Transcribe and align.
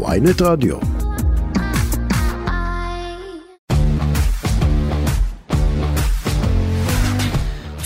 ויינט 0.00 0.42
רדיו. 0.42 0.76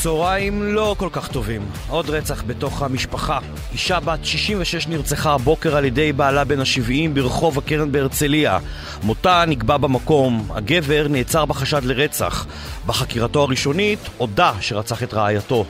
צהריים 0.07 0.63
לא 0.63 0.95
כל 0.99 1.09
כך 1.13 1.29
טובים. 1.29 1.63
עוד 1.89 2.11
רצח 2.11 2.43
בתוך 2.47 2.83
המשפחה. 2.83 3.39
אישה 3.73 4.01
בת 4.01 4.25
66 4.25 4.87
נרצחה 4.87 5.33
הבוקר 5.33 5.77
על 5.77 5.85
ידי 5.85 6.13
בעלה 6.13 6.45
בן 6.45 6.61
ה-70 6.61 7.15
ברחוב 7.15 7.59
הקרן 7.59 7.93
בהרצליה. 7.93 8.59
מותה 9.03 9.45
נקבע 9.47 9.77
במקום. 9.77 10.49
הגבר 10.51 11.07
נעצר 11.11 11.45
בחשד 11.45 11.85
לרצח. 11.85 12.47
בחקירתו 12.87 13.43
הראשונית 13.43 13.99
הודה 14.17 14.53
שרצח 14.61 15.03
את 15.03 15.15
רעייתו. 15.15 15.65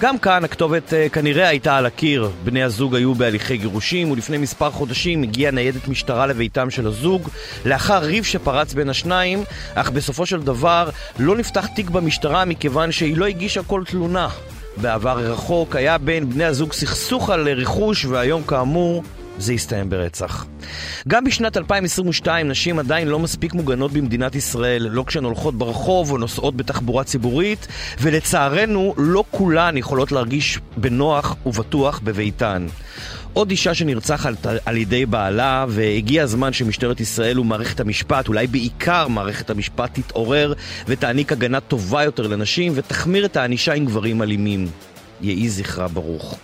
גם 0.00 0.18
כאן 0.18 0.44
הכתובת 0.44 0.88
uh, 0.92 1.12
כנראה 1.12 1.48
הייתה 1.48 1.76
על 1.76 1.86
הקיר. 1.86 2.30
בני 2.44 2.62
הזוג 2.62 2.94
היו 2.94 3.14
בהליכי 3.14 3.56
גירושים, 3.56 4.10
ולפני 4.10 4.38
מספר 4.38 4.70
חודשים 4.70 5.22
הגיעה 5.22 5.52
ניידת 5.52 5.88
משטרה 5.88 6.26
לביתם 6.26 6.70
של 6.70 6.86
הזוג, 6.86 7.28
לאחר 7.64 7.98
ריב 7.98 8.24
שפרץ 8.24 8.74
בין 8.74 8.88
השניים, 8.88 9.44
אך 9.74 9.90
בסופו 9.90 10.26
של 10.26 10.42
דבר 10.42 10.90
לא 11.18 11.36
נפתח 11.36 11.66
תיק 11.66 11.90
במשטרה 11.90 12.44
מכיוון 12.44 12.92
שהיא 12.92 13.16
לא 13.16 13.26
הגישה 13.26 13.62
כל 13.62 13.82
תלונה. 13.86 14.28
בעבר 14.76 15.18
רחוק 15.18 15.76
היה 15.76 15.98
בין 15.98 16.30
בני 16.30 16.44
הזוג 16.44 16.72
סכסוך 16.72 17.30
על 17.30 17.48
רכוש, 17.48 18.04
והיום 18.04 18.42
כאמור 18.42 19.02
זה 19.38 19.54
יסתיים 19.54 19.90
ברצח. 19.90 20.46
גם 21.08 21.24
בשנת 21.24 21.56
2022 21.56 22.48
נשים 22.48 22.78
עדיין 22.78 23.08
לא 23.08 23.18
מספיק 23.18 23.54
מוגנות 23.54 23.92
במדינת 23.92 24.34
ישראל, 24.34 24.88
לא 24.90 25.04
כשהן 25.06 25.24
הולכות 25.24 25.58
ברחוב 25.58 26.10
או 26.10 26.18
נוסעות 26.18 26.56
בתחבורה 26.56 27.04
ציבורית, 27.04 27.66
ולצערנו 28.00 28.94
לא 28.96 29.24
כולן 29.30 29.76
יכולות 29.76 30.12
להרגיש 30.12 30.58
בנוח 30.76 31.36
ובטוח 31.46 32.00
בביתן. 32.04 32.66
עוד 33.32 33.50
אישה 33.50 33.74
שנרצחת 33.74 34.46
על, 34.46 34.58
על 34.66 34.76
ידי 34.76 35.06
בעלה, 35.06 35.64
והגיע 35.68 36.22
הזמן 36.22 36.52
שמשטרת 36.52 37.00
ישראל 37.00 37.40
ומערכת 37.40 37.80
המשפט, 37.80 38.28
אולי 38.28 38.46
בעיקר 38.46 39.08
מערכת 39.08 39.50
המשפט, 39.50 39.90
תתעורר 39.94 40.52
ותעניק 40.86 41.32
הגנה 41.32 41.60
טובה 41.60 42.04
יותר 42.04 42.26
לנשים 42.26 42.72
ותחמיר 42.74 43.24
את 43.24 43.36
הענישה 43.36 43.72
עם 43.72 43.86
גברים 43.86 44.22
אלימים. 44.22 44.68
יהי 45.20 45.48
זכרה 45.48 45.88
ברוך. 45.88 46.38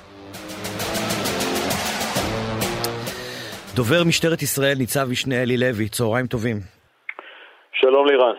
דובר 3.78 4.04
משטרת 4.04 4.42
ישראל, 4.42 4.78
ניצב 4.78 5.08
משנה 5.10 5.42
אלי 5.42 5.56
לוי, 5.56 5.88
צהריים 5.88 6.26
טובים. 6.26 6.60
שלום 7.72 8.06
לירן. 8.06 8.34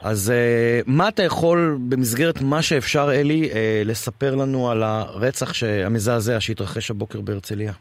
אז 0.00 0.32
uh, 0.32 0.84
מה 0.86 1.08
אתה 1.08 1.22
יכול, 1.22 1.78
במסגרת 1.88 2.40
מה 2.40 2.62
שאפשר, 2.62 3.10
אלי, 3.12 3.50
uh, 3.50 3.54
לספר 3.84 4.34
לנו 4.34 4.70
על 4.70 4.82
הרצח 4.82 5.52
המזעזע 5.84 6.40
שהתרחש 6.40 6.90
הבוקר 6.90 7.20
בהרצליה? 7.20 7.72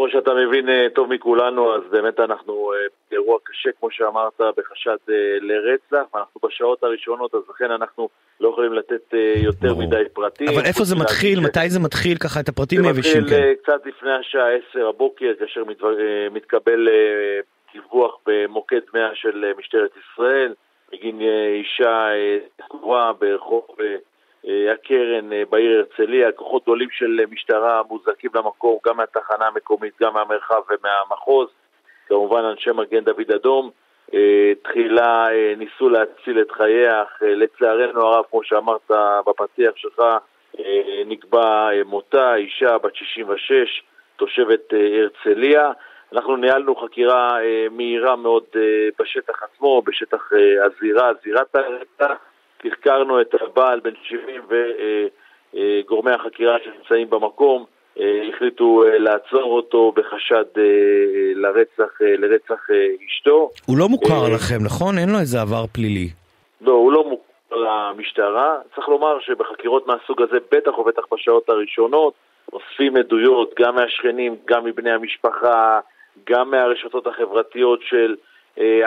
כמו 0.00 0.08
שאתה 0.08 0.30
מבין 0.34 0.68
אה, 0.68 0.86
טוב 0.94 1.12
מכולנו, 1.12 1.74
אז 1.74 1.82
באמת 1.90 2.20
אנחנו 2.20 2.72
באירוע 3.10 3.38
קשה, 3.44 3.70
כמו 3.80 3.90
שאמרת, 3.90 4.40
בחשד 4.56 4.96
לרצח, 5.40 6.14
ואנחנו 6.14 6.40
בשעות 6.44 6.84
הראשונות, 6.84 7.34
אז 7.34 7.40
לכן 7.50 7.70
אנחנו 7.70 8.08
לא 8.40 8.48
יכולים 8.48 8.72
לתת 8.72 9.14
יותר 9.36 9.68
ברור. 9.68 9.82
מדי 9.82 10.02
פרטים. 10.12 10.48
אבל 10.48 10.64
איפה 10.64 10.84
זה 10.84 10.96
מתחיל? 10.96 11.40
מתי 11.40 11.68
זה 11.70 11.80
מתחיל 11.80 12.18
ככה 12.18 12.40
את 12.40 12.48
הפרטים 12.48 12.84
היבשים? 12.84 13.28
זה 13.28 13.36
מתחיל 13.36 13.54
קצת 13.62 13.86
לפני 13.86 14.12
השעה 14.12 14.46
10 14.70 14.88
הבוקר, 14.88 15.32
כאשר 15.38 15.62
מתקבל 16.30 16.88
דיווח 17.72 18.16
במוקד 18.26 18.80
100 18.94 19.10
של 19.14 19.44
משטרת 19.58 19.90
ישראל, 19.96 20.54
בגין 20.92 21.20
אישה 21.60 22.08
סגורה 22.68 23.12
ברחוב 23.20 23.64
הקרן 24.44 25.30
בעיר 25.50 25.78
הרצליה, 25.78 26.32
כוחות 26.32 26.62
גדולים 26.62 26.88
של 26.90 27.20
משטרה 27.30 27.82
מוזעקים 27.88 28.30
למקום, 28.34 28.78
גם 28.86 28.96
מהתחנה 28.96 29.46
המקומית, 29.46 29.94
גם 30.02 30.14
מהמרחב 30.14 30.62
ומהמחוז, 30.70 31.48
כמובן 32.08 32.44
אנשי 32.44 32.70
מגן 32.70 33.04
דוד 33.04 33.30
אדום. 33.34 33.70
תחילה 34.62 35.26
ניסו 35.56 35.88
להציל 35.88 36.40
את 36.40 36.50
חייה, 36.50 37.04
לצערנו 37.20 38.00
הרב, 38.00 38.24
כמו 38.30 38.44
שאמרת 38.44 38.90
בפתיח 39.26 39.76
שלך, 39.76 40.02
נקבע 41.06 41.68
מותה, 41.84 42.34
אישה 42.34 42.78
בת 42.78 42.94
66, 42.94 43.82
תושבת 44.16 44.72
הרצליה. 44.72 45.72
אנחנו 46.12 46.36
ניהלנו 46.36 46.76
חקירה 46.76 47.38
מהירה 47.70 48.16
מאוד 48.16 48.44
בשטח 48.98 49.42
עצמו, 49.42 49.82
בשטח 49.82 50.30
הזירה, 50.64 51.10
זירת 51.22 51.54
הרצח. 51.54 52.29
תחקרנו 52.62 53.20
את 53.20 53.34
הבעל 53.40 53.80
בן 53.80 53.90
70 54.02 54.42
וגורמי 55.54 56.10
החקירה 56.10 56.56
שנמצאים 56.64 57.10
במקום. 57.10 57.64
החליטו 58.28 58.84
לעצור 58.98 59.56
אותו 59.56 59.92
בחשד 59.96 60.44
לרצח, 61.34 62.00
לרצח 62.00 62.66
אשתו. 63.08 63.50
הוא 63.66 63.78
לא 63.78 63.88
מוכר 63.88 64.28
לכם, 64.34 64.64
נכון? 64.64 64.98
אין 64.98 65.08
לו 65.08 65.18
איזה 65.18 65.40
עבר 65.40 65.66
פלילי. 65.72 66.08
לא, 66.60 66.72
הוא 66.72 66.92
לא 66.92 67.04
מוכר 67.04 67.56
למשטרה. 67.56 68.58
צריך 68.74 68.88
לומר 68.88 69.20
שבחקירות 69.20 69.86
מהסוג 69.86 70.22
הזה, 70.22 70.38
בטח 70.52 70.78
ובטח 70.78 71.02
בשעות 71.14 71.48
הראשונות, 71.48 72.14
אוספים 72.52 72.96
עדויות 72.96 73.54
גם 73.58 73.74
מהשכנים, 73.74 74.36
גם 74.44 74.64
מבני 74.64 74.90
המשפחה, 74.90 75.80
גם 76.30 76.50
מהרשתות 76.50 77.06
החברתיות 77.06 77.80
של 77.82 78.16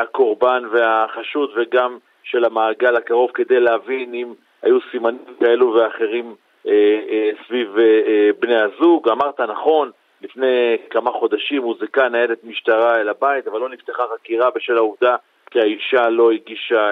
הקורבן 0.01 0.63
והחשוד 0.72 1.50
וגם 1.55 1.97
של 2.23 2.45
המעגל 2.45 2.95
הקרוב 2.95 3.31
כדי 3.34 3.59
להבין 3.59 4.13
אם 4.13 4.34
היו 4.61 4.78
סימנים 4.91 5.19
כאלו 5.39 5.73
ואחרים 5.73 6.35
אה, 6.67 7.00
אה, 7.09 7.29
סביב 7.47 7.78
אה, 7.78 8.29
בני 8.39 8.61
הזוג. 8.61 9.09
אמרת 9.09 9.39
נכון, 9.39 9.91
לפני 10.22 10.78
כמה 10.89 11.11
חודשים 11.11 11.63
הוזעקה 11.63 12.09
ניידת 12.09 12.44
משטרה 12.44 13.01
אל 13.01 13.09
הבית, 13.09 13.47
אבל 13.47 13.59
לא 13.59 13.69
נפתחה 13.69 14.03
חקירה 14.13 14.50
בשל 14.56 14.78
העובדה 14.78 15.16
כי 15.51 15.59
האישה 15.59 16.09
לא 16.09 16.31
הגישה 16.31 16.91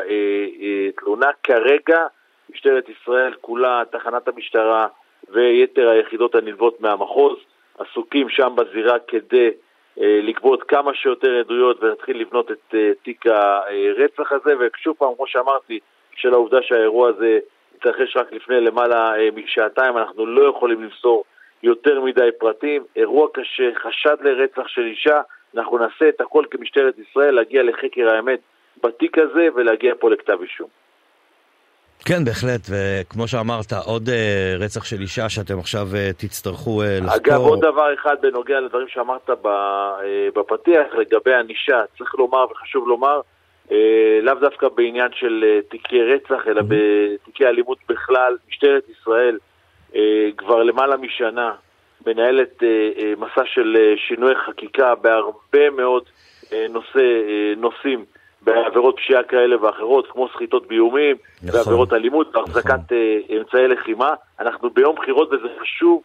תלונה. 0.98 1.28
כרגע 1.44 2.06
משטרת 2.50 2.90
ישראל 2.90 3.34
כולה, 3.42 3.84
תחנת 3.92 4.28
המשטרה 4.28 4.88
ויתר 5.30 5.90
היחידות 5.90 6.36
הנלוות 6.36 6.82
מהמחוז 6.82 7.38
עסוקים 7.80 8.30
שם 8.30 8.56
בזירה 8.56 9.00
כדי 9.08 9.50
לגבות 9.98 10.64
כמה 10.64 10.94
שיותר 10.94 11.40
עדויות 11.40 11.84
ולהתחיל 11.84 12.22
לבנות 12.22 12.52
את 12.52 12.76
תיק 13.04 13.26
הרצח 13.26 14.32
הזה, 14.32 14.54
ושוב 14.60 14.96
פעם, 14.98 15.16
כמו 15.16 15.28
שאמרתי, 15.28 15.80
של 16.16 16.34
העובדה 16.34 16.62
שהאירוע 16.62 17.10
הזה 17.10 17.40
התרחש 17.78 18.18
רק 18.18 18.34
לפני 18.34 18.62
למעלה 18.62 19.14
משעתיים, 19.36 19.98
אנחנו 19.98 20.26
לא 20.26 20.50
יכולים 20.50 20.84
למסור 20.84 21.24
יותר 21.64 22.02
מדי 22.02 22.30
פרטים. 22.40 22.84
אירוע 22.96 23.28
קשה, 23.34 23.70
חשד 23.76 24.18
לרצח 24.22 24.68
של 24.68 24.82
אישה, 24.82 25.22
אנחנו 25.56 25.78
נעשה 25.78 26.10
את 26.10 26.22
הכל 26.22 26.44
כמשטרת 26.52 26.96
ישראל 27.00 27.36
להגיע 27.36 27.64
לחקר 27.64 28.16
האמת 28.16 28.40
בתיק 28.84 29.18
הזה 29.18 29.48
ולהגיע 29.56 29.94
פה 30.00 30.10
לכתב 30.10 30.42
אישום. 30.42 30.81
כן, 32.06 32.26
בהחלט, 32.26 32.62
וכמו 32.70 33.28
שאמרת, 33.28 33.74
עוד 33.86 34.08
uh, 34.08 34.12
רצח 34.64 34.84
של 34.84 35.02
אישה 35.02 35.30
שאתם 35.30 35.60
עכשיו 35.60 35.88
uh, 35.92 36.14
תצטרכו 36.18 36.82
uh, 36.82 36.86
לחקור. 37.06 37.16
אגב, 37.16 37.42
עוד 37.42 37.60
דבר 37.60 37.94
אחד 37.94 38.16
בנוגע 38.22 38.60
לדברים 38.60 38.88
שאמרת 38.88 39.30
בפתיח 40.36 40.88
לגבי 41.00 41.34
ענישה, 41.34 41.82
צריך 41.98 42.16
לומר 42.16 42.46
וחשוב 42.52 42.88
לומר, 42.88 43.22
לאו 44.22 44.34
דווקא 44.42 44.68
בעניין 44.76 45.10
של 45.14 45.60
תיקי 45.70 46.04
רצח, 46.04 46.48
אלא 46.48 46.62
בתיקי 46.68 47.46
אלימות 47.46 47.78
בכלל, 47.90 48.38
משטרת 48.50 48.84
ישראל 48.90 49.38
כבר 50.38 50.64
למעלה 50.64 50.98
משנה 50.98 51.54
מנהלת 52.06 52.64
מסע 53.18 53.42
של 53.46 53.78
שינוי 54.08 54.34
חקיקה 54.48 54.96
בהרבה 54.96 55.70
מאוד 55.78 56.04
נושא, 56.70 57.00
נושאים. 57.58 58.06
בעבירות 58.42 58.96
פשיעה 58.98 59.24
כאלה 59.24 59.64
ואחרות, 59.64 60.08
כמו 60.12 60.28
סחיטות 60.34 60.68
באיומים, 60.68 61.16
נכון, 61.44 61.60
ועבירות 61.60 61.94
אלימות, 61.94 62.36
והחזקת 62.36 62.74
נכון. 62.74 63.38
אמצעי 63.38 63.68
לחימה. 63.68 64.14
אנחנו 64.40 64.70
ביום 64.70 64.96
בחירות 64.96 65.34
וזה 65.34 65.48
חשוב 65.62 66.02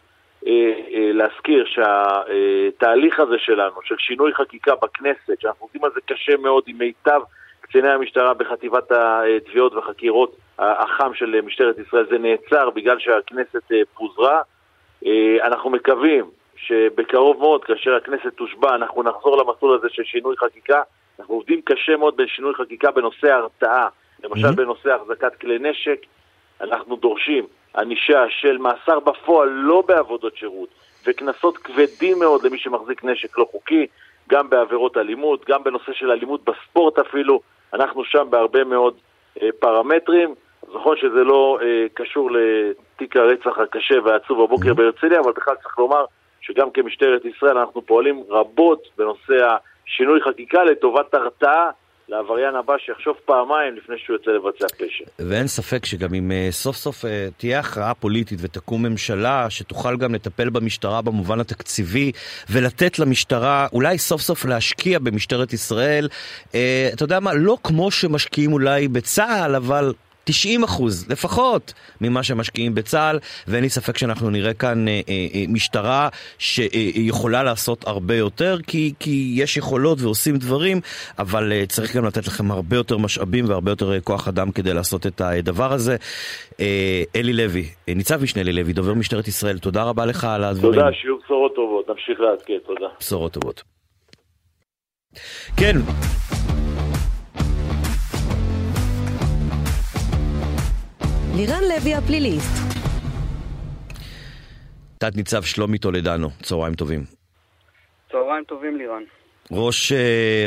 אה, 0.47 0.51
אה, 0.93 1.11
להזכיר 1.13 1.65
שהתהליך 1.65 3.19
הזה 3.19 3.35
שלנו, 3.37 3.75
של 3.83 3.95
שינוי 3.97 4.33
חקיקה 4.33 4.75
בכנסת, 4.75 5.41
שאנחנו 5.41 5.65
עובדים 5.65 5.83
על 5.83 5.91
זה 5.93 5.99
קשה 6.05 6.37
מאוד 6.37 6.63
עם 6.67 6.77
מיטב 6.77 7.21
קציני 7.61 7.89
המשטרה 7.89 8.33
בחטיבת 8.33 8.91
התביעות 8.91 9.73
וחקירות 9.75 10.35
החם 10.59 11.13
של 11.13 11.41
משטרת 11.41 11.75
ישראל, 11.87 12.05
זה 12.09 12.17
נעצר 12.17 12.69
בגלל 12.69 12.99
שהכנסת 12.99 13.71
פוזרה. 13.93 14.41
אנחנו 15.43 15.69
מקווים 15.69 16.25
שבקרוב 16.55 17.37
מאוד, 17.39 17.63
כאשר 17.63 17.95
הכנסת 17.95 18.33
תושבע, 18.35 18.75
אנחנו 18.75 19.03
נחזור 19.03 19.37
למסלול 19.37 19.77
הזה 19.77 19.87
של 19.91 20.03
שינוי 20.03 20.35
חקיקה. 20.37 20.81
אנחנו 21.19 21.35
עובדים 21.35 21.61
קשה 21.61 21.97
מאוד 21.97 22.17
בשינוי 22.17 22.53
חקיקה 22.53 22.91
בנושא 22.91 23.33
הרתעה, 23.33 23.87
למשל 24.23 24.47
mm-hmm. 24.47 24.55
בנושא 24.55 24.93
החזקת 24.93 25.35
כלי 25.35 25.59
נשק, 25.59 25.99
אנחנו 26.61 26.95
דורשים 26.95 27.45
ענישה 27.77 28.25
של 28.29 28.57
מאסר 28.57 28.99
בפועל 28.99 29.49
לא 29.49 29.83
בעבודות 29.87 30.37
שירות 30.37 30.69
וקנסות 31.07 31.57
כבדים 31.57 32.19
מאוד 32.19 32.43
למי 32.43 32.57
שמחזיק 32.57 33.03
נשק 33.03 33.37
לא 33.37 33.47
חוקי, 33.51 33.87
גם 34.29 34.49
בעבירות 34.49 34.97
אלימות, 34.97 35.45
גם 35.49 35.63
בנושא 35.63 35.93
של 35.93 36.11
אלימות 36.11 36.41
בספורט 36.43 36.99
אפילו, 36.99 37.41
אנחנו 37.73 38.03
שם 38.03 38.27
בהרבה 38.29 38.63
מאוד 38.63 38.93
אה, 39.41 39.49
פרמטרים. 39.59 40.35
נכון 40.73 40.97
שזה 40.97 41.23
לא 41.23 41.59
אה, 41.61 41.85
קשור 41.93 42.29
לתיק 42.31 43.17
הרצח 43.17 43.57
הקשה 43.57 43.95
והעצוב 44.03 44.41
הבוקר 44.41 44.71
mm-hmm. 44.71 44.73
בהרצליה, 44.73 45.19
אבל 45.19 45.31
בכלל 45.31 45.55
צריך 45.63 45.79
לומר 45.79 46.05
שגם 46.41 46.71
כמשטרת 46.71 47.25
ישראל 47.25 47.57
אנחנו 47.57 47.81
פועלים 47.81 48.23
רבות 48.29 48.87
בנושא 48.97 49.57
השינוי 49.87 50.19
חקיקה 50.29 50.63
לטובת 50.63 51.13
הרתעה 51.13 51.69
לעבריין 52.09 52.55
הבא 52.55 52.73
שיחשוב 52.85 53.15
פעמיים 53.25 53.75
לפני 53.75 53.95
שהוא 53.97 54.15
יוצא 54.15 54.31
לבצע 54.31 54.67
פשע. 54.67 55.03
ואין 55.19 55.47
ספק 55.47 55.85
שגם 55.85 56.13
אם 56.13 56.31
uh, 56.31 56.51
סוף 56.51 56.75
סוף 56.75 57.05
uh, 57.05 57.07
תהיה 57.37 57.59
הכרעה 57.59 57.93
פוליטית 57.93 58.39
ותקום 58.41 58.85
ממשלה 58.85 59.49
שתוכל 59.49 59.97
גם 59.97 60.15
לטפל 60.15 60.49
במשטרה 60.49 61.01
במובן 61.01 61.39
התקציבי 61.39 62.11
ולתת 62.49 62.99
למשטרה 62.99 63.67
אולי 63.73 63.97
סוף 63.97 64.21
סוף 64.21 64.45
להשקיע 64.45 64.99
במשטרת 64.99 65.53
ישראל, 65.53 66.07
uh, 66.07 66.53
אתה 66.93 67.03
יודע 67.03 67.19
מה, 67.19 67.33
לא 67.33 67.57
כמו 67.63 67.91
שמשקיעים 67.91 68.53
אולי 68.53 68.87
בצה"ל, 68.87 69.55
אבל 69.55 69.93
90 70.27 70.63
אחוז 70.63 71.09
לפחות 71.09 71.73
ממה 72.01 72.23
שמשקיעים 72.23 72.75
בצה"ל, 72.75 73.19
ואין 73.47 73.63
לי 73.63 73.69
ספק 73.69 73.97
שאנחנו 73.97 74.29
נראה 74.29 74.53
כאן 74.53 74.87
אה, 74.87 75.01
אה, 75.09 75.27
אה, 75.35 75.43
משטרה 75.49 76.09
שיכולה 76.37 77.43
לעשות 77.43 77.87
הרבה 77.87 78.15
יותר, 78.15 78.57
כי, 78.67 78.93
כי 78.99 79.33
יש 79.35 79.57
יכולות 79.57 80.01
ועושים 80.01 80.37
דברים, 80.37 80.79
אבל 81.19 81.51
אה, 81.51 81.63
צריך 81.67 81.95
גם 81.95 82.05
לתת 82.05 82.27
לכם 82.27 82.51
הרבה 82.51 82.75
יותר 82.75 82.97
משאבים 82.97 83.49
והרבה 83.49 83.71
יותר 83.71 83.93
אה, 83.93 84.01
כוח 84.01 84.27
אדם 84.27 84.51
כדי 84.51 84.73
לעשות 84.73 85.07
את 85.07 85.21
הדבר 85.21 85.73
הזה. 85.73 85.95
אה, 86.59 87.03
אלי 87.15 87.33
לוי, 87.33 87.65
אה, 87.89 87.93
ניצב 87.93 88.23
משנה 88.23 88.41
אלי 88.41 88.53
לוי, 88.53 88.73
דובר 88.73 88.93
משטרת 88.93 89.27
ישראל, 89.27 89.57
תודה 89.57 89.83
רבה 89.83 90.05
לך 90.05 90.23
על 90.23 90.43
הדברים. 90.43 90.73
תודה, 90.73 90.87
שיהיו 90.93 91.17
בשורות 91.17 91.55
טובות, 91.55 91.89
נמשיך 91.89 92.19
לעדכן, 92.19 92.57
תודה. 92.65 92.87
בשורות 92.99 93.33
טובות. 93.33 93.63
כן. 95.57 95.75
לירן 101.37 101.63
לוי 101.63 101.95
הפליליסט. 101.95 102.77
תת 104.97 105.15
ניצב 105.15 105.43
שלומי 105.43 105.77
טולדנו, 105.77 106.29
צהריים 106.41 106.73
טובים. 106.73 107.03
צהריים 108.11 108.43
טובים 108.43 108.77
לירן. 108.77 109.03
ראש 109.51 109.91
uh, 109.91 109.95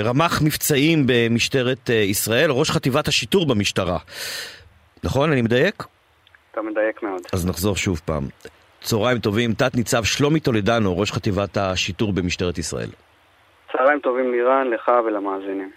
רמ"ח 0.04 0.42
מבצעים 0.42 1.04
במשטרת 1.06 1.78
uh, 1.86 1.92
ישראל, 1.92 2.50
ראש 2.50 2.70
חטיבת 2.70 3.08
השיטור 3.08 3.46
במשטרה. 3.46 3.98
נכון? 5.04 5.32
אני 5.32 5.42
מדייק? 5.42 5.84
אתה 6.52 6.62
מדייק 6.62 7.02
מאוד. 7.02 7.20
אז 7.32 7.46
נחזור 7.46 7.76
שוב 7.76 8.00
פעם. 8.04 8.24
צהריים 8.80 9.18
טובים, 9.18 9.52
תת 9.52 9.74
ניצב 9.74 10.04
שלומי 10.04 10.40
טולדנו, 10.40 10.98
ראש 10.98 11.12
חטיבת 11.12 11.56
השיטור 11.56 12.12
במשטרת 12.12 12.58
ישראל. 12.58 12.90
צהריים 13.72 14.00
טובים 14.00 14.32
לירן, 14.32 14.66
לך 14.70 14.90
ולמאזינים. 15.06 15.70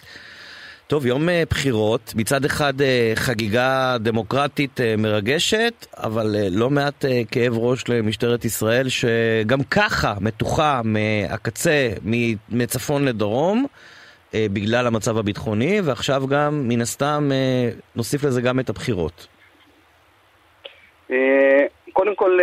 טוב, 0.93 1.05
יום 1.05 1.29
אה, 1.29 1.43
בחירות, 1.49 2.13
מצד 2.15 2.45
אחד 2.45 2.81
אה, 2.81 3.11
חגיגה 3.15 3.97
דמוקרטית 3.99 4.81
אה, 4.81 4.95
מרגשת, 4.97 5.73
אבל 5.97 6.25
לא 6.51 6.69
מעט 6.69 7.05
כאב 7.31 7.53
ראש 7.57 7.89
למשטרת 7.89 8.45
ישראל, 8.45 8.85
שגם 8.89 9.59
ככה 9.71 10.13
מתוחה 10.21 10.81
מהקצה, 10.83 11.89
מצפון 12.51 13.05
לדרום, 13.05 13.65
בגלל 14.35 14.87
המצב 14.87 15.17
הביטחוני, 15.17 15.81
ועכשיו 15.83 16.21
גם, 16.27 16.51
מן 16.69 16.81
הסתם, 16.81 17.29
נוסיף 17.95 18.23
לזה 18.23 18.41
גם 18.41 18.59
את 18.59 18.69
הבחירות. 18.69 19.27
קודם 21.93 22.15
כל, 22.15 22.39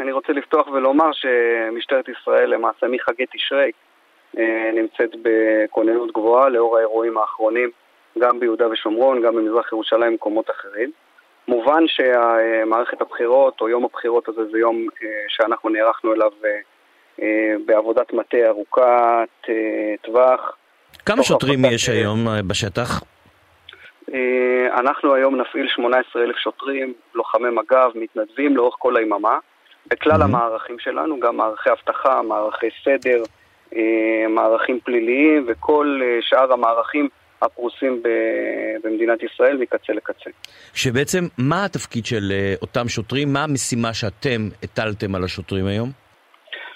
אני 0.00 0.12
רוצה 0.12 0.32
לפתוח 0.32 0.68
ולומר 0.68 1.10
שמשטרת 1.12 2.08
ישראל, 2.08 2.54
למעשה 2.54 2.86
מחגי 2.88 3.24
תשרי, 3.34 3.70
נמצאת 4.74 5.10
בכוננות 5.22 6.12
גבוהה 6.12 6.48
לאור 6.48 6.76
האירועים 6.76 7.18
האחרונים 7.18 7.70
גם 8.18 8.40
ביהודה 8.40 8.68
ושומרון, 8.68 9.22
גם 9.22 9.36
במזרח 9.36 9.72
ירושלים 9.72 10.08
ובמקומות 10.08 10.50
אחרים. 10.50 10.90
מובן 11.48 11.84
שמערכת 11.86 13.00
הבחירות 13.00 13.60
או 13.60 13.68
יום 13.68 13.84
הבחירות 13.84 14.28
הזה 14.28 14.40
זה 14.52 14.58
יום 14.58 14.76
אה, 14.76 15.08
שאנחנו 15.28 15.68
נערכנו 15.68 16.12
אליו 16.12 16.30
אה, 16.44 16.50
אה, 17.22 17.54
בעבודת 17.66 18.12
מטה 18.12 18.36
ארוכת 18.46 19.46
טווח. 20.02 20.56
כמה 21.06 21.22
שוטרים 21.22 21.64
יש 21.64 21.88
היום 21.88 22.26
בשטח? 22.46 23.02
אנחנו 24.76 25.14
היום 25.14 25.40
נפעיל 25.40 25.68
18,000 25.68 26.36
שוטרים, 26.36 26.94
לוחמי 27.14 27.50
מג"ב, 27.50 27.90
מתנדבים 27.94 28.56
לאורך 28.56 28.74
כל 28.78 28.96
היממה, 28.96 29.38
בכלל 29.86 30.20
mm-hmm. 30.20 30.24
המערכים 30.24 30.78
שלנו, 30.78 31.20
גם 31.20 31.36
מערכי 31.36 31.70
אבטחה, 31.70 32.22
מערכי 32.22 32.66
סדר, 32.84 33.22
מערכים 34.28 34.80
פליליים 34.84 35.44
וכל 35.48 36.00
שאר 36.20 36.52
המערכים 36.52 37.08
הפרוסים 37.44 38.02
במדינת 38.84 39.22
ישראל 39.22 39.56
מקצה 39.56 39.92
לקצה. 39.92 40.30
שבעצם, 40.74 41.24
מה 41.38 41.64
התפקיד 41.64 42.06
של 42.06 42.32
אה, 42.32 42.54
אותם 42.62 42.88
שוטרים? 42.88 43.32
מה 43.32 43.44
המשימה 43.44 43.94
שאתם 43.94 44.48
הטלתם 44.62 45.14
על 45.14 45.24
השוטרים 45.24 45.66
היום? 45.66 45.88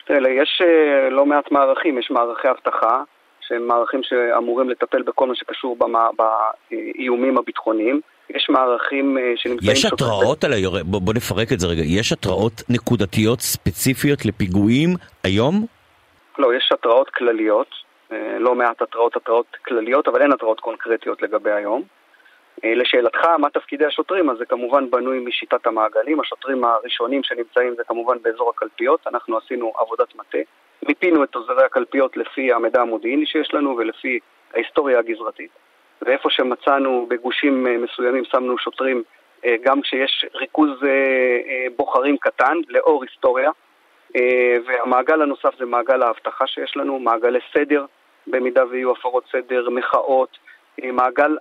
תראה, 0.06 0.30
יש 0.30 0.62
אה, 0.64 1.10
לא 1.10 1.26
מעט 1.26 1.50
מערכים, 1.52 1.98
יש 1.98 2.10
מערכי 2.10 2.48
אבטחה, 2.50 3.02
שהם 3.40 3.66
מערכים 3.66 4.00
שאמורים 4.02 4.70
לטפל 4.70 5.02
בכל 5.02 5.26
מה 5.26 5.34
שקשור 5.34 5.76
במה, 5.76 6.08
באיומים 6.18 7.38
הביטחוניים. 7.38 8.00
יש 8.30 8.46
מערכים 8.50 9.18
אה, 9.18 9.32
שנמצאים... 9.36 9.72
יש 9.72 9.84
התראות 9.84 10.44
על 10.44 10.52
היורה, 10.52 10.80
בוא, 10.84 11.00
בוא 11.00 11.14
נפרק 11.14 11.52
את 11.52 11.60
זה 11.60 11.66
רגע, 11.66 11.82
יש 11.84 12.12
התראות 12.12 12.62
נקודתיות 12.68 13.40
ספציפיות 13.40 14.26
לפיגועים 14.26 14.90
היום? 15.24 15.66
לא, 16.38 16.54
יש 16.54 16.70
התראות 16.72 17.10
כלליות. 17.10 17.87
אה, 18.12 18.38
לא 18.38 18.54
מעט 18.54 18.82
התראות, 18.82 19.16
התראות 19.16 19.56
כלליות, 19.64 20.08
אבל 20.08 20.22
אין 20.22 20.32
התראות 20.32 20.60
קונקרטיות 20.60 21.22
לגבי 21.22 21.52
היום. 21.52 21.82
אה, 22.64 22.74
לשאלתך, 22.74 23.26
מה 23.38 23.50
תפקידי 23.50 23.86
השוטרים? 23.86 24.30
אז 24.30 24.38
זה 24.38 24.44
כמובן 24.44 24.90
בנוי 24.90 25.18
משיטת 25.18 25.66
המעגלים. 25.66 26.20
השוטרים 26.20 26.64
הראשונים 26.64 27.22
שנמצאים 27.22 27.74
זה 27.76 27.84
כמובן 27.84 28.16
באזור 28.22 28.50
הקלפיות. 28.50 29.00
אנחנו 29.06 29.38
עשינו 29.38 29.72
עבודת 29.78 30.14
מטה. 30.14 30.38
מיפינו 30.88 31.24
את 31.24 31.34
עוזרי 31.34 31.64
הקלפיות 31.64 32.16
לפי 32.16 32.52
המידע 32.52 32.80
המודיעיני 32.80 33.26
שיש 33.26 33.54
לנו 33.54 33.76
ולפי 33.76 34.18
ההיסטוריה 34.54 34.98
הגזרתית. 34.98 35.50
ואיפה 36.02 36.30
שמצאנו 36.30 37.06
בגושים 37.10 37.66
אה, 37.66 37.78
מסוימים 37.78 38.24
שמנו 38.24 38.58
שוטרים 38.58 39.02
גם 39.62 39.80
כשיש 39.80 40.26
ריכוז 40.34 40.70
בוחרים 41.76 42.16
קטן, 42.16 42.56
לאור 42.68 43.02
היסטוריה. 43.02 43.50
והמעגל 44.66 45.22
הנוסף 45.22 45.58
זה 45.58 45.66
מעגל 45.66 46.02
האבטחה 46.02 46.46
שיש 46.46 46.76
לנו, 46.76 46.98
מעגלי 46.98 47.38
סדר 47.54 47.84
במידה 48.26 48.66
ויהיו 48.66 48.92
הפרות 48.92 49.24
סדר, 49.32 49.70
מחאות, 49.70 50.38
אה, 50.82 50.92
מעגל 50.92 51.36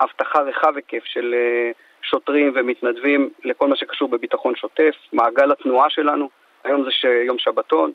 אבטחה 0.00 0.40
רחב 0.40 0.76
היקף 0.76 1.04
של 1.04 1.34
אה, 1.34 1.70
שוטרים 2.02 2.52
ומתנדבים 2.54 3.30
לכל 3.44 3.68
מה 3.68 3.76
שקשור 3.76 4.08
בביטחון 4.08 4.56
שוטף, 4.56 4.94
מעגל 5.12 5.52
התנועה 5.52 5.90
שלנו, 5.90 6.28
היום 6.64 6.84
זה 6.84 7.08
יום 7.26 7.36
שבתון, 7.38 7.92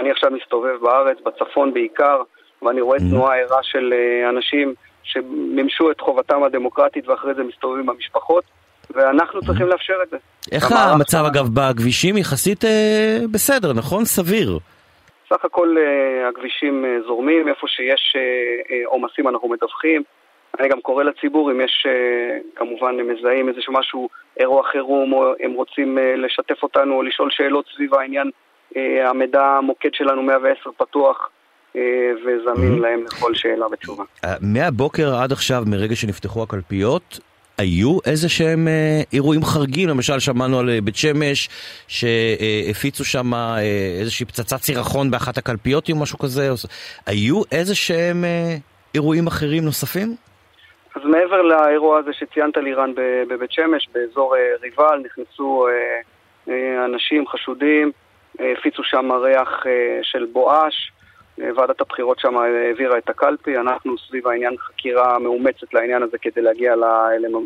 אני 0.00 0.10
עכשיו 0.10 0.30
מסתובב 0.30 0.76
בארץ, 0.82 1.18
בצפון 1.26 1.74
בעיקר, 1.74 2.22
ואני 2.62 2.80
רואה 2.80 2.98
mm-hmm. 2.98 3.10
תנועה 3.10 3.36
ערה 3.36 3.62
של 3.62 3.92
אה, 3.92 4.30
אנשים 4.30 4.74
שמימשו 5.02 5.90
את 5.90 6.00
חובתם 6.00 6.42
הדמוקרטית 6.42 7.08
ואחרי 7.08 7.34
זה 7.34 7.42
מסתובבים 7.42 7.86
במשפחות, 7.86 8.44
ואנחנו. 8.90 9.40
צריכים 9.40 9.66
לאפשר 9.66 9.94
את 10.02 10.10
זה. 10.10 10.16
איך 10.52 10.72
המצב 10.72 11.24
אגב 11.24 11.46
בכבישים 11.54 12.16
יחסית 12.16 12.64
אה, 12.64 13.18
בסדר, 13.30 13.72
נכון? 13.72 14.04
סביר. 14.04 14.58
סך 15.30 15.44
הכל 15.44 15.76
אה, 15.78 16.28
הכבישים 16.28 16.84
אה, 16.84 16.96
זורמים, 17.06 17.48
איפה 17.48 17.66
שיש 17.68 18.16
אה, 18.16 18.86
עומסים 18.86 19.28
אנחנו 19.28 19.48
מדווחים. 19.48 20.02
אני 20.60 20.68
גם 20.68 20.80
קורא 20.80 21.04
לציבור, 21.04 21.50
אם 21.50 21.60
יש, 21.60 21.86
כמובן, 22.54 23.00
הם 23.00 23.08
מזהים 23.08 23.48
איזשהו 23.48 23.72
משהו, 23.72 24.08
אירוע 24.40 24.62
חירום, 24.72 25.12
או 25.12 25.32
הם 25.40 25.52
רוצים 25.52 25.98
לשתף 26.16 26.62
אותנו 26.62 26.94
או 26.94 27.02
לשאול 27.02 27.30
שאלות 27.30 27.64
סביב 27.74 27.94
העניין, 27.94 28.30
המידע, 28.76 29.42
המוקד 29.42 29.94
שלנו 29.94 30.22
110 30.22 30.70
פתוח. 30.76 31.30
וזמין 32.24 32.78
mm-hmm. 32.78 32.82
להם 32.82 33.04
לכל 33.04 33.34
שאלה 33.34 33.66
ותשובה. 33.72 34.04
מהבוקר 34.40 35.14
עד 35.14 35.32
עכשיו, 35.32 35.62
מרגע 35.66 35.96
שנפתחו 35.96 36.42
הקלפיות, 36.42 37.20
היו 37.58 37.98
איזה 38.06 38.28
שהם 38.28 38.68
אה, 38.68 39.00
אירועים 39.12 39.42
חריגים, 39.44 39.88
למשל 39.88 40.18
שמענו 40.18 40.58
על 40.58 40.70
אה, 40.70 40.80
בית 40.80 40.96
שמש 40.96 41.48
שהפיצו 41.88 43.04
שם 43.04 43.34
אה, 43.34 43.58
איזושהי 44.00 44.26
פצצת 44.26 44.56
סירחון 44.56 45.10
באחת 45.10 45.38
הקלפיות 45.38 45.90
או 45.90 45.96
משהו 45.96 46.18
כזה, 46.18 46.48
היו 47.06 47.42
איזה 47.52 47.74
שהם 47.74 48.24
אירועים 48.94 49.26
אחרים 49.26 49.64
נוספים? 49.64 50.16
אז 50.94 51.02
מעבר 51.04 51.42
לאירוע 51.42 51.98
הזה 51.98 52.10
שציינת 52.12 52.56
לירן 52.56 52.92
בבית 53.28 53.52
שמש, 53.52 53.88
באזור 53.94 54.34
ריבל, 54.62 55.02
נכנסו 55.04 55.66
אנשים 56.84 57.28
חשודים, 57.28 57.92
הפיצו 58.34 58.82
שם 58.84 59.12
ריח 59.12 59.64
של 60.02 60.26
בואש, 60.32 60.92
ועדת 61.38 61.80
הבחירות 61.80 62.18
שם 62.18 62.36
העבירה 62.36 62.98
את 62.98 63.08
הקלפי, 63.08 63.56
אנחנו 63.56 63.98
סביב 63.98 64.28
העניין 64.28 64.56
חקירה 64.58 65.18
מאומצת 65.18 65.74
לעניין 65.74 66.02
הזה 66.02 66.18
כדי 66.18 66.42
להגיע 66.42 66.74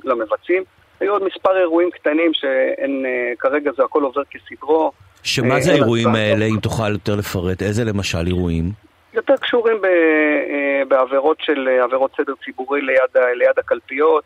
למבצעים. 0.04 0.62
היו 1.00 1.12
עוד 1.12 1.24
מספר 1.24 1.56
אירועים 1.56 1.90
קטנים 1.90 2.30
שאין, 2.34 3.06
אה, 3.06 3.32
כרגע 3.38 3.70
זה 3.76 3.84
הכל 3.84 4.02
עובר 4.02 4.22
כסדרו. 4.30 4.92
שמה 5.22 5.54
אה, 5.54 5.60
זה 5.60 5.72
האירועים 5.72 6.14
האלה, 6.14 6.44
אם 6.44 6.56
תוכל 6.62 6.92
יותר 6.92 7.16
לפרט? 7.16 7.62
איזה 7.62 7.84
למשל 7.84 8.26
אירועים? 8.26 8.64
יותר 9.14 9.36
קשורים 9.36 9.76
ב, 9.80 9.84
אה, 9.84 10.82
בעבירות 10.88 11.36
של 11.40 11.68
עבירות 11.82 12.10
סדר 12.16 12.32
ציבורי 12.44 12.80
ליד, 12.80 13.24
ליד 13.34 13.58
הקלפיות, 13.58 14.24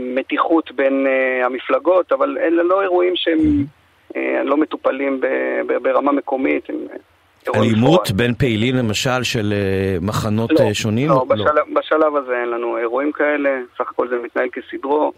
מתיחות 0.00 0.72
בין 0.72 1.06
המפלגות, 1.44 2.12
אבל 2.12 2.38
אלה 2.40 2.62
לא 2.62 2.82
אירועים 2.82 3.12
שהם 3.16 3.64
לא 4.44 4.56
מטופלים 4.56 5.20
ברמה 5.82 6.12
מקומית, 6.12 6.70
הם 6.70 6.76
אלימות 7.54 8.10
בין 8.10 8.34
פעילים 8.34 8.76
למשל 8.76 9.22
של 9.22 9.54
מחנות 10.00 10.50
לא, 10.52 10.72
שונים? 10.72 11.08
לא, 11.08 11.14
לא. 11.14 11.24
בשלב, 11.24 11.64
בשלב 11.74 12.16
הזה 12.16 12.32
אין 12.42 12.48
לנו 12.48 12.78
אירועים 12.78 13.12
כאלה, 13.12 13.50
סך 13.78 13.90
הכל 13.90 14.08
זה 14.08 14.16
מתנהל 14.24 14.48
כסדרו. 14.52 15.12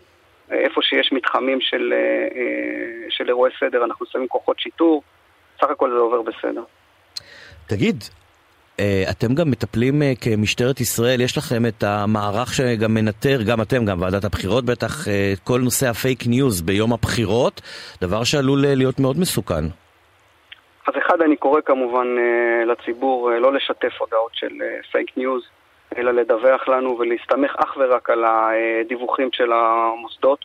איפה 0.51 0.81
שיש 0.83 1.13
מתחמים 1.13 1.59
של, 1.61 1.93
של 3.09 3.29
אירועי 3.29 3.53
סדר 3.61 3.85
אנחנו 3.85 4.07
שמים 4.07 4.29
כוחות 4.29 4.61
שיטור, 4.61 5.03
סך 5.61 5.71
הכל 5.71 5.91
זה 5.91 5.97
עובר 5.97 6.23
בסדר. 6.23 6.63
תגיד, 7.67 8.05
אה, 8.81 9.05
אתם 9.11 9.35
גם 9.35 9.51
מטפלים 9.51 10.03
אה, 10.03 10.13
כמשטרת 10.21 10.81
ישראל, 10.81 11.21
יש 11.21 11.39
לכם 11.39 11.67
את 11.67 11.85
המערך 11.85 12.55
שגם 12.55 12.95
מנטר, 12.95 13.43
גם 13.43 13.63
אתם, 13.63 13.85
גם 13.85 14.03
ועדת 14.03 14.25
הבחירות 14.25 14.65
בטח, 14.65 15.09
אה, 15.09 15.35
כל 15.45 15.61
נושא 15.61 15.89
הפייק 15.89 16.27
ניוז 16.27 16.63
ביום 16.63 16.93
הבחירות, 16.93 17.61
דבר 18.01 18.25
שעלול 18.25 18.67
להיות 18.67 19.01
מאוד 19.01 19.19
מסוכן. 19.19 19.65
אז 20.89 20.95
אחד, 20.99 21.23
אני 21.23 21.37
קורא 21.37 21.61
כמובן 21.61 22.07
לציבור 22.67 23.31
לא 23.31 23.53
לשתף 23.53 23.93
הודעות 23.99 24.31
של 24.35 24.53
פייק 24.93 25.11
ניוז, 25.17 25.43
אלא 25.97 26.11
לדווח 26.11 26.69
לנו 26.69 26.99
ולהסתמך 26.99 27.55
אך 27.57 27.77
ורק 27.77 28.11
על 28.11 28.25
הדיווחים 28.25 29.29
של 29.33 29.53
המוסדות. 29.53 30.45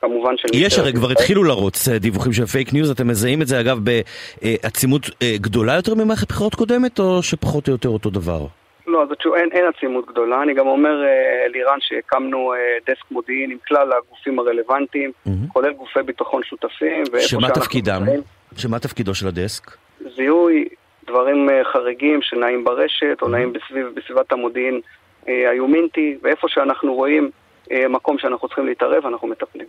כמובן 0.00 0.36
של... 0.36 0.48
יש 0.54 0.78
הרי 0.78 0.92
כבר 0.92 1.10
התחילו 1.10 1.44
לרוץ 1.44 1.88
אה, 1.88 1.98
דיווחים 1.98 2.32
של 2.32 2.46
פייק 2.46 2.72
ניוז, 2.72 2.90
אתם 2.90 3.08
מזהים 3.08 3.42
את 3.42 3.46
זה 3.46 3.60
אגב 3.60 3.78
בעצימות 3.84 5.02
אה, 5.22 5.34
גדולה 5.36 5.74
יותר 5.74 5.94
ממערכת 5.94 6.28
בחירות 6.28 6.54
קודמת, 6.54 6.98
או 6.98 7.22
שפחות 7.22 7.68
או 7.68 7.72
יותר 7.72 7.88
אותו 7.88 8.10
דבר? 8.10 8.46
לא, 8.86 9.02
אז 9.02 9.08
אין, 9.36 9.48
אין 9.52 9.64
עצימות 9.76 10.06
גדולה. 10.06 10.42
אני 10.42 10.54
גם 10.54 10.66
אומר 10.66 11.04
אה, 11.04 11.48
לירן 11.48 11.78
שהקמנו 11.80 12.52
דסק 12.86 13.10
מודיעין 13.10 13.50
עם 13.50 13.58
כלל 13.68 13.92
הגופים 13.92 14.38
הרלוונטיים, 14.38 15.10
mm-hmm. 15.10 15.52
כולל 15.52 15.72
גופי 15.72 16.02
ביטחון 16.02 16.42
שותפים. 16.44 17.04
שמה 17.20 17.50
תפקידם? 17.50 18.02
שמה 18.56 18.78
תפקידו 18.78 19.14
של 19.14 19.28
הדסק? 19.28 19.70
זיהוי 20.16 20.68
דברים 21.06 21.48
חריגים 21.72 22.22
שנעים 22.22 22.64
ברשת 22.64 23.18
או 23.22 23.28
נעים 23.28 23.52
בסביב, 23.52 23.86
בסביבת 23.94 24.32
המודיעין 24.32 24.80
היומינטי, 25.26 26.18
ואיפה 26.22 26.48
שאנחנו 26.48 26.94
רואים 26.94 27.30
אה, 27.72 27.88
מקום 27.88 28.18
שאנחנו 28.18 28.48
צריכים 28.48 28.66
להתערב, 28.66 29.06
אנחנו 29.06 29.28
מטפלים. 29.28 29.66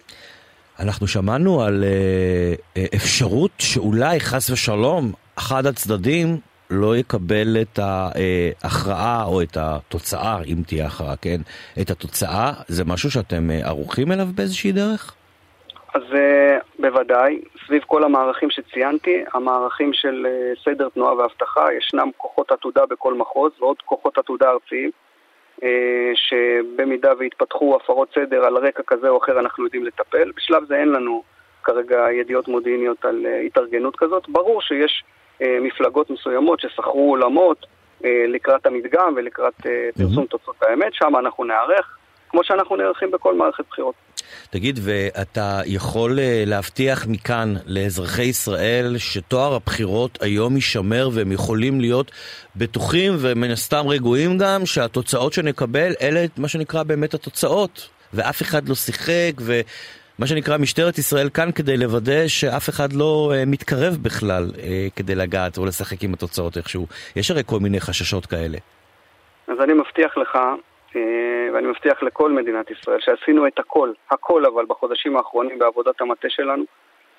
אנחנו 0.80 1.08
שמענו 1.08 1.64
על 1.64 1.84
אה, 1.84 2.54
אה, 2.78 2.86
אפשרות 2.96 3.52
שאולי 3.60 4.20
חס 4.20 4.50
ושלום 4.50 5.12
אחד 5.36 5.66
הצדדים 5.66 6.38
לא 6.70 6.98
יקבל 6.98 7.58
את 7.62 7.80
ההכרעה 7.80 9.24
או 9.26 9.42
את 9.42 9.58
התוצאה, 9.58 10.44
אם 10.48 10.58
תהיה 10.68 10.86
הכרעה, 10.86 11.16
כן? 11.16 11.42
את 11.82 11.90
התוצאה, 11.90 12.54
זה 12.68 12.86
משהו 12.86 13.12
שאתם 13.12 13.50
ערוכים 13.64 14.12
אליו 14.12 14.28
באיזושהי 14.36 14.72
דרך? 14.72 15.16
אז 15.94 16.04
בוודאי, 16.80 17.42
סביב 17.66 17.84
כל 17.88 18.04
המערכים 18.04 18.50
שציינתי, 18.50 19.24
המערכים 19.34 19.94
של 19.94 20.28
סדר 20.64 20.90
תנועה 20.90 21.18
ואבטחה, 21.18 21.74
ישנם 21.74 22.10
כוחות 22.18 22.52
עתודה 22.52 22.86
בכל 22.86 23.14
מחוז 23.14 23.52
ועוד 23.60 23.78
כוחות 23.86 24.18
עתודה 24.18 24.50
ארציים. 24.50 24.92
אה, 25.64 26.12
שבמידה 26.16 27.12
והתפתחו 27.20 27.76
הפרות 27.76 28.10
סדר 28.16 28.46
על 28.46 28.58
רקע 28.58 28.84
כזה 28.88 29.10
או 29.10 29.18
אחר 29.18 29.40
אנחנו 29.40 29.64
יודעים 29.64 29.86
לטפל. 29.86 30.32
בשלב 30.36 30.66
זה 30.68 30.76
אין 30.76 30.90
לנו 30.90 31.24
כרגע 31.64 32.12
ידיעות 32.12 32.48
מודיעיניות 32.48 33.06
על 33.06 33.26
אה, 33.26 33.40
התארגנות 33.40 33.96
כזאת. 33.96 34.30
ברור 34.30 34.62
שיש 34.62 35.04
אה, 35.42 35.58
מפלגות 35.62 36.10
מסוימות 36.10 36.60
ששכרו 36.60 37.10
עולמות 37.10 37.66
לקראת 38.28 38.66
המדגם 38.66 39.14
ולקראת 39.16 39.54
פרסום 39.98 40.26
תוצאות 40.26 40.56
האמת, 40.62 40.94
שם 40.94 41.16
אנחנו 41.20 41.44
נערך, 41.44 41.98
כמו 42.32 42.44
שאנחנו 42.44 42.76
נערכים 42.76 43.12
בכל 43.12 43.36
מערכת 43.36 43.64
בחירות. 43.70 43.96
תגיד, 44.50 44.80
ואתה 44.84 45.62
יכול 45.66 46.20
אה, 46.20 46.44
להבטיח 46.48 47.08
מכאן 47.08 47.54
לאזרחי 47.66 48.24
ישראל 48.24 48.98
שטוהר 48.98 49.54
הבחירות 49.54 50.18
היום 50.22 50.56
יישמר 50.56 51.10
והם 51.14 51.32
יכולים 51.32 51.82
להיות 51.82 52.12
בטוחים 52.56 53.14
ומן 53.20 53.52
הסתם 53.52 53.88
רגועים 53.88 54.38
גם 54.38 54.66
שהתוצאות 54.66 55.34
שנקבל 55.34 55.92
אלה 56.02 56.26
מה 56.38 56.48
שנקרא 56.48 56.84
באמת 56.84 57.14
התוצאות 57.14 57.90
ואף 58.14 58.42
אחד 58.42 58.70
לא 58.70 58.76
שיחק 58.76 59.32
ומה 59.40 60.28
שנקרא 60.28 60.58
משטרת 60.58 60.98
ישראל 60.98 61.30
כאן 61.30 61.52
כדי 61.52 61.78
לוודא 61.78 62.28
שאף 62.28 62.70
אחד 62.70 62.94
לא 62.94 63.32
uh, 63.34 63.50
מתקרב 63.50 63.98
בכלל 64.02 64.52
uh, 64.54 64.60
כדי 64.96 65.16
לגעת 65.16 65.58
או 65.58 65.66
לשחק 65.66 66.04
עם 66.04 66.14
התוצאות 66.14 66.58
איכשהו. 66.58 66.88
יש 67.16 67.32
הרי 67.32 67.42
כל 67.46 67.60
מיני 67.60 67.80
חששות 67.80 68.26
כאלה. 68.26 68.58
אז 69.48 69.58
אני 69.64 69.74
מבטיח 69.74 70.18
לך 70.18 70.36
אה, 70.36 70.54
ואני 71.54 71.68
מבטיח 71.68 72.04
לכל 72.04 72.32
מדינת 72.32 72.72
ישראל 72.72 73.00
שעשינו 73.00 73.48
את 73.48 73.60
הכל, 73.60 73.92
הכל 74.12 74.46
אבל 74.46 74.66
בחודשים 74.66 75.18
האחרונים 75.18 75.60
בעבודת 75.60 76.02
המטה 76.02 76.30
שלנו, 76.30 76.64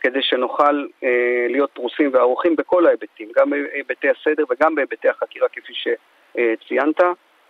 כדי 0.00 0.22
שנוכל 0.22 0.86
אה, 1.04 1.46
להיות 1.48 1.70
פרוסים 1.70 2.10
וערוכים 2.12 2.56
בכל 2.56 2.86
ההיבטים, 2.86 3.28
גם 3.38 3.50
בהיבטי 3.50 4.08
הסדר 4.10 4.44
וגם 4.50 4.74
בהיבטי 4.74 5.08
החקירה 5.08 5.48
כפי 5.48 5.72
שציינת. 5.74 7.00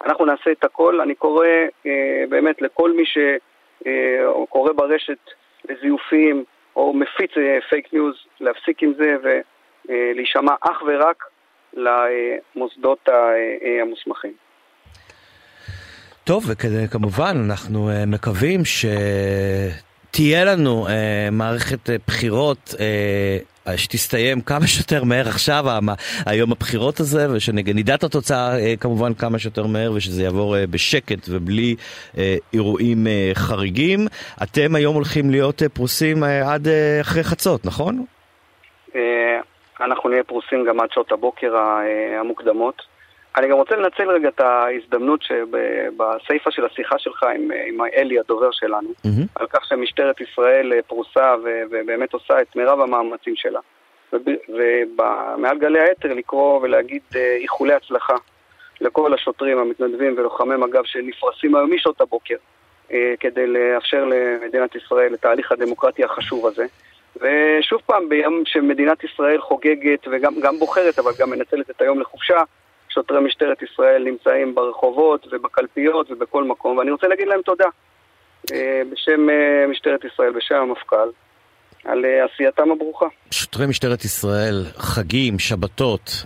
אנחנו 0.05 0.25
נעשה 0.25 0.53
את 0.53 0.65
הכל, 0.65 1.01
אני 1.01 1.15
קורא 1.15 1.47
אה, 1.87 2.25
באמת 2.29 2.63
לכל 2.63 2.93
מי 2.93 3.05
שקורא 3.07 4.69
אה, 4.69 4.75
ברשת 4.75 5.31
לזיופים 5.69 6.45
או 6.77 6.95
מפיץ 6.95 7.31
אה, 7.37 7.59
פייק 7.69 7.93
ניוז, 7.93 8.15
להפסיק 8.41 8.83
עם 8.83 8.93
זה 8.95 9.17
ולהישמע 9.89 10.55
אך 10.61 10.83
ורק 10.87 11.25
למוסדות 11.73 13.09
אה, 13.09 13.83
המוסמכים. 13.83 14.42
טוב, 16.25 16.45
וכמובן, 16.49 17.37
אנחנו 17.45 17.91
אה, 17.91 18.07
מקווים 18.07 18.61
שתהיה 18.65 20.45
לנו 20.45 20.87
אה, 20.87 20.91
מערכת 21.33 21.89
אה, 21.89 21.93
בחירות 22.07 22.75
שתסתיים 23.77 24.41
כמה 24.41 24.67
שיותר 24.67 25.05
מהר 25.05 25.29
עכשיו, 25.29 25.65
היום 26.27 26.53
הבחירות 26.53 27.01
הזה, 27.01 27.33
ושנדע 27.33 27.95
את 27.95 28.05
התוצאה 28.05 28.77
כמובן 28.81 29.15
כמה 29.15 29.39
שיותר 29.39 29.67
מהר, 29.67 29.93
ושזה 29.93 30.23
יעבור 30.23 30.57
בשקט 30.71 31.29
ובלי 31.29 31.77
אירועים 32.53 33.07
חריגים. 33.35 34.07
אתם 34.43 34.75
היום 34.75 34.95
הולכים 34.95 35.31
להיות 35.31 35.63
פרוסים 35.73 36.23
עד 36.23 36.69
אחרי 37.01 37.25
חצות, 37.25 37.67
נכון? 37.67 38.05
אנחנו 39.81 40.11
נהיה 40.11 40.25
פרוסים 40.25 40.65
גם 40.69 40.81
עד 40.81 40.89
שעות 40.93 41.13
הבוקר 41.13 41.53
המוקדמות. 42.21 42.92
אני 43.37 43.49
גם 43.49 43.57
רוצה 43.57 43.77
לנצל 43.77 44.11
רגע 44.11 44.29
את 44.29 44.41
ההזדמנות 44.41 45.23
שבסיפה 45.23 46.51
של 46.51 46.65
השיחה 46.65 46.99
שלך 46.99 47.23
עם, 47.23 47.51
עם 47.67 47.81
אלי, 47.97 48.19
הדובר 48.19 48.51
שלנו, 48.51 48.89
mm-hmm. 48.89 49.27
על 49.35 49.47
כך 49.47 49.65
שמשטרת 49.65 50.21
ישראל 50.21 50.73
פרוסה 50.87 51.35
ו, 51.45 51.63
ובאמת 51.71 52.13
עושה 52.13 52.41
את 52.41 52.57
מירב 52.57 52.81
המאמצים 52.81 53.35
שלה. 53.37 53.61
ומעל 54.49 55.59
גלי 55.59 55.81
היתר 55.81 56.15
לקרוא 56.15 56.61
ולהגיד 56.63 57.03
אה, 57.17 57.37
איחולי 57.41 57.75
הצלחה 57.75 58.15
לכל 58.81 59.15
השוטרים, 59.15 59.59
המתנדבים 59.59 60.15
ולוחמי 60.19 60.57
מג"ב 60.57 60.85
שנפרסים 60.85 61.55
היום 61.55 61.75
משעות 61.75 62.01
הבוקר 62.01 62.37
אה, 62.93 63.15
כדי 63.21 63.47
לאפשר 63.47 64.05
למדינת 64.05 64.75
ישראל 64.75 65.15
את 65.15 65.25
ההליך 65.25 65.53
הדמוקרטי 65.53 66.05
החשוב 66.05 66.47
הזה. 66.47 66.67
ושוב 67.17 67.81
פעם, 67.87 68.09
ביום 68.09 68.43
שמדינת 68.47 69.05
ישראל 69.05 69.41
חוגגת 69.41 70.09
וגם 70.11 70.59
בוחרת, 70.59 70.99
אבל 70.99 71.11
גם 71.19 71.31
מנצלת 71.31 71.71
את 71.71 71.81
היום 71.81 72.01
לחופשה, 72.01 72.43
שוטרי 72.95 73.21
משטרת 73.21 73.63
ישראל 73.63 74.05
נמצאים 74.05 74.55
ברחובות 74.55 75.27
ובקלפיות 75.33 76.11
ובכל 76.11 76.45
מקום, 76.45 76.79
ואני 76.79 76.91
רוצה 76.91 77.07
להגיד 77.09 77.29
להם 77.29 77.41
תודה 77.45 77.65
אה, 78.53 78.83
בשם 78.93 79.31
אה, 79.31 79.67
משטרת 79.71 80.01
ישראל, 80.05 80.33
בשם 80.33 80.55
המפכ"ל, 80.55 81.09
על 81.85 82.05
אה, 82.05 82.25
עשייתם 82.25 82.71
הברוכה. 82.71 83.07
שוטרי 83.31 83.67
משטרת 83.67 84.05
ישראל, 84.05 84.65
חגים, 84.77 85.39
שבתות, 85.39 86.25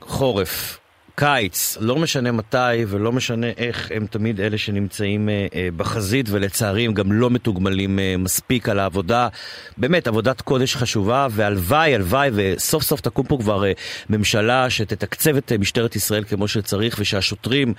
חורף, 0.00 0.78
קיץ, 1.24 1.76
לא 1.80 1.96
משנה 1.96 2.32
מתי 2.32 2.84
ולא 2.88 3.12
משנה 3.12 3.46
איך, 3.56 3.90
הם 3.94 4.06
תמיד 4.06 4.40
אלה 4.40 4.58
שנמצאים 4.58 5.28
אה, 5.28 5.46
אה, 5.54 5.68
בחזית 5.76 6.26
ולצערי 6.30 6.86
הם 6.86 6.94
גם 6.94 7.12
לא 7.12 7.30
מתוגמלים 7.30 7.98
אה, 7.98 8.14
מספיק 8.18 8.68
על 8.68 8.78
העבודה. 8.78 9.28
באמת, 9.76 10.06
עבודת 10.06 10.40
קודש 10.40 10.76
חשובה 10.76 11.26
והלוואי, 11.30 11.94
הלוואי 11.94 12.30
וסוף 12.34 12.82
סוף 12.82 13.00
תקום 13.00 13.26
פה 13.26 13.38
כבר 13.40 13.64
ממשלה 14.10 14.70
שתתקצב 14.70 15.36
את 15.36 15.52
משטרת 15.52 15.96
ישראל 15.96 16.24
כמו 16.24 16.48
שצריך 16.48 16.96
ושהשוטרים 16.98 17.74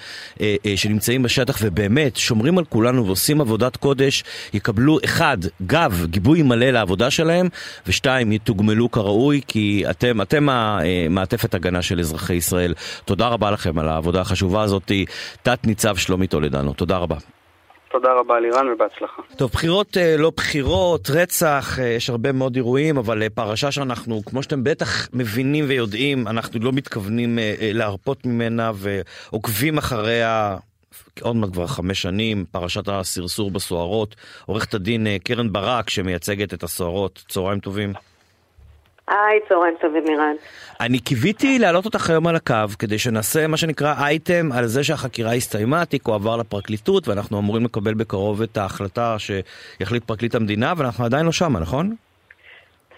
שנמצאים 0.76 1.24
בשטח 1.24 1.58
ובאמת 1.62 2.18
שומרים 2.18 2.58
על 2.58 2.66
כולנו 2.66 3.06
ועושים 3.06 3.42
עבודת 3.42 3.78
קודש 3.78 4.24
יקבלו 4.54 4.98
אחד, 5.06 5.38
גב, 5.66 6.06
גיבוי 6.10 6.42
מלא 6.42 6.70
לעבודה 6.70 7.12
שלהם 7.12 7.50
ושתיים, 7.88 8.32
יתוגמלו 8.32 8.92
כראוי 8.92 9.42
כי 9.48 9.84
אתם, 9.90 10.22
אתם 10.22 10.50
המעטפת 10.50 11.56
הגנה 11.56 11.82
של 11.82 12.00
אזרחי 12.00 12.34
ישראל. 12.34 12.74
תודה 13.06 13.33
רבה 13.34 13.52
לכם 13.52 13.80
על 13.80 13.90
העבודה 13.90 14.22
החשובה 14.22 14.62
הזאת, 14.62 14.92
תת-ניצב 15.44 15.96
שלומי 15.96 16.28
טולדנו. 16.28 16.74
תודה 16.74 16.98
רבה. 16.98 17.16
תודה 17.94 18.14
רבה 18.14 18.40
לירן 18.40 18.68
ובהצלחה. 18.68 19.22
טוב, 19.38 19.52
בחירות 19.52 19.98
אה, 19.98 20.16
לא 20.18 20.32
בחירות, 20.38 21.10
רצח, 21.10 21.80
אה, 21.80 21.86
יש 21.86 22.10
הרבה 22.10 22.32
מאוד 22.32 22.56
אירועים, 22.56 22.98
אבל 22.98 23.24
אה, 23.24 23.30
פרשה 23.30 23.72
שאנחנו, 23.72 24.22
כמו 24.26 24.44
שאתם 24.44 24.64
בטח 24.64 25.10
מבינים 25.14 25.66
ויודעים, 25.68 26.28
אנחנו 26.28 26.60
לא 26.60 26.72
מתכוונים 26.72 27.40
להרפות 27.62 28.26
ממנה 28.26 28.72
ועוקבים 28.76 29.78
אחריה 29.78 30.58
עוד 31.22 31.36
מעט 31.36 31.50
כבר 31.54 31.68
חמש 31.68 32.02
שנים, 32.02 32.46
פרשת 32.52 32.88
הסרסור 32.88 33.52
בסוהרות. 33.52 34.16
עורכת 34.46 34.74
הדין 34.74 35.08
קרן 35.24 35.54
ברק 35.54 35.90
שמייצגת 35.90 36.54
את 36.54 36.64
הסוהרות, 36.64 37.24
צהריים 37.28 37.60
טובים. 37.60 37.94
היי, 39.08 39.40
צהריים 39.50 39.76
טובים, 39.82 40.04
מירן. 40.04 40.36
אני 40.82 41.00
קיוויתי 41.00 41.60
להעלות 41.60 41.86
אותך 41.86 42.10
היום 42.10 42.28
על 42.28 42.36
הקו, 42.36 42.56
כדי 42.80 43.00
שנעשה 43.00 43.48
מה 43.48 43.58
שנקרא 43.58 43.94
אייטם 44.00 44.50
על 44.58 44.66
זה 44.66 44.84
שהחקירה 44.84 45.34
הסתיימה, 45.34 45.82
התיק 45.82 46.08
הועבר 46.08 46.38
לפרקליטות, 46.38 47.08
ואנחנו 47.08 47.40
אמורים 47.40 47.66
לקבל 47.66 47.94
בקרוב 47.94 48.42
את 48.42 48.58
ההחלטה 48.58 49.16
שיחליט 49.20 50.04
פרקליט 50.04 50.36
המדינה, 50.36 50.74
ואנחנו 50.78 51.06
עדיין 51.06 51.26
לא 51.26 51.32
שמה, 51.32 51.60
נכון? 51.60 51.96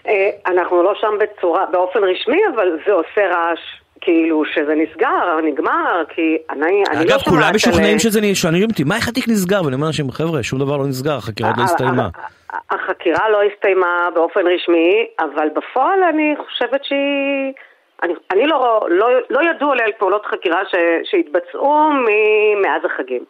אה, 0.06 0.30
אנחנו 0.46 0.82
לא 0.82 0.92
שם 1.00 1.14
בצורה, 1.20 1.66
באופן 1.72 1.98
רשמי, 1.98 2.40
אבל 2.54 2.78
זה 2.86 2.92
עושה 2.92 3.26
רעש. 3.26 3.60
כאילו 4.00 4.42
שזה 4.54 4.74
נסגר, 4.74 5.40
נגמר, 5.44 6.02
כי 6.08 6.36
אני, 6.50 6.82
אני 6.90 7.02
אגב, 7.02 7.10
לא 7.10 7.18
שומעת... 7.18 7.28
כולם 7.28 7.54
משוכנעים 7.54 7.98
שזה 7.98 8.20
שואלים 8.34 8.68
אותי, 8.70 8.84
מה 8.84 8.96
איך 8.96 9.08
התיק 9.08 9.28
נסגר? 9.28 9.62
ואני 9.64 9.74
אומר 9.74 9.84
לאנשים, 9.84 10.10
חבר'ה, 10.10 10.42
שום 10.42 10.58
דבר 10.58 10.76
לא 10.76 10.86
נסגר, 10.86 11.16
החקירה 11.16 11.48
עוד 11.48 11.58
לא 11.58 11.64
הסתיימה. 11.64 12.08
החקירה 12.70 13.30
לא 13.30 13.38
הסתיימה 13.52 14.08
באופן 14.14 14.40
רשמי, 14.40 15.06
אבל 15.20 15.48
בפועל 15.56 16.02
אני 16.12 16.34
חושבת 16.44 16.84
שהיא... 16.84 17.52
אני, 18.02 18.12
אני 18.32 18.46
לא, 18.46 18.88
לא, 18.90 19.08
לא 19.30 19.40
ידוע 19.50 19.74
לי 19.74 19.82
על 19.82 19.92
פעולות 19.98 20.26
חקירה 20.26 20.60
ש, 20.70 20.74
שהתבצעו 21.10 21.90
מאז 22.62 22.82
החגים. 22.84 23.24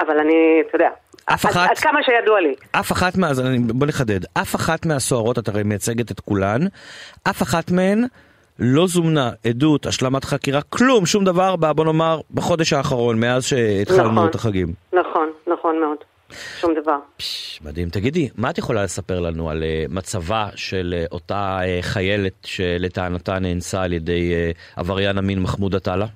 אבל 0.00 0.18
אני, 0.18 0.62
אתה 0.68 0.76
יודע, 0.76 0.90
אף 1.34 1.46
אחת, 1.46 1.56
עד, 1.56 1.70
עד 1.70 1.78
כמה 1.78 2.02
שידוע 2.02 2.40
לי. 2.40 2.54
אף 2.72 2.92
אחת 2.92 3.16
מה... 3.16 3.28
בוא 3.74 3.86
נחדד. 3.86 4.20
אף 4.42 4.54
אחת 4.54 4.86
מהסוהרות, 4.86 5.38
את 5.38 5.48
הרי 5.48 5.62
מייצגת 5.62 6.10
את 6.10 6.20
כולן, 6.20 6.60
אף 7.30 7.42
אחת 7.42 7.70
מהן 7.70 8.04
לא 8.58 8.86
זומנה 8.86 9.30
עדות, 9.46 9.86
השלמת 9.86 10.24
חקירה, 10.24 10.60
כלום, 10.62 11.06
שום 11.06 11.24
דבר, 11.24 11.56
בוא 11.56 11.84
נאמר, 11.84 12.20
בחודש 12.34 12.72
האחרון, 12.72 13.20
מאז 13.20 13.44
שהתחלנו 13.44 14.12
נכון, 14.12 14.28
את 14.28 14.34
החגים. 14.34 14.68
נכון, 14.92 15.28
נכון 15.46 15.80
מאוד. 15.80 15.96
שום 16.60 16.74
דבר. 16.74 16.96
פש, 17.16 17.60
מדהים. 17.64 17.88
תגידי, 17.88 18.28
מה 18.38 18.50
את 18.50 18.58
יכולה 18.58 18.82
לספר 18.84 19.20
לנו 19.20 19.50
על 19.50 19.62
uh, 19.62 19.94
מצבה 19.94 20.46
של 20.54 20.94
uh, 20.94 21.12
אותה 21.12 21.58
uh, 21.60 21.82
חיילת 21.82 22.32
שלטענתה 22.44 23.38
נאנסה 23.38 23.82
על 23.82 23.92
ידי 23.92 24.32
uh, 24.32 24.80
עבריין 24.80 25.18
המין 25.18 25.42
מחמוד 25.42 25.74
עטאללה? 25.74 26.06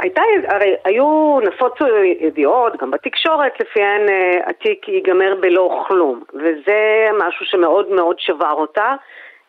הייתה, 0.00 0.22
הרי 0.48 0.74
היו 0.84 1.38
נפוץ 1.40 1.72
ידיעות, 2.20 2.72
גם 2.82 2.90
בתקשורת, 2.90 3.52
לפיהן 3.60 4.00
התיק 4.46 4.88
ייגמר 4.88 5.34
בלא 5.40 5.84
כלום, 5.88 6.22
וזה 6.34 7.06
משהו 7.18 7.46
שמאוד 7.46 7.88
מאוד 7.88 8.16
שבר 8.18 8.52
אותה. 8.52 8.94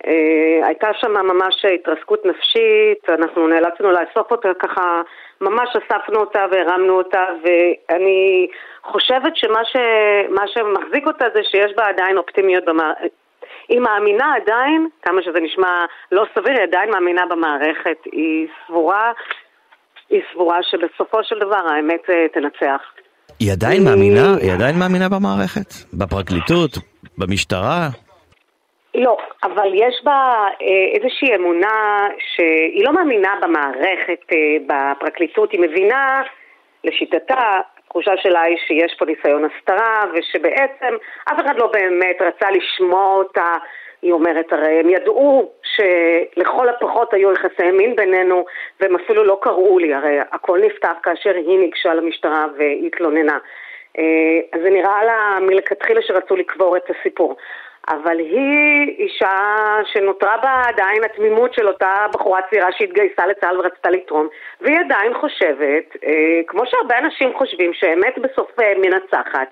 אה, 0.06 0.68
הייתה 0.68 0.88
שם 1.02 1.12
ממש 1.12 1.66
התרסקות 1.66 2.26
נפשית, 2.26 3.10
אנחנו 3.10 3.48
נאלצנו 3.48 3.92
לאסוף 3.92 4.32
אותה 4.32 4.50
ככה, 4.60 5.02
ממש 5.42 5.70
אספנו 5.70 6.20
אותה 6.20 6.46
והרמנו 6.52 6.98
אותה 6.98 7.26
ואני 7.44 8.48
חושבת 8.84 9.36
שמה 9.36 9.66
ש, 9.66 9.76
שמחזיק 10.54 11.08
אותה 11.08 11.26
זה 11.36 11.42
שיש 11.44 11.72
בה 11.78 11.88
עדיין 11.88 12.18
אופטימיות 12.18 12.66
במערכת. 12.66 13.12
היא 13.70 13.80
מאמינה 13.80 14.34
עדיין, 14.42 14.88
כמה 15.02 15.22
שזה 15.22 15.40
נשמע 15.40 15.86
לא 16.12 16.26
סביר, 16.36 16.54
היא 16.54 16.64
עדיין 16.64 16.90
מאמינה 16.92 17.22
במערכת. 17.30 17.98
היא 18.12 18.48
סבורה, 18.68 19.12
היא 20.10 20.22
סבורה 20.34 20.60
שבסופו 20.64 21.24
של 21.24 21.40
דבר 21.40 21.62
האמת 21.72 22.10
אה, 22.10 22.26
תנצח. 22.34 22.82
היא 23.40 23.52
עדיין 23.52 23.84
מאמינה? 23.84 24.36
היא 24.42 24.54
עדיין 24.54 24.80
מאמינה 24.80 25.10
במערכת? 25.10 25.74
בפרקליטות? 25.94 26.72
במשטרה? 27.18 27.90
לא, 28.98 29.18
אבל 29.44 29.72
יש 29.74 30.02
בה 30.04 30.48
אה, 30.62 31.00
איזושהי 31.00 31.36
אמונה 31.36 32.08
שהיא 32.20 32.86
לא 32.86 32.94
מאמינה 32.94 33.36
במערכת, 33.42 34.26
אה, 34.32 34.38
בפרקליטות, 34.68 35.52
היא 35.52 35.60
מבינה, 35.60 36.22
לשיטתה, 36.84 37.60
התחושה 37.78 38.18
שלה 38.18 38.42
היא 38.42 38.58
שיש 38.68 38.96
פה 39.00 39.06
ניסיון 39.06 39.46
הסתרה 39.46 40.04
ושבעצם 40.14 40.96
אף 41.26 41.40
אחד 41.46 41.58
לא 41.58 41.68
באמת 41.68 42.22
רצה 42.22 42.52
לשמוע 42.52 43.16
אותה, 43.16 43.54
היא 44.02 44.12
אומרת 44.12 44.54
הרי 44.54 44.80
הם 44.80 44.90
ידעו 44.90 45.52
שלכל 45.64 46.70
הפחות 46.70 47.14
היו 47.14 47.34
יחסי 47.34 47.72
מין 47.72 47.96
בינינו 47.96 48.46
והם 48.80 48.96
אפילו 48.96 49.24
לא 49.24 49.40
קראו 49.42 49.80
לי, 49.80 49.94
הרי 49.94 50.20
הכל 50.32 50.60
נפתח 50.66 50.94
כאשר 51.04 51.36
היא 51.36 51.60
ניגשה 51.60 51.94
למשטרה 51.94 52.46
והתלוננה. 52.58 53.38
אה, 53.98 54.40
אז 54.54 54.62
זה 54.62 54.70
נראה 54.70 55.04
לה 55.04 55.38
מלכתחילה 55.42 56.02
שרצו 56.02 56.36
לקבור 56.36 56.78
את 56.78 56.90
הסיפור. 56.90 57.36
אבל 57.90 58.20
היא 58.20 58.96
אישה 58.98 59.38
שנותרה 59.94 60.38
בה 60.44 60.62
עדיין 60.68 61.04
התמימות 61.04 61.54
של 61.54 61.68
אותה 61.68 62.06
בחורה 62.14 62.40
צעירה 62.50 62.68
שהתגייסה 62.78 63.28
לצה"ל 63.28 63.60
ורצתה 63.60 63.90
לתרום, 63.90 64.28
והיא 64.62 64.80
עדיין 64.86 65.14
חושבת, 65.22 65.86
אה, 66.06 66.42
כמו 66.48 66.62
שהרבה 66.66 66.98
אנשים 66.98 67.30
חושבים, 67.38 67.72
שאמת 67.74 68.16
בסוף 68.18 68.60
אה, 68.60 68.74
מנצחת. 68.78 69.50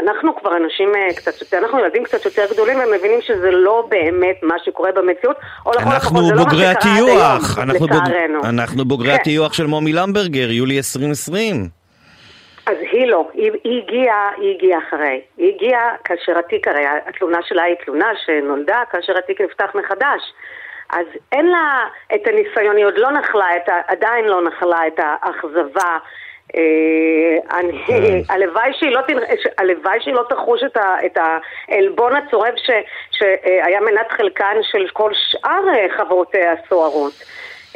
אנחנו 0.00 0.36
כבר 0.36 0.56
אנשים 0.56 0.88
אה, 0.96 1.14
קצת 1.16 1.40
יותר, 1.40 1.58
אנחנו 1.58 1.78
ילדים 1.78 2.04
קצת 2.04 2.24
יותר 2.24 2.44
גדולים 2.52 2.78
ומבינים 2.78 3.20
שזה 3.20 3.50
לא 3.50 3.86
באמת 3.88 4.42
מה 4.42 4.54
שקורה 4.64 4.92
במציאות, 4.92 5.36
או 5.66 5.70
לכל 5.70 5.96
הפחות 5.96 6.24
זה 6.24 6.34
לא 6.34 6.44
מה 6.44 6.50
שקרה 6.50 6.70
עד 6.70 6.76
היום, 6.96 7.38
לצערנו. 7.68 8.40
אנחנו 8.44 8.84
בוגרי 8.84 9.08
כן. 9.08 9.14
הטיוח 9.20 9.52
של 9.52 9.66
מומי 9.66 9.92
למברגר, 9.92 10.50
יולי 10.50 10.76
2020. 10.76 11.77
אז 12.68 12.76
היא 12.80 13.06
לא, 13.06 13.28
היא, 13.32 13.52
היא 13.64 13.82
הגיעה, 13.82 14.30
היא 14.36 14.54
הגיעה 14.54 14.80
אחרי. 14.88 15.20
היא 15.36 15.54
הגיעה 15.54 15.96
כאשר 16.04 16.38
התיק, 16.38 16.68
הרי 16.68 16.84
התלונה 17.06 17.38
שלה 17.42 17.62
היא 17.62 17.76
תלונה 17.84 18.12
שנולדה 18.24 18.82
כאשר 18.90 19.18
התיק 19.18 19.40
נפתח 19.40 19.70
מחדש. 19.74 20.32
אז 20.90 21.06
אין 21.32 21.46
לה 21.46 21.84
את 22.14 22.26
הניסיון, 22.26 22.76
היא 22.76 22.86
עוד 22.86 22.98
לא 22.98 23.10
נחלה, 23.10 23.56
את 23.56 23.68
ה, 23.68 23.80
עדיין 23.86 24.24
לא 24.24 24.42
נחלה 24.42 24.86
את 24.86 24.98
האכזבה. 24.98 25.98
אה, 26.56 27.60
כן. 27.86 28.34
הלוואי 28.34 28.72
שהיא 28.72 28.90
לא, 28.90 29.00
הלוואי 29.58 30.00
שהיא 30.00 30.14
לא 30.14 30.22
תחוש 30.28 30.62
את 31.06 31.18
העלבון 31.18 32.16
הצורב 32.16 32.54
שהיה 33.10 33.80
מנת 33.80 34.12
חלקן 34.12 34.56
של 34.62 34.88
כל 34.92 35.10
שאר 35.14 35.68
אה, 35.68 35.86
חברותיה 35.96 36.52
הסוהרות. 36.52 37.12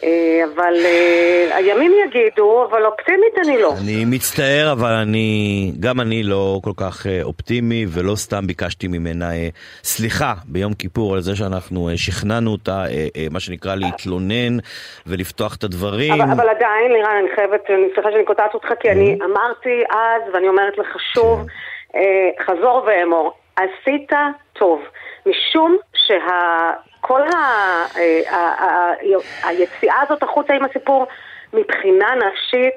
אה, 0.05 0.44
אבל 0.55 0.74
אה, 0.85 1.57
הימים 1.57 1.92
יגידו, 2.07 2.66
אבל 2.70 2.87
אופטימית 2.87 3.38
אני 3.44 3.62
לא. 3.62 3.72
אני 3.85 4.05
מצטער, 4.05 4.72
אבל 4.72 4.92
אני, 4.92 5.72
גם 5.81 6.00
אני 6.00 6.22
לא 6.22 6.61
כל 6.64 6.70
כך 6.76 7.07
אה, 7.07 7.20
אופטימי, 7.22 7.87
ולא 7.88 8.14
סתם 8.16 8.46
ביקשתי 8.46 8.88
ממנה 8.88 9.31
סליחה 9.83 10.33
ביום 10.44 10.74
כיפור 10.74 11.14
על 11.14 11.20
זה 11.20 11.37
שאנחנו 11.37 11.88
שכנענו 11.96 12.52
אותה, 12.52 12.85
מה 13.31 13.40
שנקרא 13.40 13.74
להתלונן 13.74 14.59
ולפתוח 15.07 15.57
את 15.57 15.64
הדברים. 15.64 16.12
אבל, 16.12 16.33
אבל 16.33 16.48
עדיין, 16.48 16.92
לירן, 16.92 17.16
אני 17.20 17.37
חייבת, 17.37 17.61
סליחה 17.94 18.11
שאני 18.12 18.24
קוטעת 18.24 18.55
אותך, 18.55 18.68
כי 18.81 18.90
אני 18.90 19.18
אמרתי 19.24 19.83
אז, 19.90 20.35
ואני 20.35 20.48
אומרת 20.48 20.78
לך 20.78 20.96
שוב, 21.14 21.46
כן. 21.92 21.98
חזור 22.46 22.85
ואמור, 22.87 23.33
עשית 23.57 24.11
טוב, 24.52 24.81
משום 25.26 25.76
שה... 26.07 26.70
כל 27.04 27.22
ה, 27.22 27.36
ה, 27.36 28.36
ה, 28.36 28.64
ה, 28.64 28.92
היציאה 29.42 30.00
הזאת 30.02 30.22
החוצה 30.22 30.54
עם 30.54 30.64
הסיפור 30.64 31.06
מבחינה 31.52 32.14
נפשית 32.14 32.74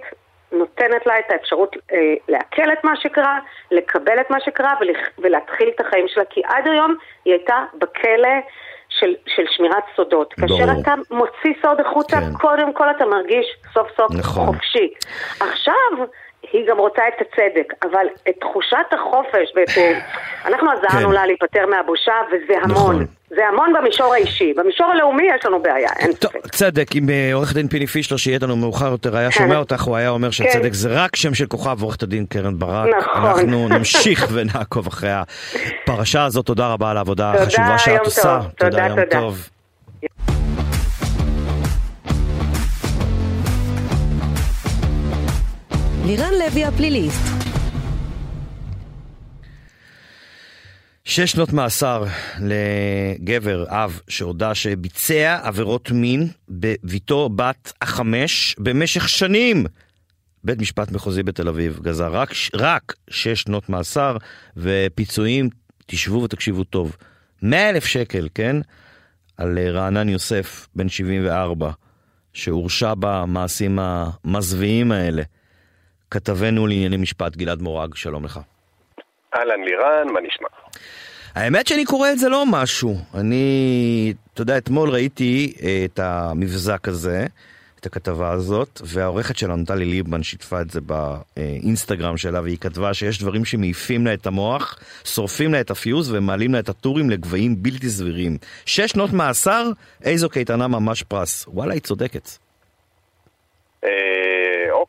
נותנת 0.51 1.05
לה 1.05 1.19
את 1.19 1.31
האפשרות 1.31 1.75
אה, 1.93 2.13
לעכל 2.27 2.73
את 2.73 2.83
מה 2.83 2.95
שקרה, 2.95 3.39
לקבל 3.71 4.19
את 4.21 4.29
מה 4.29 4.37
שקרה 4.45 4.73
ולהתחיל 5.17 5.69
את 5.75 5.79
החיים 5.79 6.05
שלה, 6.07 6.23
כי 6.29 6.41
עד 6.45 6.67
היום 6.67 6.95
היא 7.25 7.33
הייתה 7.33 7.57
בכלא 7.73 8.37
של, 8.89 9.15
של 9.25 9.43
שמירת 9.49 9.83
סודות. 9.95 10.33
ברור. 10.37 10.59
כאשר 10.59 10.71
אתה 10.81 10.93
מוציא 11.11 11.61
סוד 11.61 11.81
החוצה, 11.81 12.17
כן. 12.17 12.33
קודם 12.41 12.73
כל 12.73 12.91
אתה 12.91 13.05
מרגיש 13.05 13.45
סוף 13.73 13.87
סוף 13.97 14.11
נכון. 14.11 14.45
חופשי. 14.45 14.93
עכשיו... 15.39 16.07
היא 16.53 16.67
גם 16.69 16.77
רוצה 16.77 17.01
את 17.07 17.21
הצדק, 17.21 17.73
אבל 17.83 18.05
את 18.29 18.35
תחושת 18.39 18.87
החופש, 18.91 19.53
ואת... 19.55 19.77
אה, 19.77 19.99
אנחנו 20.47 20.67
עזרנו 20.71 21.07
כן. 21.07 21.13
לה 21.13 21.25
להיפטר 21.25 21.65
מהבושה, 21.65 22.13
וזה 22.27 22.53
המון. 22.61 22.95
נכון. 22.95 23.05
זה 23.29 23.47
המון 23.47 23.73
במישור 23.73 24.13
האישי. 24.13 24.53
במישור 24.53 24.87
הלאומי 24.87 25.23
יש 25.35 25.45
לנו 25.45 25.61
בעיה, 25.61 25.89
אין 25.99 26.11
ספק. 26.11 26.47
צדק, 26.47 26.95
אם 26.95 27.09
אה, 27.09 27.33
עורך 27.33 27.53
דין 27.53 27.67
פיני 27.67 27.87
פישלר, 27.87 28.17
שיהיה 28.17 28.35
איתנו 28.35 28.55
מאוחר 28.55 28.91
יותר, 28.91 29.17
היה 29.17 29.31
שומע 29.31 29.57
אותך, 29.57 29.83
הוא 29.83 29.95
היה 29.95 30.09
אומר 30.09 30.31
שצדק 30.31 30.63
כן. 30.63 30.73
זה 30.73 30.89
רק 31.03 31.15
שם 31.15 31.33
של 31.33 31.45
כוכב 31.45 31.81
עורכת 31.81 32.03
הדין 32.03 32.25
קרן 32.25 32.59
ברק. 32.59 32.87
נכון. 32.97 33.25
אנחנו 33.25 33.67
נמשיך 33.77 34.27
ונעקוב 34.33 34.87
אחרי 34.87 35.11
הפרשה 35.11 36.23
הזאת. 36.23 36.45
תודה 36.45 36.67
רבה 36.67 36.91
על 36.91 36.97
העבודה 36.97 37.33
החשובה 37.33 37.77
שאת 37.77 38.05
עושה. 38.05 38.39
תודה, 38.57 38.87
יום 38.87 39.05
טוב. 39.11 39.49
לירן 46.07 46.33
לוי 46.45 46.65
הפליליסט. 46.65 47.21
שש 51.03 51.31
שנות 51.31 51.53
מאסר 51.53 52.03
לגבר, 52.41 53.65
אב, 53.67 53.99
שהודה 54.07 54.55
שביצע 54.55 55.39
עבירות 55.43 55.91
מין 55.91 56.27
בביתו 56.49 57.29
בת 57.29 57.73
החמש 57.81 58.55
במשך 58.59 59.09
שנים. 59.09 59.65
בית 60.43 60.59
משפט 60.61 60.91
מחוזי 60.91 61.23
בתל 61.23 61.47
אביב 61.47 61.79
גזר 61.83 62.15
רק, 62.15 62.33
רק 62.53 62.93
שש 63.09 63.41
שנות 63.41 63.69
מאסר 63.69 64.17
ופיצויים, 64.57 65.49
תשבו 65.85 66.21
ותקשיבו 66.23 66.63
טוב, 66.63 66.95
מאה 67.41 67.69
אלף 67.69 67.85
שקל, 67.85 68.27
כן? 68.35 68.55
על 69.37 69.59
רענן 69.59 70.09
יוסף, 70.09 70.67
בן 70.75 70.89
74, 70.89 71.71
שהורשע 72.33 72.93
במעשים 72.99 73.79
המזוויעים 73.81 74.91
האלה. 74.91 75.23
כתבנו 76.15 76.67
לענייני 76.67 76.97
משפט, 76.97 77.35
גלעד 77.35 77.61
מורג, 77.61 77.95
שלום 77.95 78.25
לך. 78.25 78.39
אהלן 79.35 79.63
לירן, 79.63 80.13
מה 80.13 80.19
נשמע? 80.21 80.47
האמת 81.35 81.67
שאני 81.67 81.85
קורא 81.85 82.11
את 82.11 82.19
זה 82.19 82.29
לא 82.29 82.43
משהו. 82.51 82.97
אני, 83.13 84.13
אתה 84.33 84.41
יודע, 84.41 84.57
אתמול 84.57 84.89
ראיתי 84.89 85.53
אה, 85.63 85.85
את 85.85 85.99
המבזק 85.99 86.87
הזה, 86.87 87.25
את 87.79 87.85
הכתבה 87.85 88.31
הזאת, 88.31 88.81
והעורכת 88.83 89.37
שלנו, 89.37 89.65
טלי 89.65 89.85
ליבמן, 89.85 90.23
שיתפה 90.23 90.61
את 90.61 90.69
זה 90.69 90.79
באינסטגרם 90.81 92.17
שלה, 92.17 92.41
והיא 92.41 92.57
כתבה 92.57 92.93
שיש 92.93 93.19
דברים 93.19 93.45
שמעיפים 93.45 94.05
לה 94.05 94.13
את 94.13 94.27
המוח, 94.27 94.79
שורפים 95.03 95.53
לה 95.53 95.61
את 95.61 95.71
הפיוז 95.71 96.11
ומעלים 96.13 96.53
לה 96.53 96.59
את 96.59 96.69
הטורים 96.69 97.09
לגבהים 97.09 97.63
בלתי 97.63 97.89
סבירים. 97.89 98.37
שש 98.65 98.91
שנות 98.91 99.13
מאסר, 99.13 99.69
איזו 100.03 100.29
קייטנה 100.29 100.67
ממש 100.67 101.03
פרס. 101.03 101.45
וואלה, 101.47 101.73
היא 101.73 101.81
צודקת. 101.81 102.29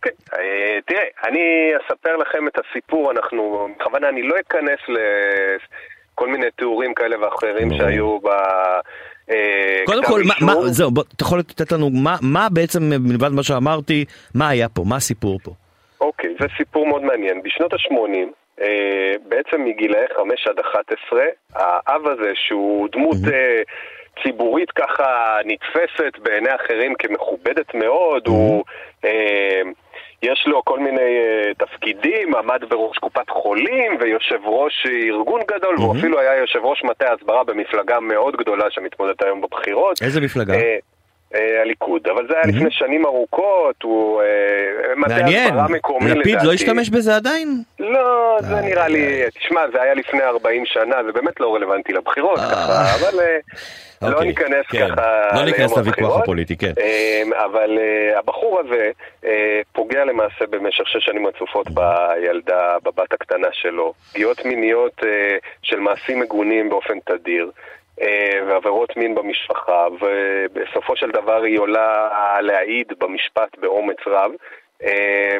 אוקיי, 0.06 0.44
אה, 0.44 0.78
תראה, 0.86 1.04
אני 1.28 1.72
אספר 1.76 2.16
לכם 2.16 2.48
את 2.48 2.58
הסיפור, 2.58 3.10
אנחנו, 3.10 3.68
בכוונה 3.78 4.08
אני 4.08 4.22
לא 4.22 4.34
אכנס 4.40 4.78
לכל 4.88 6.28
מיני 6.28 6.46
תיאורים 6.56 6.94
כאלה 6.94 7.16
ואחרים 7.20 7.70
שהיו 7.76 8.18
ב... 8.18 8.28
אה, 9.30 9.82
קודם 9.86 10.04
כל, 10.04 10.20
מה, 10.26 10.34
מה, 10.46 10.54
זהו, 10.66 10.90
בוא, 10.90 11.02
אתה 11.16 11.22
יכול 11.22 11.38
לתת 11.38 11.72
לנו 11.72 11.90
מה, 11.90 12.16
מה 12.22 12.48
בעצם, 12.52 12.80
מלבד 13.00 13.28
מה 13.32 13.42
שאמרתי, 13.42 14.04
מה 14.34 14.48
היה 14.48 14.68
פה, 14.68 14.82
מה 14.88 14.96
הסיפור 14.96 15.38
פה? 15.42 15.50
אוקיי, 16.00 16.34
זה 16.40 16.46
סיפור 16.56 16.86
מאוד 16.86 17.02
מעניין. 17.02 17.42
בשנות 17.42 17.72
ה-80, 17.72 18.62
אה, 18.62 19.14
בעצם 19.28 19.64
מגילאי 19.64 20.06
5 20.16 20.46
עד 20.46 20.58
11, 20.58 21.20
האב 21.54 22.08
הזה, 22.08 22.32
שהוא 22.34 22.88
דמות 22.92 23.16
אה, 23.32 23.62
ציבורית 24.22 24.70
ככה 24.70 25.38
נתפסת 25.44 26.18
בעיני 26.22 26.54
אחרים 26.54 26.94
כמכובדת 26.98 27.74
מאוד, 27.74 28.26
הוא... 28.26 28.64
אה, 29.04 29.62
יש 30.22 30.44
לו 30.46 30.64
כל 30.64 30.78
מיני 30.78 31.00
uh, 31.00 31.66
תפקידים, 31.66 32.34
עמד 32.34 32.60
בראש 32.68 32.98
קופת 32.98 33.30
חולים 33.30 33.96
ויושב 34.00 34.38
ראש 34.44 34.86
ארגון 35.08 35.40
גדול, 35.48 35.76
mm-hmm. 35.76 35.80
והוא 35.80 35.96
אפילו 35.96 36.20
היה 36.20 36.36
יושב 36.36 36.60
ראש 36.62 36.84
מטה 36.84 37.12
הסברה 37.12 37.44
במפלגה 37.44 38.00
מאוד 38.00 38.36
גדולה 38.36 38.64
שמתמודדת 38.70 39.22
היום 39.22 39.40
בבחירות. 39.40 40.02
איזה 40.02 40.20
מפלגה? 40.20 40.54
Uh, 41.34 41.38
הליכוד, 41.62 42.08
אבל 42.08 42.26
זה 42.28 42.34
היה. 42.34 42.46
לפני 42.46 42.70
שנים 42.70 43.06
ארוכות, 43.06 43.82
הוא 43.82 44.22
uh, 44.22 44.98
מטה 44.98 45.14
הסברה 45.14 45.68
מקומי 45.68 46.10
לדעתי. 46.10 46.20
לפיד 46.20 46.42
לא 46.42 46.52
השתמש 46.52 46.90
בזה 46.90 47.16
עדיין? 47.16 47.62
לא, 47.78 48.36
זה 48.40 48.60
נראה 48.60 48.88
לי, 48.88 49.22
תשמע, 49.38 49.60
זה 49.72 49.82
היה 49.82 49.94
לפני 49.94 50.22
40 50.22 50.66
שנה, 50.66 50.96
זה 51.06 51.12
באמת 51.12 51.40
לא 51.40 51.54
רלוונטי 51.54 51.92
לבחירות, 51.92 52.38
ככה, 52.38 52.94
אבל... 52.94 53.20
לא 54.02 54.08
אוקיי, 54.12 54.28
ניכנס 54.28 54.66
כן. 54.68 54.88
ככה 54.88 55.28
לא 55.36 55.44
ניכנס 55.44 55.76
לוויכוח 55.76 56.20
הפוליטי, 56.20 56.56
כן. 56.56 56.72
אמ, 56.80 57.32
אבל 57.32 57.78
הבחור 58.18 58.60
הזה 58.60 58.90
פוגע 59.72 60.04
למעשה 60.04 60.46
במשך 60.50 60.88
שש 60.88 61.04
שנים 61.04 61.26
רצופות 61.26 61.66
בילדה, 61.70 62.76
בבת 62.82 63.12
הקטנה 63.12 63.48
שלו. 63.52 63.92
פגיעות 64.12 64.44
מיניות 64.44 65.02
של 65.62 65.80
מעשים 65.80 66.20
מגונים 66.20 66.68
באופן 66.68 66.98
תדיר. 67.00 67.50
Uh, 68.00 68.04
ועבירות 68.46 68.96
מין 68.96 69.14
במשפחה, 69.14 69.86
ובסופו 70.00 70.96
של 70.96 71.10
דבר 71.10 71.42
היא 71.42 71.58
עולה 71.58 72.08
להעיד 72.40 72.92
במשפט 72.98 73.58
באומץ 73.58 73.98
רב. 74.06 74.30
Uh, 74.82 74.86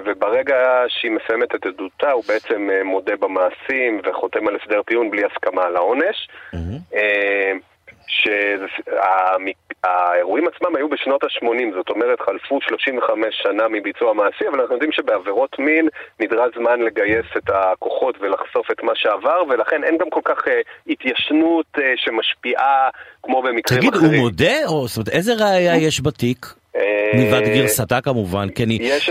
וברגע 0.05 0.85
שהיא 0.88 1.11
מסיימת 1.11 1.55
את 1.55 1.66
עדותה, 1.66 2.11
הוא 2.11 2.25
בעצם 2.29 2.71
uh, 2.71 2.85
מודה 2.85 3.16
במעשים 3.16 4.01
וחותם 4.05 4.49
על 4.49 4.57
הסדר 4.57 4.83
טיעון 4.83 5.11
בלי 5.11 5.23
הסכמה 5.25 5.62
על 5.64 5.77
העונש. 5.77 6.29
Mm-hmm. 6.55 6.95
Uh, 6.95 6.97
שהאירועים 9.84 10.44
עצמם 10.48 10.76
היו 10.76 10.88
בשנות 10.88 11.24
ה-80, 11.24 11.74
זאת 11.76 11.88
אומרת 11.90 12.20
חלפו 12.20 12.58
35 12.60 13.34
שנה 13.42 13.68
מביצוע 13.68 14.10
המעשי, 14.10 14.48
אבל 14.48 14.60
אנחנו 14.60 14.74
יודעים 14.74 14.92
שבעבירות 14.92 15.58
מין 15.58 15.88
נדרש 16.20 16.54
זמן 16.58 16.80
לגייס 16.80 17.26
את 17.36 17.50
הכוחות 17.54 18.14
ולחשוף 18.20 18.70
את 18.70 18.82
מה 18.82 18.92
שעבר, 18.94 19.42
ולכן 19.48 19.84
אין 19.84 19.98
גם 19.98 20.10
כל 20.10 20.20
כך 20.24 20.38
uh, 20.38 20.50
התיישנות 20.88 21.66
uh, 21.76 21.80
שמשפיעה 21.96 22.88
כמו 23.22 23.42
במקרים 23.42 23.80
תגיד, 23.80 23.94
אחרים. 23.94 24.08
תגיד, 24.08 24.20
הוא 24.20 24.24
מודה? 24.24 24.66
או 24.66 24.88
זאת 24.88 24.96
אומרת, 24.96 25.08
איזה 25.08 25.32
ראייה 25.34 25.76
יש 25.76 26.00
בתיק? 26.00 26.46
אה, 26.76 27.10
מלבד 27.14 27.48
גרסתה 27.48 28.00
כמובן, 28.00 28.48
כי 28.48 28.64
אני... 28.64 28.78
יש... 28.80 29.10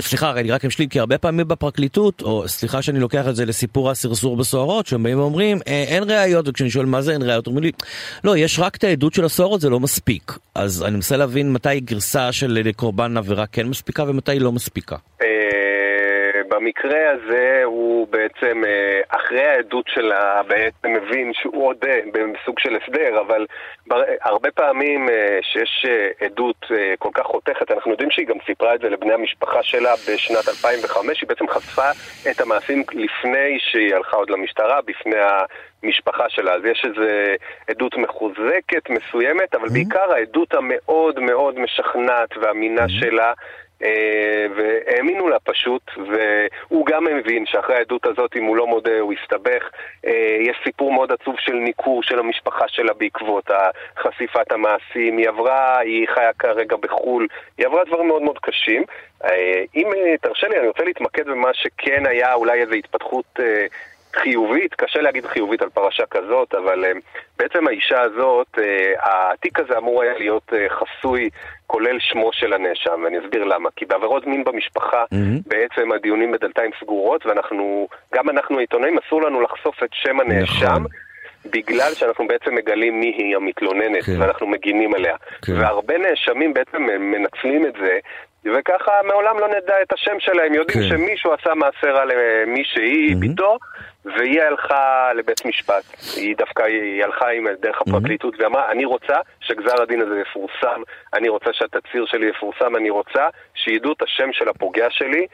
סליחה, 0.00 0.30
אני 0.30 0.50
רק 0.50 0.64
אשלים, 0.64 0.88
כי 0.88 1.00
הרבה 1.00 1.18
פעמים 1.18 1.48
בפרקליטות, 1.48 2.22
או 2.22 2.48
סליחה 2.48 2.82
שאני 2.82 3.00
לוקח 3.00 3.28
את 3.28 3.36
זה 3.36 3.44
לסיפור 3.44 3.90
הסרסור 3.90 4.36
בסוהרות, 4.36 4.86
שהם 4.86 5.02
באים 5.02 5.18
ואומרים, 5.18 5.58
אה, 5.66 5.84
אין 5.88 6.10
ראיות, 6.10 6.48
וכשאני 6.48 6.70
שואל 6.70 6.86
מה 6.86 7.02
זה 7.02 7.12
אין 7.12 7.22
ראיות, 7.22 7.46
אומרים 7.46 7.64
לי, 7.64 7.72
לא, 8.24 8.36
יש 8.36 8.58
רק 8.58 8.76
את 8.76 8.84
העדות 8.84 9.14
של 9.14 9.24
הסוהרות, 9.24 9.60
זה 9.60 9.70
לא 9.70 9.80
מספיק. 9.80 10.38
אז 10.54 10.82
אני 10.82 10.94
מנסה 10.94 11.16
להבין 11.16 11.52
מתי 11.52 11.80
גרסה 11.80 12.32
של 12.32 12.70
קורבן 12.76 13.16
עבירה 13.16 13.46
כן 13.46 13.66
מספיקה 13.66 14.04
ומתי 14.06 14.32
היא 14.32 14.40
לא 14.40 14.52
מספיקה. 14.52 14.96
אה, 16.62 16.72
במקרה 16.72 17.10
הזה 17.10 17.62
הוא 17.64 18.08
בעצם, 18.08 18.62
אה, 18.66 19.00
אחרי 19.08 19.44
העדות 19.44 19.84
שלה, 19.88 20.42
בעצם 20.42 20.92
מבין 20.92 21.32
שהוא 21.34 21.66
עודה 21.66 21.96
בסוג 22.12 22.58
של 22.58 22.76
הסדר, 22.76 23.20
אבל 23.20 23.46
הרבה 24.22 24.50
פעמים 24.50 25.08
אה, 25.08 25.38
שיש 25.42 25.86
אה, 25.88 26.26
עדות 26.26 26.66
כל 26.98 27.08
כך 27.14 27.22
חותכת, 27.26 27.70
אנחנו 27.70 27.90
יודעים 27.90 28.10
שהיא 28.10 28.26
גם 28.26 28.36
סיפרה 28.46 28.74
את 28.74 28.80
זה 28.80 28.88
לבני 28.88 29.12
המשפחה 29.12 29.62
שלה 29.62 29.92
בשנת 30.08 30.48
2005, 30.48 31.20
היא 31.20 31.28
בעצם 31.28 31.48
חשפה 31.48 31.90
את 32.30 32.40
המעשים 32.40 32.82
לפני 32.92 33.58
שהיא 33.58 33.94
הלכה 33.94 34.16
עוד 34.16 34.30
למשטרה, 34.30 34.80
בפני 34.86 35.16
המשפחה 35.82 36.24
שלה. 36.28 36.54
אז 36.54 36.64
יש 36.64 36.84
איזו 36.84 37.08
עדות 37.68 37.96
מחוזקת, 37.96 38.90
מסוימת, 38.90 39.54
אבל 39.54 39.66
mm-hmm. 39.66 39.72
בעיקר 39.72 40.12
העדות 40.12 40.54
המאוד 40.54 41.20
מאוד 41.20 41.58
משכנעת 41.58 42.30
ואמינה 42.40 42.84
mm-hmm. 42.84 43.00
שלה 43.00 43.26
אה, 43.28 43.32
והאמינו 44.56 45.28
לה 45.28 45.38
פשוט, 45.40 45.82
והוא 45.96 46.86
גם 46.86 47.04
מבין 47.04 47.46
שאחרי 47.46 47.76
העדות 47.76 48.06
הזאת, 48.06 48.36
אם 48.36 48.44
הוא 48.44 48.56
לא 48.56 48.66
מודה, 48.66 49.00
הוא 49.00 49.12
יסתבך. 49.12 49.70
אה, 50.06 50.36
יש 50.40 50.56
סיפור 50.64 50.92
מאוד 50.92 51.12
עצוב 51.12 51.34
של 51.38 51.54
ניכור 51.54 52.02
של 52.02 52.18
המשפחה 52.18 52.64
שלה 52.68 52.92
בעקבות 52.92 53.50
חשיפת 53.98 54.52
המעשים. 54.52 55.18
היא 55.18 55.28
עברה, 55.28 55.78
היא 55.78 56.06
חיה 56.14 56.32
כרגע 56.38 56.76
בחו"ל, 56.76 57.26
היא 57.58 57.66
עברה 57.66 57.84
דברים 57.84 58.06
מאוד 58.06 58.22
מאוד 58.22 58.38
קשים. 58.38 58.84
אה, 59.24 59.62
אם 59.76 59.90
תרשה 60.20 60.48
לי, 60.48 60.58
אני 60.58 60.68
רוצה 60.68 60.84
להתמקד 60.84 61.26
במה 61.26 61.48
שכן 61.52 62.06
היה 62.06 62.34
אולי 62.34 62.60
איזו 62.60 62.74
התפתחות 62.74 63.40
חיובית, 64.16 64.74
קשה 64.74 65.00
להגיד 65.00 65.26
חיובית 65.26 65.62
על 65.62 65.68
פרשה 65.68 66.06
כזאת, 66.06 66.54
אבל 66.54 66.84
בעצם 67.38 67.68
האישה 67.68 68.00
הזאת, 68.00 68.58
התיק 69.02 69.60
הזה 69.60 69.78
אמור 69.78 70.02
היה 70.02 70.18
להיות 70.18 70.52
חסוי 70.68 71.30
כולל 71.66 71.96
שמו 72.00 72.30
של 72.32 72.52
הנאשם, 72.52 73.00
ואני 73.04 73.18
אסביר 73.18 73.44
למה. 73.44 73.68
כי 73.76 73.84
בעבירות 73.84 74.26
מין 74.26 74.44
במשפחה, 74.44 75.04
mm-hmm. 75.04 75.42
בעצם 75.46 75.92
הדיונים 75.92 76.32
בדלתיים 76.32 76.70
סגורות, 76.80 77.26
ואנחנו, 77.26 77.88
גם 78.14 78.30
אנחנו 78.30 78.58
העיתונאים, 78.58 78.98
אסור 78.98 79.22
לנו 79.22 79.40
לחשוף 79.40 79.82
את 79.82 79.90
שם 79.92 80.20
הנאשם. 80.20 80.66
נכון. 80.66 80.86
בגלל 81.46 81.94
שאנחנו 81.94 82.26
בעצם 82.28 82.54
מגלים 82.54 83.00
מי 83.00 83.06
היא 83.06 83.36
המתלוננת, 83.36 84.02
כן. 84.02 84.20
ואנחנו 84.20 84.46
מגינים 84.46 84.94
עליה. 84.94 85.16
כן. 85.46 85.52
והרבה 85.60 85.98
נאשמים 85.98 86.54
בעצם 86.54 86.82
מנצלים 86.82 87.66
את 87.66 87.72
זה, 87.80 87.98
וככה 88.44 88.92
מעולם 89.06 89.38
לא 89.38 89.48
נדע 89.48 89.74
את 89.82 89.92
השם 89.92 90.16
שלהם. 90.18 90.54
יודעים 90.54 90.82
כן. 90.82 90.88
שמישהו 90.88 91.32
עשה 91.32 91.54
מעשה 91.54 91.90
רע 91.90 92.04
למישהי, 92.04 93.12
mm-hmm. 93.12 93.16
ביתו, 93.16 93.58
והיא 94.04 94.42
הלכה 94.42 95.12
לבית 95.14 95.44
משפט. 95.44 95.84
היא 96.16 96.36
דווקא, 96.36 96.62
היא 96.62 97.04
הלכה 97.04 97.30
עם 97.30 97.46
דרך 97.60 97.80
הפרקליטות 97.80 98.34
mm-hmm. 98.34 98.42
ואמרה, 98.42 98.70
אני 98.70 98.84
רוצה 98.84 99.16
שגזר 99.40 99.82
הדין 99.82 100.00
הזה 100.00 100.20
יפורסם, 100.20 100.82
אני 101.14 101.28
רוצה 101.28 101.52
שהתצהיר 101.52 102.06
שלי 102.06 102.26
יפורסם, 102.26 102.76
אני 102.76 102.90
רוצה 102.90 103.28
שידעו 103.54 103.92
את 103.92 104.02
השם 104.02 104.32
של 104.32 104.48
הפוגע 104.48 104.86
שלי. 104.90 105.26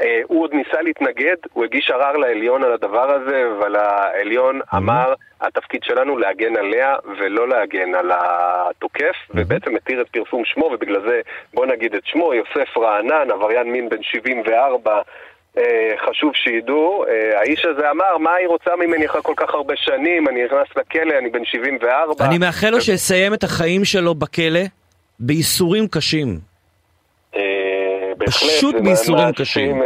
אה, 0.00 0.20
הוא 0.24 0.42
עוד 0.42 0.54
ניסה 0.54 0.82
להתנגד, 0.82 1.36
הוא 1.52 1.64
הגיש 1.64 1.90
ערר 1.90 2.16
לעליון 2.16 2.64
על 2.64 2.72
הדבר 2.72 3.10
הזה, 3.10 3.44
אבל 3.58 3.76
העליון 3.76 4.60
mm-hmm. 4.60 4.76
אמר, 4.76 5.14
התפקיד 5.40 5.82
שלנו 5.82 6.18
להגן 6.18 6.56
עליה 6.56 6.96
ולא 7.18 7.48
להגן 7.48 7.94
על 7.94 8.10
התוקף, 8.14 9.02
mm-hmm. 9.02 9.34
ובעצם 9.34 9.76
התיר 9.76 10.00
את 10.00 10.08
פרסום 10.08 10.44
שמו, 10.44 10.64
ובגלל 10.64 11.08
זה 11.08 11.20
בוא 11.54 11.66
נגיד 11.66 11.94
את 11.94 12.06
שמו, 12.06 12.34
יוסף 12.34 12.76
רענן, 12.76 13.30
עבריין 13.30 13.72
מין 13.72 13.88
בן 13.88 14.02
74, 14.02 14.92
אה, 14.96 15.02
חשוב 16.06 16.32
שידעו, 16.34 17.04
אה, 17.08 17.40
האיש 17.40 17.64
הזה 17.64 17.90
אמר, 17.90 18.18
מה 18.18 18.30
היא 18.34 18.48
רוצה 18.48 18.70
ממני 18.76 19.06
אחרי 19.06 19.20
כל 19.22 19.34
כך 19.36 19.54
הרבה 19.54 19.74
שנים, 19.76 20.28
אני 20.28 20.44
נכנס 20.44 20.66
לכלא, 20.76 21.18
אני 21.18 21.30
בן 21.30 21.44
74. 21.44 22.24
אני 22.24 22.38
מאחל 22.38 22.70
לו 22.70 22.80
שיסיים 22.80 23.34
את 23.34 23.44
החיים 23.44 23.84
שלו 23.84 24.14
בכלא 24.14 24.60
בייסורים 25.20 25.88
קשים. 25.88 26.38
אה, 27.36 27.42
פשוט 28.26 28.74
בייסורים 28.74 29.32
קשים. 29.32 29.82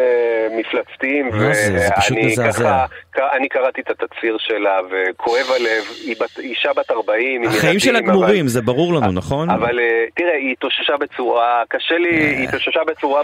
מפלצתיים, 0.56 1.30
ואני 1.32 2.36
ככה, 2.36 2.86
אני 3.32 3.48
קראתי 3.48 3.80
את 3.80 3.90
התצהיר 3.90 4.36
שלה, 4.38 4.78
וכואב 4.90 5.46
הלב, 5.56 5.84
היא 6.04 6.16
בת, 6.20 6.38
אישה 6.38 6.72
בת 6.72 6.90
40, 6.90 7.44
החיים 7.44 7.78
שלה 7.78 8.00
גמורים, 8.00 8.48
זה 8.48 8.62
ברור 8.62 8.94
לנו, 8.94 9.12
נכון? 9.12 9.50
אבל 9.50 9.80
אה, 9.80 10.04
תראה, 10.14 10.34
היא 10.34 10.52
התאוששה 10.52 10.96
בצורה, 11.00 11.62
קשה 11.68 11.98
לי, 11.98 12.10
היא 12.10 12.48
התאוששה 12.48 12.80
בצורה 12.86 13.22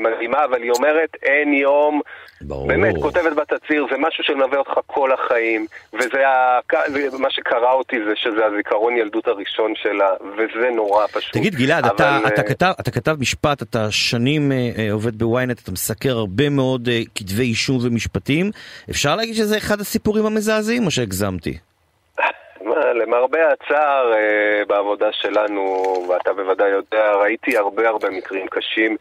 מדהימה, 0.00 0.44
אבל 0.44 0.62
היא 0.62 0.70
אומרת, 0.70 1.16
אין 1.22 1.52
יום... 1.52 2.00
ברור. 2.40 2.68
באמת, 2.68 2.94
כותבת 3.02 3.32
בתצהיר, 3.36 3.86
זה 3.90 3.96
משהו 3.98 4.24
שמלווה 4.24 4.58
אותך 4.58 4.72
כל 4.86 5.12
החיים, 5.12 5.66
וזה 5.94 6.28
ה... 6.28 6.60
מה 7.18 7.30
שקרה 7.30 7.72
אותי 7.72 7.96
זה 8.08 8.12
שזה 8.16 8.46
הזיכרון 8.46 8.96
ילדות 8.96 9.26
הראשון 9.26 9.72
שלה, 9.82 10.08
וזה 10.36 10.70
נורא 10.76 11.06
פשוט. 11.06 11.32
תגיד 11.32 11.54
גלעד, 11.54 11.84
אבל... 11.84 11.94
אתה, 11.94 12.18
אתה, 12.26 12.42
כתב, 12.42 12.72
אתה 12.80 12.90
כתב 12.90 13.16
משפט, 13.20 13.62
אתה 13.62 13.90
שנים 13.90 14.52
אה, 14.52 14.70
אה 14.78 14.92
עובד 14.92 15.18
בוויינט, 15.18 15.62
אתה 15.62 15.72
מסקר 15.72 16.10
הרבה 16.10 16.48
מאוד 16.48 16.67
אה, 16.88 17.00
כתבי 17.14 17.42
אישום 17.42 17.78
ומשפטים, 17.82 18.50
אפשר 18.90 19.16
להגיד 19.16 19.34
שזה 19.34 19.56
אחד 19.56 19.80
הסיפורים 19.80 20.26
המזעזעים 20.26 20.86
או 20.86 20.90
שהגזמתי? 20.90 21.58
למרבה 22.94 23.38
הצער 23.52 24.12
בעבודה 24.68 25.08
שלנו, 25.12 25.82
ואתה 26.08 26.32
בוודאי 26.32 26.68
יודע, 26.70 27.12
ראיתי 27.12 27.56
הרבה 27.56 27.88
הרבה 27.88 28.10
מקרים 28.10 28.46
קשים 28.46 28.96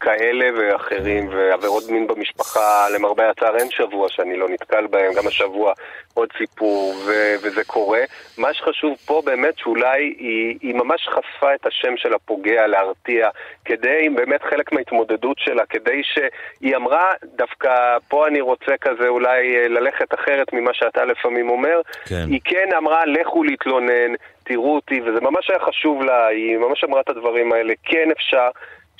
כאלה 0.00 0.46
ואחרים, 0.58 1.28
ועבירות 1.28 1.84
מין 1.90 2.06
במשפחה, 2.06 2.86
למרבה 2.94 3.30
הצער 3.30 3.56
אין 3.56 3.70
שבוע 3.70 4.08
שאני 4.08 4.36
לא 4.36 4.48
נתקל 4.48 4.86
בהם, 4.86 5.12
גם 5.16 5.26
השבוע 5.26 5.72
עוד 6.14 6.28
סיפור, 6.38 6.94
ו- 7.06 7.34
וזה 7.42 7.64
קורה. 7.64 8.00
מה 8.38 8.54
שחשוב 8.54 8.96
פה 9.06 9.22
באמת 9.24 9.58
שאולי 9.58 10.14
היא, 10.18 10.58
היא 10.62 10.74
ממש 10.74 11.08
חשפה 11.08 11.54
את 11.54 11.66
השם 11.66 11.96
של 11.96 12.14
הפוגע 12.14 12.66
להרתיע, 12.66 13.28
כדי, 13.64 14.08
באמת 14.14 14.42
חלק 14.42 14.72
מההתמודדות 14.72 15.38
שלה, 15.38 15.66
כדי 15.66 16.02
שהיא 16.02 16.76
אמרה, 16.76 17.12
דווקא 17.36 17.96
פה 18.08 18.26
אני 18.26 18.40
רוצה 18.40 18.72
כזה 18.80 19.08
אולי 19.08 19.56
אה, 19.56 19.68
ללכת 19.68 20.14
אחרת 20.14 20.52
ממה 20.52 20.74
שאתה 20.74 21.04
לפעמים 21.04 21.50
אומר, 21.50 21.80
כן. 22.08 22.24
היא 22.30 22.40
כן 22.44 22.68
אמרה, 22.76 23.06
לכו 23.06 23.44
להתלונן. 23.44 24.14
תראו 24.44 24.74
אותי, 24.74 25.00
וזה 25.00 25.20
ממש 25.20 25.50
היה 25.50 25.58
חשוב 25.58 26.02
לה, 26.02 26.26
היא 26.26 26.58
ממש 26.58 26.84
אמרה 26.84 27.00
את 27.00 27.08
הדברים 27.08 27.52
האלה, 27.52 27.74
כן 27.84 28.08
אפשר, 28.16 28.48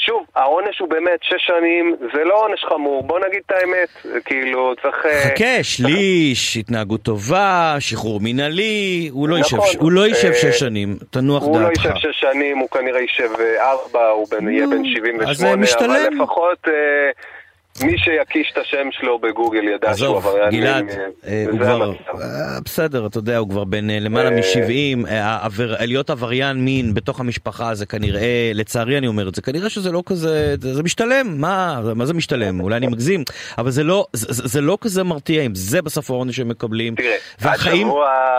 שוב, 0.01 0.27
העונש 0.35 0.79
הוא 0.79 0.89
באמת 0.89 1.21
שש 1.23 1.47
שנים, 1.47 1.97
זה 2.15 2.25
לא 2.25 2.45
עונש 2.45 2.65
חמור, 2.65 3.03
בוא 3.03 3.19
נגיד 3.29 3.41
את 3.47 3.53
האמת, 3.53 4.23
כאילו, 4.25 4.75
צריך... 4.83 5.07
אה, 5.07 5.21
חכה, 5.25 5.63
שליש, 5.63 6.57
התנהגות 6.57 7.03
טובה, 7.03 7.77
שחרור 7.79 8.21
מינהלי, 8.21 9.09
הוא 9.13 9.29
לא 9.29 9.39
נכון, 9.39 9.61
יישב, 9.61 9.81
הוא 9.81 9.93
לא 9.93 10.07
יישב 10.07 10.29
אה, 10.29 10.35
שש 10.35 10.59
שנים, 10.59 10.97
תנוח 11.11 11.43
לא 11.43 11.49
דעתך. 11.49 11.57
הוא 11.57 11.61
לא 11.61 11.69
יישב 11.69 12.13
שש 12.13 12.21
שנים, 12.21 12.59
הוא 12.59 12.69
כנראה 12.69 13.01
יישב 13.01 13.31
אה, 13.41 13.71
ארבע, 13.71 14.09
הוא 14.09 14.27
יהיה 14.51 14.67
בן 14.67 14.85
78, 14.85 15.67
אבל 15.87 16.15
לפחות... 16.15 16.69
מי 17.83 17.99
שיקיש 17.99 18.53
את 18.53 18.59
השם 18.59 18.89
שלו 18.93 19.19
בגוגל 19.19 19.65
ידע 19.65 19.95
שהוא 19.95 20.17
עבריין 20.17 20.51
מין. 20.51 20.63
עזוב, 20.63 20.89
גלעד, 20.89 20.91
אה, 21.27 21.45
הוא 21.51 21.59
כבר, 21.59 21.93
אה, 22.23 22.61
בסדר, 22.65 23.07
אתה 23.07 23.19
יודע, 23.19 23.37
הוא 23.39 23.49
כבר 23.49 23.63
אה, 23.75 23.99
למעלה 24.01 24.31
מ-70, 24.31 25.09
להיות 25.81 26.11
עבריין 26.11 26.65
מין 26.65 26.95
בתוך 26.95 27.21
המשפחה 27.21 27.75
זה 27.75 27.87
כנראה, 27.87 28.51
לצערי 28.55 28.99
אני 28.99 29.07
אומר 29.07 29.29
את 29.29 29.35
זה, 29.35 29.43
כנראה 29.43 29.71
שזה 29.71 29.93
לא 29.93 30.03
כזה, 30.07 30.55
זה 30.61 30.83
משתלם, 30.83 31.41
מה, 31.41 31.81
מה 31.95 32.07
זה 32.07 32.15
משתלם? 32.15 32.61
אולי 32.61 32.77
אני 32.77 32.87
מגזים, 32.87 33.25
אבל 33.59 33.71
זה 33.71 33.85
לא, 33.85 34.07
זה, 34.13 34.61
לא 34.61 34.79
כזה 34.81 35.05
מרתיע 35.05 35.43
אם 35.43 35.55
זה 35.55 35.83
בסוף 35.83 36.11
העונש 36.11 36.37
שהם 36.37 36.49
מקבלים. 36.49 36.95
תראה, 36.95 37.17
והחיים, 37.41 37.89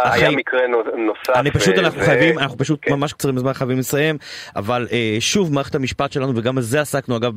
היה 0.03 0.31
מקרה 0.31 0.59
נוסף. 0.97 1.39
אני 1.39 1.51
פשוט, 1.51 1.77
אנחנו. 1.77 2.01
חייבים, 2.01 2.39
אנחנו 2.39 2.57
פשוט 2.57 2.79
כן. 2.81 2.93
ממש 2.93 3.13
קצרים 3.13 3.35
בזמן 3.35 3.53
חייבים 3.53 3.79
לסיים, 3.79 4.17
אבל 4.55 4.87
שוב, 5.19 5.53
מערכת 5.53 5.75
המשפט 5.75 6.11
שלנו, 6.11 6.33
וגם 6.35 6.57
על 6.57 6.63
זה 6.63 6.81
עסקנו 6.81 7.17
אגב 7.17 7.33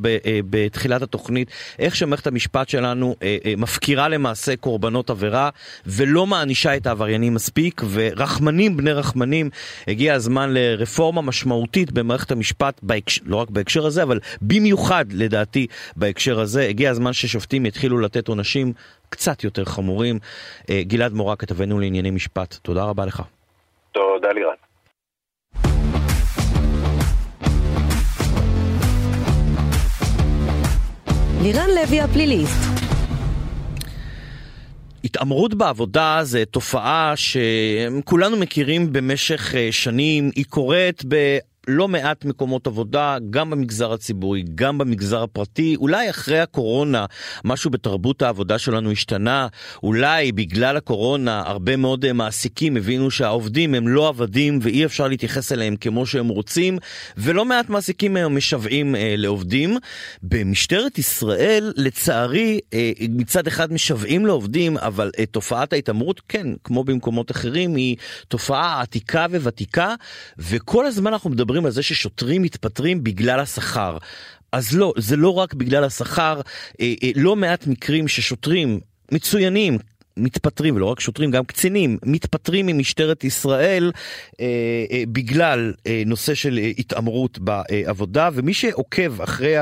בתחילת 0.49 1.01
התוכנית, 1.01 1.51
איך 1.85 1.95
שמערכת 1.95 2.27
המשפט 2.27 2.69
שלנו 2.69 3.15
אה, 3.23 3.37
אה, 3.45 3.53
מפקירה 3.57 4.09
למעשה 4.09 4.55
קורבנות 4.55 5.09
עבירה 5.09 5.49
ולא 5.85 6.25
מענישה 6.25 6.77
את 6.77 6.87
העבריינים 6.87 7.33
מספיק, 7.33 7.81
ורחמנים 7.91 8.77
בני 8.77 8.91
רחמנים, 8.91 9.49
הגיע 9.87 10.13
הזמן 10.13 10.49
לרפורמה 10.53 11.21
משמעותית 11.21 11.91
במערכת 11.91 12.31
המשפט, 12.31 12.79
בהקש... 12.83 13.19
לא 13.25 13.35
רק 13.35 13.49
בהקשר 13.49 13.85
הזה, 13.85 14.03
אבל 14.03 14.19
במיוחד 14.41 15.05
לדעתי 15.11 15.67
בהקשר 15.95 16.39
הזה, 16.39 16.61
הגיע 16.61 16.91
הזמן 16.91 17.13
ששופטים 17.13 17.65
יתחילו 17.65 17.99
לתת 17.99 18.27
עונשים 18.27 18.73
קצת 19.09 19.43
יותר 19.43 19.65
חמורים. 19.65 20.19
אה, 20.69 20.81
גלעד 20.83 21.13
מורה, 21.13 21.35
כתבנו 21.35 21.79
לענייני 21.79 22.11
משפט, 22.11 22.53
תודה 22.61 22.83
רבה 22.83 23.05
לך. 23.05 23.21
תודה 23.91 24.31
לירן. 24.31 24.64
לירן 31.45 31.69
לוי 31.69 32.01
הפליליסט. 32.01 32.63
התעמרות 35.03 35.53
בעבודה 35.53 36.19
זה 36.23 36.43
תופעה 36.45 37.13
שכולנו 37.15 38.37
מכירים 38.37 38.93
במשך 38.93 39.55
אה, 39.55 39.67
שנים, 39.71 40.31
היא 40.35 40.45
קורית 40.49 41.03
ב... 41.07 41.37
לא 41.67 41.87
מעט 41.87 42.25
מקומות 42.25 42.67
עבודה, 42.67 43.17
גם 43.29 43.49
במגזר 43.49 43.93
הציבורי, 43.93 44.43
גם 44.55 44.77
במגזר 44.77 45.23
הפרטי. 45.23 45.75
אולי 45.75 46.09
אחרי 46.09 46.39
הקורונה 46.39 47.05
משהו 47.43 47.71
בתרבות 47.71 48.21
העבודה 48.21 48.57
שלנו 48.57 48.91
השתנה, 48.91 49.47
אולי 49.83 50.31
בגלל 50.31 50.77
הקורונה 50.77 51.43
הרבה 51.45 51.75
מאוד 51.75 52.05
אה, 52.05 52.13
מעסיקים 52.13 52.77
הבינו 52.77 53.11
שהעובדים 53.11 53.73
הם 53.73 53.87
לא 53.87 54.07
עבדים 54.07 54.59
ואי 54.61 54.85
אפשר 54.85 55.07
להתייחס 55.07 55.51
אליהם 55.51 55.75
כמו 55.75 56.05
שהם 56.05 56.27
רוצים, 56.27 56.77
ולא 57.17 57.45
מעט 57.45 57.69
מעסיקים 57.69 58.15
היום 58.15 58.35
משוועים 58.37 58.95
אה, 58.95 59.15
לעובדים. 59.17 59.77
במשטרת 60.23 60.97
ישראל, 60.97 61.73
לצערי, 61.75 62.59
אה, 62.73 62.91
מצד 63.09 63.47
אחד 63.47 63.73
משוועים 63.73 64.25
לעובדים, 64.25 64.77
אבל 64.77 65.11
אה, 65.19 65.25
תופעת 65.25 65.73
ההתעמרות, 65.73 66.21
כן, 66.29 66.47
כמו 66.63 66.83
במקומות 66.83 67.31
אחרים, 67.31 67.75
היא 67.75 67.95
תופעה 68.27 68.81
עתיקה 68.81 69.25
וותיקה, 69.29 69.95
וכל 70.37 70.85
הזמן 70.85 71.13
אנחנו 71.13 71.29
מדברים 71.29 71.54
מדברים 71.55 71.65
על 71.65 71.71
זה 71.71 71.83
ששוטרים 71.83 72.41
מתפטרים 72.41 73.03
בגלל 73.03 73.39
השכר. 73.39 73.97
אז 74.51 74.77
לא, 74.77 74.93
זה 74.97 75.15
לא 75.15 75.33
רק 75.33 75.53
בגלל 75.53 75.83
השכר, 75.83 76.41
אה, 76.81 76.93
אה, 77.03 77.11
לא 77.15 77.35
מעט 77.35 77.67
מקרים 77.67 78.07
ששוטרים 78.07 78.79
מצוינים, 79.11 79.77
מתפטרים, 80.17 80.75
ולא 80.75 80.85
רק 80.85 80.99
שוטרים, 80.99 81.31
גם 81.31 81.45
קצינים, 81.45 81.97
מתפטרים 82.05 82.65
ממשטרת 82.65 83.23
ישראל 83.23 83.91
אה, 84.39 84.45
אה, 84.91 85.03
בגלל 85.07 85.73
אה, 85.87 86.03
נושא 86.05 86.33
של 86.33 86.59
אה, 86.59 86.71
התעמרות 86.77 87.39
בעבודה, 87.39 88.29
ומי 88.33 88.53
שעוקב 88.53 89.21
אחרי 89.21 89.57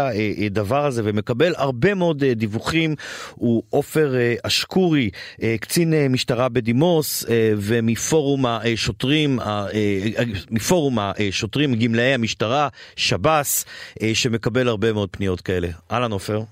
הדבר 0.46 0.86
הזה 0.86 1.02
ומקבל 1.06 1.54
הרבה 1.58 1.94
מאוד 1.94 2.24
אה, 2.24 2.34
דיווחים 2.34 2.96
הוא 3.36 3.64
עופר 3.70 4.16
אה, 4.16 4.36
אשקורי, 4.44 5.10
אה, 5.44 5.56
קצין 5.60 5.94
אה, 5.94 6.08
משטרה 6.10 6.50
בדימוס, 6.50 7.26
אה, 7.30 7.54
ומפורום 7.58 8.46
השוטרים, 8.46 9.40
אה, 9.40 9.66
אה, 9.74 10.24
מפורום 10.52 11.00
השוטרים, 11.00 11.76
גמלאי 11.76 12.14
המשטרה, 12.14 12.68
שב"ס, 12.96 13.66
אה, 14.02 14.12
שמקבל 14.16 14.68
הרבה 14.68 14.94
מאוד 14.94 15.10
פניות 15.12 15.42
כאלה. 15.42 15.68
אהלן 15.92 16.12
עופר. 16.12 16.44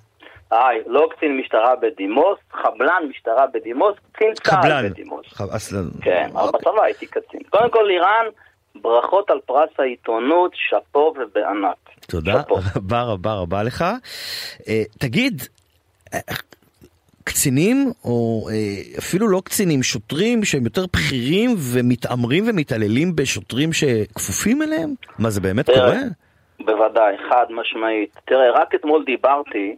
היי, 0.51 0.81
לא 0.87 1.07
קצין 1.15 1.37
משטרה 1.37 1.75
בדימוס, 1.75 2.37
חבלן 2.51 3.03
משטרה 3.09 3.45
בדימוס, 3.53 3.95
קצין 4.11 4.33
צה"ל 4.33 4.89
בדימוס. 4.89 5.25
חבלן. 5.33 5.89
כן, 6.01 6.29
אבל 6.33 6.41
אוקיי. 6.41 6.59
בצבא 6.59 6.83
הייתי 6.83 7.05
קצין. 7.05 7.39
קודם 7.49 7.69
כל, 7.69 7.83
לירן, 7.87 8.25
ברכות 8.75 9.31
על 9.31 9.39
פרס 9.45 9.69
העיתונות, 9.79 10.51
שאפו 10.55 11.13
ובענק. 11.19 11.77
תודה 12.07 12.41
רבה 12.75 13.01
רבה 13.01 13.33
רבה 13.33 13.63
לך. 13.63 13.85
אה, 14.67 14.83
תגיד, 14.99 15.41
אה, 16.13 16.19
קצינים, 17.23 17.91
או 18.03 18.47
אה, 18.49 18.97
אפילו 18.99 19.27
לא 19.27 19.41
קצינים, 19.45 19.83
שוטרים 19.83 20.43
שהם 20.43 20.63
יותר 20.63 20.85
בכירים 20.93 21.49
ומתעמרים 21.73 22.43
ומתעללים 22.47 23.15
בשוטרים 23.15 23.73
שכפופים 23.73 24.61
אליהם? 24.61 24.93
מה, 25.19 25.29
זה 25.29 25.41
באמת 25.41 25.65
קורה? 25.69 25.97
בוודאי, 26.65 27.15
חד 27.29 27.45
משמעית. 27.49 28.19
תראה, 28.25 28.51
רק 28.51 28.75
אתמול 28.75 29.03
דיברתי 29.05 29.75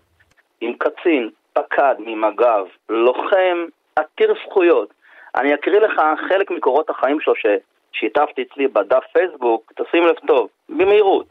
עם 0.63 0.73
קצין, 0.73 1.29
פקד 1.53 1.95
ממג"ב, 1.99 2.65
לוחם 2.89 3.65
עתיר 3.95 4.33
זכויות. 4.45 4.93
אני 5.35 5.53
אקריא 5.53 5.79
לך 5.79 6.01
חלק 6.29 6.51
מקורות 6.51 6.89
החיים 6.89 7.19
שלו 7.19 7.33
ששיתפתי 7.35 8.41
אצלי 8.41 8.67
בדף 8.67 9.03
פייסבוק, 9.13 9.71
תשים 9.75 10.03
לב 10.03 10.15
טוב, 10.27 10.49
במהירות. 10.69 11.25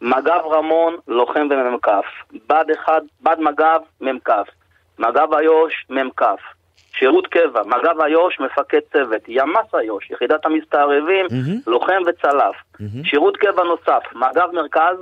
מג"ב 0.00 0.40
רמון, 0.46 0.96
לוחם 1.08 1.48
ומ"כ. 1.50 1.88
בד 2.48 2.64
אחד, 2.74 3.00
בד 3.22 3.40
מג"ב, 3.40 3.80
מ"כ. 4.00 4.30
מג"ב 4.98 5.34
איו"ש, 5.34 5.86
מ"כ. 5.90 6.22
שירות 6.94 7.26
קבע, 7.26 7.62
מג"ב 7.62 8.00
איו"ש, 8.00 8.40
מפקד 8.40 8.80
צוות. 8.92 9.22
ימ"ס 9.28 9.74
איו"ש, 9.74 10.10
יחידת 10.10 10.46
המסתערבים, 10.46 11.26
mm-hmm. 11.26 11.70
לוחם 11.70 12.02
וצלף. 12.06 12.54
Mm-hmm. 12.54 13.04
שירות 13.04 13.36
קבע 13.36 13.62
נוסף, 13.64 14.02
מג"ב 14.14 14.50
מרכז, 14.52 14.96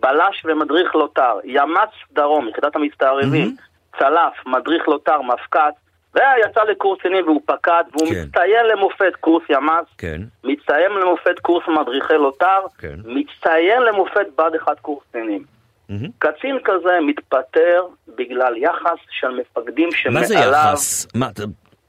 בלש 0.00 0.42
ומדריך 0.44 0.94
לוט"ר, 0.94 1.38
ימ"ץ 1.44 1.90
דרום, 2.12 2.48
יחידת 2.48 2.76
המסתערבים, 2.76 3.54
mm-hmm. 3.56 3.98
צלף, 3.98 4.46
מדריך 4.46 4.88
לוט"ר, 4.88 5.22
מפקד, 5.22 5.70
ויצא 6.14 6.62
לקורס 6.62 6.98
קצינים 6.98 7.24
והוא 7.24 7.40
פקד, 7.46 7.84
והוא 7.92 8.08
כן. 8.08 8.22
מצטיין 8.22 8.66
למופת 8.66 9.12
קורס 9.20 9.42
ימ"ץ, 9.50 9.86
כן. 9.98 10.20
מצטיין 10.44 10.92
למופת 10.92 11.38
קורס 11.38 11.64
מדריכי 11.68 12.14
לוטר, 12.14 12.60
כן. 12.78 12.94
מצטיין 13.04 13.82
למופת 13.82 14.26
בד 14.38 14.50
אחד 14.56 14.74
קורס 14.82 15.04
קצינים. 15.10 15.44
Mm-hmm. 15.90 16.08
קצין 16.18 16.58
כזה 16.64 16.98
מתפטר 17.02 17.86
בגלל 18.16 18.56
יחס 18.56 18.98
של 19.10 19.28
מפקדים 19.28 19.88
שמעליו... 19.92 20.20
מה 20.20 20.26
זה 20.26 20.34
יחס? 20.34 21.06
מה, 21.14 21.28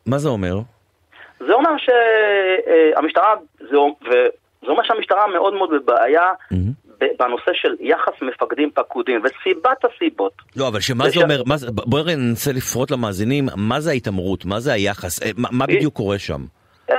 מה 0.05 0.17
זה 0.17 0.29
אומר? 0.29 0.55
זה 1.39 1.53
אומר 1.53 1.71
שהמשטרה, 1.77 3.35
זה, 3.59 3.77
זה 4.61 4.67
אומר 4.67 4.83
שהמשטרה 4.83 5.27
מאוד 5.27 5.53
מאוד 5.53 5.69
בבעיה 5.69 6.31
mm-hmm. 6.53 6.86
בנושא 7.19 7.51
של 7.53 7.75
יחס 7.79 8.13
מפקדים 8.21 8.71
פקודים, 8.71 9.21
וסיבת 9.23 9.85
הסיבות. 9.85 10.33
לא, 10.55 10.67
אבל 10.67 10.79
שמה 10.79 11.09
זה 11.09 11.19
אומר, 11.19 11.43
מה, 11.45 11.55
בואי 11.71 12.15
ננסה 12.15 12.51
לפרוט 12.51 12.91
למאזינים, 12.91 13.45
מה 13.55 13.79
זה 13.79 13.91
ההתעמרות, 13.91 14.45
מה 14.45 14.59
זה 14.59 14.73
היחס, 14.73 15.23
אה, 15.23 15.29
מה, 15.37 15.49
מה 15.51 15.65
בדיוק 15.67 15.93
קורה 15.93 16.19
שם? 16.19 16.41
אה, 16.89 16.95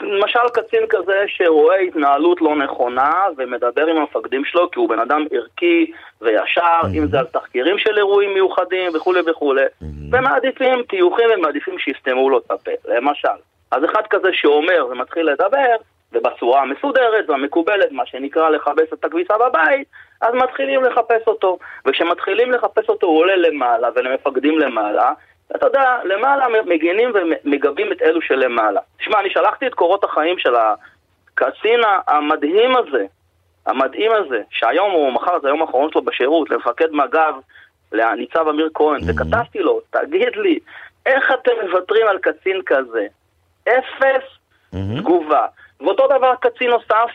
למשל 0.00 0.38
קצין 0.52 0.80
כזה 0.88 1.24
שרואה 1.26 1.76
התנהלות 1.76 2.40
לא 2.40 2.56
נכונה 2.56 3.12
ומדבר 3.36 3.86
עם 3.86 3.96
המפקדים 3.96 4.44
שלו 4.44 4.70
כי 4.70 4.78
הוא 4.78 4.88
בן 4.88 4.98
אדם 4.98 5.24
ערכי 5.30 5.92
וישר, 6.20 6.80
אם 6.94 7.06
זה 7.06 7.18
על 7.18 7.26
תחקירים 7.26 7.78
של 7.78 7.98
אירועים 7.98 8.34
מיוחדים 8.34 8.92
וכולי 8.94 9.20
וכולי, 9.30 9.64
ומעדיפים 10.12 10.82
טיוחים 10.88 11.26
ומעדיפים 11.36 11.78
שיסתמו 11.78 12.30
לו 12.30 12.38
את 12.38 12.50
הפה, 12.50 12.70
למשל. 12.88 13.28
אז 13.70 13.84
אחד 13.84 14.02
כזה 14.10 14.28
שאומר 14.32 14.86
ומתחיל 14.90 15.30
לדבר, 15.30 15.76
ובצורה 16.12 16.62
המסודרת 16.62 17.30
והמקובלת, 17.30 17.92
מה 17.92 18.06
שנקרא 18.06 18.48
לכבס 18.48 18.92
את 18.92 19.04
הכביסה 19.04 19.34
בבית, 19.38 19.88
אז 20.20 20.34
מתחילים 20.34 20.84
לחפש 20.84 21.22
אותו. 21.26 21.58
וכשמתחילים 21.86 22.52
לחפש 22.52 22.88
אותו 22.88 23.06
הוא 23.06 23.18
עולה 23.18 23.36
למעלה 23.36 23.88
ולמפקדים 23.94 24.58
למעלה, 24.58 25.12
אתה 25.56 25.66
יודע, 25.66 25.98
למעלה 26.04 26.46
מגינים 26.66 27.12
ומגבים 27.14 27.92
את 27.92 28.02
אלו 28.02 28.22
שלמעלה. 28.22 28.80
תשמע, 28.98 29.20
אני 29.20 29.30
שלחתי 29.30 29.66
את 29.66 29.74
קורות 29.74 30.04
החיים 30.04 30.38
של 30.38 30.54
הקצין 30.54 31.80
המדהים 32.08 32.76
הזה, 32.76 33.04
המדהים 33.66 34.10
הזה, 34.12 34.42
שהיום 34.50 34.90
הוא, 34.90 35.12
מחר 35.12 35.40
זה 35.42 35.48
היום 35.48 35.62
האחרון 35.62 35.90
שלו 35.92 36.02
בשירות, 36.02 36.50
למפקד 36.50 36.90
מג"ב, 36.92 37.34
לניצב 37.92 38.48
אמיר 38.48 38.68
כהן, 38.74 39.00
mm-hmm. 39.00 39.12
וכתבתי 39.14 39.58
לו, 39.58 39.80
תגיד 39.90 40.36
לי, 40.36 40.58
איך 41.06 41.32
אתם 41.34 41.52
מוותרים 41.66 42.06
על 42.06 42.18
קצין 42.18 42.60
כזה? 42.66 43.06
אפס 43.68 44.24
mm-hmm. 44.74 45.00
תגובה. 45.00 45.46
ואותו 45.80 46.06
דבר 46.06 46.34
קצין 46.40 46.70
נוסף 46.70 47.10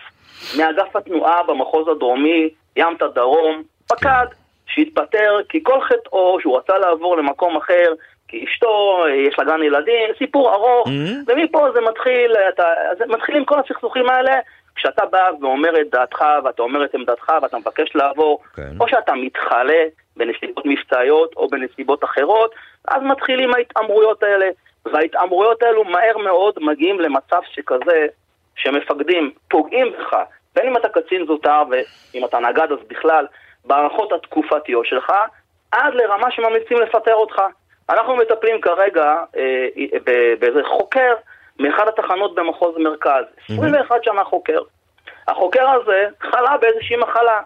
מאגף 0.58 0.96
התנועה 0.96 1.44
במחוז 1.44 1.88
הדרומי, 1.88 2.50
ימת 2.76 3.04
דרום, 3.16 3.64
פקד, 3.88 4.26
שהתפטר 4.68 5.40
כי 5.50 5.64
כל 5.64 5.82
חטאו 5.82 6.38
שהוא 6.42 6.58
רצה 6.58 6.78
לעבור 6.78 7.18
למקום 7.18 7.58
אחר, 7.58 7.94
כי 8.28 8.46
אשתו, 8.46 9.04
יש 9.28 9.40
לה 9.40 9.46
גן 9.46 9.64
ילדים, 9.64 10.10
סיפור 10.18 10.54
ארוך, 10.54 10.88
mm-hmm. 10.88 11.24
ומפה 11.28 11.72
זה 11.74 11.82
מתחיל, 11.82 12.34
אתה, 12.50 12.64
זה 12.98 13.06
מתחילים 13.06 13.46
כל 13.46 13.60
הסכסוכים 13.60 14.10
האלה, 14.10 14.40
כשאתה 14.76 15.06
בא 15.06 15.30
ואומר 15.42 15.82
את 15.82 15.90
דעתך 15.92 16.24
ואתה 16.44 16.62
אומר 16.62 16.86
את 16.86 16.96
עמדתך 16.96 17.32
ואתה 17.42 17.58
מבקש 17.58 17.96
לעבור. 17.96 18.40
כן. 18.56 18.72
או 18.80 18.88
שאתה 18.88 19.14
מתחלה 19.14 19.84
בנסיבות 20.18 20.66
מבצעיות 20.66 21.34
או 21.36 21.48
בנסיבות 21.48 22.04
אחרות, 22.04 22.56
אז 22.88 23.04
מתחילים 23.04 23.54
ההתעמרויות 23.54 24.24
האלה. 24.24 24.50
וההתעמרויות 24.94 25.64
האלו 25.64 25.84
מהר 25.84 26.18
מאוד 26.18 26.54
מגיעים 26.62 27.00
למצב 27.00 27.40
שכזה, 27.52 28.08
שמפקדים 28.56 29.32
פוגעים 29.50 29.88
בך, 29.92 30.18
בין 30.56 30.68
אם 30.68 30.78
אתה 30.78 30.90
קצין 30.90 31.26
זוטר 31.26 31.64
ואם 31.70 32.26
אתה 32.26 32.40
נגד 32.40 32.72
אז 32.72 32.88
בכלל, 32.88 33.28
בהערכות 33.66 34.12
התקופתיות 34.12 34.86
שלך, 34.86 35.12
עד 35.72 35.94
לרמה 35.94 36.32
שממליצים 36.32 36.78
לפטר 36.78 37.16
אותך. 37.16 37.42
אנחנו 37.90 38.16
מטפלים 38.16 38.62
כרגע 38.62 39.16
אה, 39.38 39.68
באיזה 40.40 40.62
חוקר 40.64 41.14
מאחד 41.60 41.88
התחנות 41.88 42.36
במחוז 42.36 42.76
מרכז, 42.78 43.24
21 43.50 44.04
שנה 44.04 44.24
חוקר. 44.24 44.60
החוקר 45.28 45.70
הזה 45.70 46.08
חלה 46.22 46.58
באיזושהי 46.58 46.98
מחלה. 46.98 47.42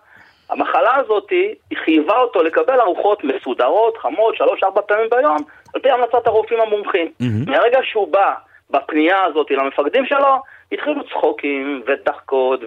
המחלה 0.49 0.95
הזאת, 0.95 1.29
היא 1.29 1.77
חייבה 1.85 2.17
אותו 2.17 2.43
לקבל 2.43 2.81
ארוחות 2.81 3.23
מסודרות, 3.23 3.97
חמות, 3.97 4.35
שלוש-ארבע 4.35 4.81
פעמים 4.81 5.09
ביום, 5.09 5.37
על 5.73 5.81
פי 5.81 5.89
המלצת 5.89 6.27
הרופאים 6.27 6.61
המומחים. 6.61 7.11
Mm-hmm. 7.21 7.51
מהרגע 7.51 7.79
שהוא 7.83 8.07
בא 8.07 8.33
בפנייה 8.69 9.23
הזאת 9.23 9.51
למפקדים 9.51 10.05
שלו, 10.05 10.41
התחילו 10.71 11.03
צחוקים 11.09 11.83
ודחקות 11.87 12.59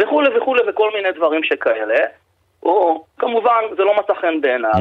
וכולי 0.00 0.38
וכולי 0.38 0.62
וכל 0.68 0.90
מיני 0.96 1.12
דברים 1.12 1.44
שכאלה. 1.44 2.04
או, 2.62 3.04
כמובן, 3.18 3.62
זה 3.76 3.82
לא 3.82 3.94
מצא 3.96 4.14
חן 4.14 4.40
בעיניו. 4.40 4.72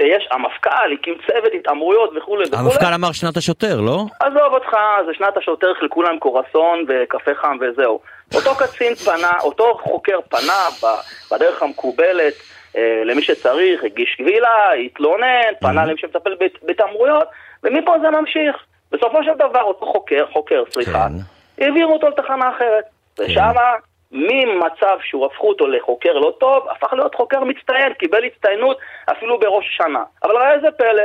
יש, 0.00 0.28
המפכ"ל 0.30 0.92
הקים 0.92 1.14
צוות 1.26 1.52
התעמרויות 1.54 2.10
וכולי 2.16 2.44
וכולי. 2.44 2.62
המפכ"ל 2.62 2.94
אמר 2.94 3.12
שנת 3.12 3.36
השוטר, 3.36 3.80
לא? 3.80 4.04
עזוב 4.20 4.54
אותך, 4.54 4.76
זה 5.06 5.14
שנת 5.14 5.36
השוטר, 5.36 5.74
חילקו 5.78 6.02
להם 6.02 6.18
קורסון 6.18 6.84
וקפה 6.88 7.34
חם 7.34 7.56
וזהו. 7.60 8.00
אותו 8.34 8.54
קצין 8.54 8.94
פנה, 8.94 9.30
אותו 9.42 9.78
חוקר 9.82 10.18
פנה 10.28 10.88
בדרך 11.32 11.62
המקובלת 11.62 12.34
אה, 12.76 13.02
למי 13.04 13.22
שצריך, 13.22 13.84
הגיש 13.84 14.14
קבילה, 14.18 14.72
התלונן, 14.72 15.54
פנה 15.60 15.86
למי 15.86 15.98
שמטפל 15.98 16.34
בהתעמרויות, 16.62 17.28
ומפה 17.62 17.92
זה 18.00 18.10
ממשיך. 18.10 18.56
בסופו 18.92 19.24
של 19.24 19.34
דבר 19.34 19.62
אותו 19.62 19.86
חוקר, 19.86 20.24
חוקר, 20.32 20.62
סליחה, 20.70 21.06
כן. 21.08 21.64
העבירו 21.64 21.92
אותו 21.92 22.08
לתחנה 22.08 22.50
אחרת. 22.50 22.84
כן. 23.16 23.22
ושמה 23.24 23.74
ממצב 24.12 24.98
שהוא 25.02 25.26
הפכו 25.26 25.48
אותו 25.48 25.66
לחוקר 25.66 26.12
לא 26.12 26.32
טוב, 26.40 26.68
הפך 26.68 26.92
להיות 26.92 27.14
חוקר 27.14 27.44
מצטיין, 27.44 27.92
קיבל 27.92 28.24
הצטיינות 28.24 28.78
אפילו 29.12 29.38
בראש 29.40 29.68
השנה. 29.68 30.02
אבל 30.22 30.36
ראה 30.36 30.54
איזה 30.54 30.70
פלא, 30.70 31.02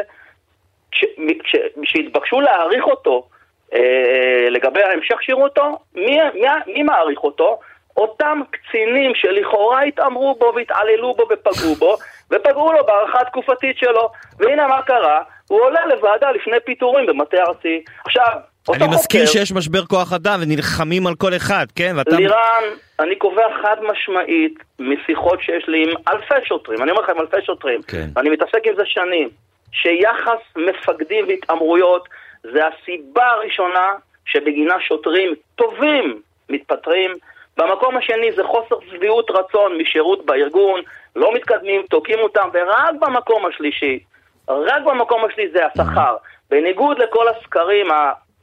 כשהתבקשו 1.82 2.42
להעריך 2.42 2.86
אותו 2.86 3.28
אה, 3.74 4.48
לגבי 4.50 4.84
המשך 4.84 5.22
שירותו, 5.22 5.78
מי, 5.96 6.18
מי, 6.34 6.48
מי 6.68 6.84
מעריך 6.84 7.24
אותו? 7.24 7.60
אותם 7.98 8.42
קצינים 8.52 9.16
שלכאורה 9.16 9.82
התעמרו 9.82 10.36
בו 10.36 10.52
והתעללו 10.56 11.14
בו 11.14 11.24
ופגעו 11.30 11.76
בו, 11.76 11.96
ופגעו 12.32 12.74
לו 12.74 12.86
בהערכה 12.86 13.22
התקופתית 13.22 13.78
שלו. 13.78 14.12
והנה 14.38 14.68
מה 14.68 14.82
קרה, 14.82 15.22
הוא 15.48 15.62
עולה 15.62 15.86
לוועדה 15.86 16.32
לפני 16.32 16.58
פיטורים 16.66 17.06
במטה 17.06 17.38
ארצי. 17.38 17.84
עכשיו, 18.06 18.26
אני 18.74 18.88
מזכיר 18.88 19.26
שיש 19.26 19.52
משבר 19.52 19.86
כוח 19.86 20.14
אדם 20.14 20.40
ונלחמים 20.42 21.08
על 21.08 21.16
כל 21.16 21.36
אחד, 21.36 21.66
כן? 21.76 21.94
ואתה... 21.98 22.16
לירן, 22.16 22.64
אני 23.00 23.16
קובע 23.16 23.48
חד 23.62 23.76
משמעית 23.92 24.54
משיחות 24.80 25.42
שיש 25.42 25.68
לי 25.68 25.84
עם 25.84 25.90
אלפי 26.14 26.46
שוטרים, 26.46 26.82
אני 26.84 26.92
אומר 26.92 27.02
לכם 27.02 27.20
אלפי 27.20 27.42
שוטרים, 27.46 27.82
כן. 27.82 28.08
ואני 28.16 28.30
מתעסק 28.30 28.62
עם 28.66 28.74
זה 28.76 28.84
שנים, 28.86 29.30
שיחס 29.72 30.40
מפקדים 30.56 31.26
והתעמרויות 31.28 32.08
זה 32.44 32.62
הסיבה 32.68 33.28
הראשונה 33.28 33.94
שבגינה 34.26 34.76
שוטרים 34.80 35.34
טובים 35.56 36.22
מתפטרים. 36.50 37.12
במקום 37.58 37.98
השני 37.98 38.32
זה 38.32 38.44
חוסר 38.44 38.76
שביעות 38.92 39.32
רצון 39.32 39.78
משירות 39.78 40.26
בארגון, 40.26 40.82
לא 41.16 41.34
מתקדמים, 41.34 41.82
תוקעים 41.90 42.20
אותם, 42.20 42.50
ורק 42.54 42.96
במקום 43.00 43.46
השלישי, 43.46 44.00
רק 44.50 44.84
במקום 44.86 45.26
השלישי 45.26 45.52
זה 45.52 45.66
השכר. 45.66 46.16
בניגוד 46.50 47.00
לכל 47.00 47.28
הסקרים 47.28 47.88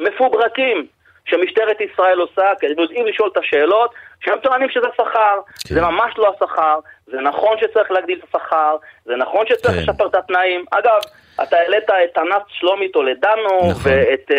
מפוברקים 0.01 0.87
שמשטרת 1.25 1.81
ישראל 1.81 2.19
עושה, 2.19 2.51
כי 2.61 2.67
הם 2.67 2.79
יודעים 2.79 3.07
לשאול 3.07 3.31
את 3.33 3.37
השאלות, 3.37 3.95
שהם 4.21 4.39
טוענים 4.39 4.71
שזה 4.71 4.87
שכר. 4.95 5.41
כן. 5.69 5.75
זה 5.75 5.81
ממש 5.81 6.15
לא 6.17 6.35
השכר, 6.35 6.79
זה 7.07 7.21
נכון 7.21 7.57
שצריך 7.61 7.91
להגדיל 7.91 8.19
את 8.19 8.35
השכר, 8.35 8.77
זה 9.05 9.17
נכון 9.17 9.47
שצריך 9.47 9.75
כן. 9.75 9.83
לשפר 9.83 10.07
את 10.07 10.15
התנאים. 10.15 10.65
אגב, 10.71 11.01
אתה 11.43 11.57
העלית 11.57 11.85
את 11.85 12.19
ענת 12.19 12.43
שלומי 12.49 12.89
טולדנו 12.89 13.71
נכון. 13.71 13.93
ואת... 13.93 14.31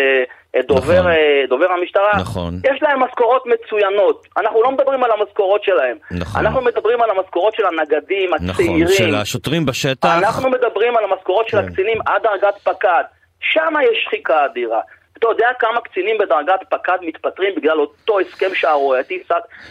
את 0.58 0.66
דובר, 0.66 1.00
נכון. 1.00 1.12
דובר 1.48 1.66
המשטרה, 1.72 2.10
נכון. 2.20 2.54
יש 2.64 2.82
להם 2.82 3.02
משכורות 3.02 3.44
מצוינות. 3.46 4.26
אנחנו 4.36 4.62
לא 4.62 4.70
מדברים 4.70 5.04
על 5.04 5.10
המשכורות 5.10 5.64
שלהם. 5.64 5.96
נכון. 6.10 6.46
אנחנו 6.46 6.60
מדברים 6.60 7.02
על 7.02 7.10
המשכורות 7.10 7.54
של 7.54 7.62
הנגדים, 7.66 8.30
נכון, 8.34 8.50
הצעירים. 8.50 8.84
נכון, 8.84 8.96
של 8.96 9.14
השוטרים 9.14 9.66
בשטח. 9.66 10.08
אנחנו 10.18 10.50
מדברים 10.50 10.96
על 10.96 11.04
המשכורות 11.04 11.46
כן. 11.46 11.50
של 11.50 11.58
הקצינים 11.58 11.98
עד 12.06 12.22
דרגת 12.22 12.54
פקד. 12.64 13.02
שם 13.40 13.72
יש 13.92 14.04
שחיקה 14.04 14.44
אדירה. 14.44 14.80
אתה 15.18 15.26
יודע 15.30 15.48
כמה 15.58 15.80
קצינים 15.80 16.16
בדרגת 16.18 16.60
פקד 16.70 16.98
מתפטרים 17.02 17.54
בגלל 17.56 17.80
אותו 17.80 18.20
הסכם 18.20 18.54
שערורייתי, 18.54 19.22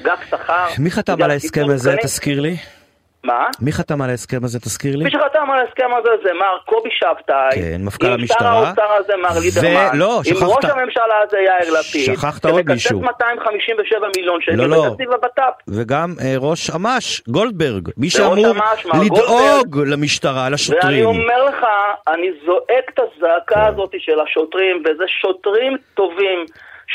גג 0.02 0.16
שכר? 0.30 0.68
מי 0.80 0.92
חתם 0.92 1.24
על 1.24 1.32
ההסכם 1.32 1.70
הזה, 1.70 1.96
תזכיר 2.02 2.42
לי? 2.42 2.56
מה? 3.24 3.48
מי 3.62 3.72
חתם 3.72 4.02
על 4.02 4.10
ההסכם 4.10 4.44
הזה, 4.44 4.60
תזכיר 4.60 4.96
לי? 4.96 5.04
מי 5.04 5.12
שחתם 5.12 5.52
על 5.52 5.60
ההסכם 5.60 5.90
הזה 6.00 6.10
זה 6.24 6.34
מר 6.34 6.58
קובי 6.66 6.90
שבתאי. 6.92 7.62
כן, 7.62 7.82
מפכ"ל 7.84 8.08
המשטרה. 8.08 8.50
עם 8.50 8.64
שר 8.64 8.68
האוצר 8.68 8.94
הזה, 9.00 9.14
מר 9.22 9.40
ליברמן. 9.44 9.90
ולא, 9.94 10.22
שכחת. 10.24 10.42
עם 10.42 10.48
ראש 10.48 10.66
הממשלה 10.66 11.16
הזה, 11.28 11.38
יאיר 11.38 11.80
לפיד. 11.80 12.06
שכחת 12.06 12.46
עוד 12.46 12.72
מישהו. 12.72 13.00
שמקצץ 13.00 13.22
257 13.22 14.08
מיליון 14.18 14.42
שקל 14.42 14.56
לא, 14.56 14.70
לא. 14.70 14.90
בתקציב 14.90 15.12
הבט"פ. 15.12 15.54
וגם 15.68 16.14
אה, 16.22 16.36
ראש 16.38 16.70
אמ"ש, 16.70 17.22
גולדברג. 17.28 17.90
מי 17.98 18.10
שאמור 18.10 18.48
לדאוג 19.04 19.80
למשטרה, 19.80 20.50
לשוטרים. 20.50 21.06
ואני 21.08 21.22
אומר 21.24 21.44
לך, 21.44 21.66
אני 22.08 22.28
זועק 22.46 22.86
את 22.94 23.00
הזעקה 23.00 23.56
כן. 23.56 23.62
הזאת 23.62 23.92
של 23.98 24.20
השוטרים, 24.20 24.84
וזה 24.86 25.04
שוטרים 25.08 25.78
טובים. 25.94 26.46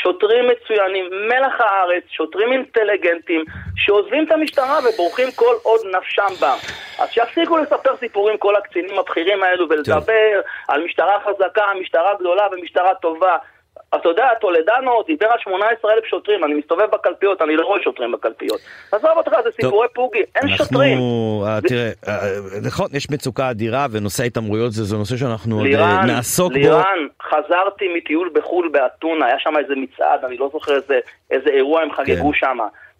שוטרים 0.01 0.47
מצוינים, 0.47 1.05
מלח 1.27 1.61
הארץ, 1.61 2.03
שוטרים 2.09 2.51
אינטליגנטים, 2.51 3.43
שעוזבים 3.75 4.25
את 4.25 4.31
המשטרה 4.31 4.79
ובורחים 4.79 5.27
כל 5.35 5.55
עוד 5.63 5.81
נפשם 5.97 6.33
בם. 6.41 6.57
אז 6.99 7.09
שיפסיקו 7.09 7.57
לספר 7.57 7.97
סיפורים 7.99 8.37
כל 8.37 8.55
הקצינים 8.55 8.99
הבכירים 8.99 9.43
האלו 9.43 9.69
ולדבר 9.69 10.41
על 10.67 10.83
משטרה 10.85 11.19
חזקה, 11.25 11.65
משטרה 11.81 12.13
גדולה 12.19 12.43
ומשטרה 12.51 12.95
טובה. 12.95 13.37
אתה 13.95 14.09
יודע, 14.09 14.27
טולדנו 14.41 15.03
דיבר 15.07 15.27
על 15.27 15.39
18 15.39 15.93
אלף 15.93 16.05
שוטרים, 16.05 16.43
אני 16.43 16.53
מסתובב 16.53 16.85
בקלפיות, 16.91 17.41
אני 17.41 17.55
לא 17.55 17.65
רואה 17.65 17.79
שוטרים 17.83 18.11
בקלפיות. 18.11 18.59
עזוב 18.91 19.11
אותך, 19.17 19.31
זה 19.43 19.49
סיפורי 19.61 19.87
פוגי, 19.93 20.19
אין 20.19 20.43
אנחנו, 20.43 20.57
שוטרים. 20.57 20.97
אה, 21.45 21.59
תראה, 21.67 21.89
אה, 22.07 22.37
נכון, 22.67 22.87
יש 22.93 23.09
מצוקה 23.11 23.49
אדירה, 23.51 23.87
ונושא 23.91 24.23
ההתעמרויות 24.23 24.71
זה, 24.71 24.83
זה 24.83 24.97
נושא 24.97 25.17
שאנחנו 25.17 25.63
לירן, 25.63 25.97
עוד 25.97 26.05
נעסוק 26.07 26.53
לירן, 26.53 26.69
בו. 26.69 26.77
לירן, 26.77 27.07
חזרתי 27.21 27.85
מטיול 27.97 28.29
בחו"ל 28.33 28.69
באתונה, 28.69 29.25
היה 29.25 29.39
שם 29.39 29.57
איזה 29.57 29.73
מצעד, 29.75 30.25
אני 30.25 30.37
לא 30.37 30.49
זוכר 30.53 30.75
איזה, 30.75 30.99
איזה 31.31 31.49
אירוע 31.49 31.81
הם 31.81 31.91
חגגו 31.91 32.31
כן. 32.31 32.37
שם. 32.39 32.57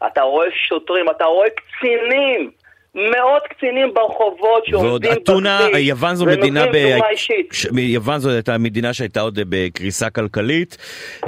אתה 0.08 0.22
רואה 0.22 0.48
שוטרים, 0.52 1.10
אתה 1.10 1.26
רואה 1.26 1.48
קצינים. 1.50 2.52
מאות 2.98 3.44
קצינים 3.50 3.94
ברחובות 3.94 4.66
שעומדים. 4.66 4.90
ועוד 4.90 5.06
אתונה, 5.06 5.60
יוון 5.78 6.16
זו 6.16 6.26
מדינה... 6.26 6.66
ב... 6.74 6.98
ש... 7.52 7.68
יוון 7.78 8.20
זו 8.20 8.30
הייתה 8.30 8.58
מדינה 8.58 8.94
שהייתה 8.94 9.22
עוד 9.22 9.40
בקריסה 9.50 10.10
כלכלית. 10.10 10.78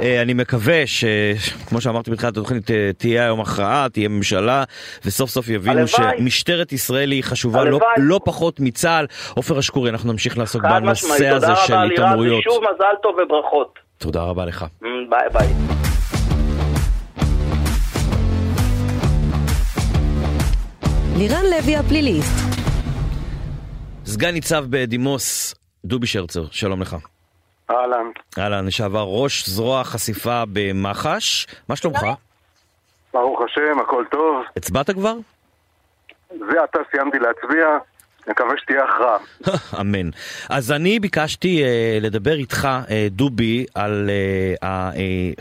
אה, 0.00 0.22
אני 0.22 0.34
מקווה 0.34 0.82
שכמו 0.86 1.80
שאמרתי 1.80 2.10
בתחילת 2.10 2.36
התוכנית, 2.36 2.70
אה, 2.70 2.90
תהיה 2.98 3.24
היום 3.24 3.40
הכרעה, 3.40 3.86
תהיה 3.92 4.08
ממשלה, 4.08 4.64
וסוף 5.04 5.30
סוף 5.30 5.48
יבינו 5.48 5.88
שמשטרת 5.88 6.72
ישראל 6.72 7.10
היא 7.10 7.24
חשובה 7.24 7.64
לא, 7.64 7.80
לא 7.96 8.20
פחות 8.24 8.60
מצה"ל. 8.60 9.06
עופר 9.34 9.58
אשקורי, 9.58 9.90
אנחנו 9.90 10.12
נמשיך 10.12 10.38
לעסוק 10.38 10.62
בנושא 10.62 11.28
הזה 11.28 11.56
של 11.66 11.74
התעמרויות. 11.74 12.42
שוב 12.42 12.62
מזל 12.62 12.94
טוב 13.02 13.16
וברכות. 13.24 13.78
תודה 13.98 14.22
רבה 14.22 14.44
לך. 14.44 14.64
ביי 14.80 15.28
ביי. 15.32 15.79
לירן 21.20 21.44
לוי 21.44 21.76
הפליליסט. 21.76 22.60
סגן 24.04 24.30
ניצב 24.30 24.64
בדימוס, 24.70 25.54
דובי 25.84 26.06
שרצר, 26.06 26.44
שלום 26.50 26.82
לך. 26.82 26.96
אהלן. 27.70 28.06
אהלן, 28.38 28.66
לשעבר 28.66 29.04
ראש 29.08 29.48
זרוע 29.48 29.84
חשיפה 29.84 30.42
במח"ש, 30.52 31.46
מה 31.68 31.76
שלומך? 31.76 32.00
ברוך 33.12 33.40
השם, 33.42 33.80
הכל 33.80 34.04
טוב. 34.10 34.42
הצבעת 34.56 34.90
כבר? 34.90 35.14
זה 36.30 36.62
עתה 36.62 36.78
סיימתי 36.90 37.18
להצביע, 37.18 37.66
מקווה 38.28 38.54
שתהיה 38.62 38.84
הכרעה. 38.84 39.18
אמן. 39.80 40.10
אז 40.48 40.72
אני 40.72 41.00
ביקשתי 41.00 41.62
uh, 41.62 42.04
לדבר 42.04 42.34
איתך, 42.34 42.68
uh, 42.86 42.90
דובי, 43.10 43.66
על 43.74 44.10
uh, 44.60 44.64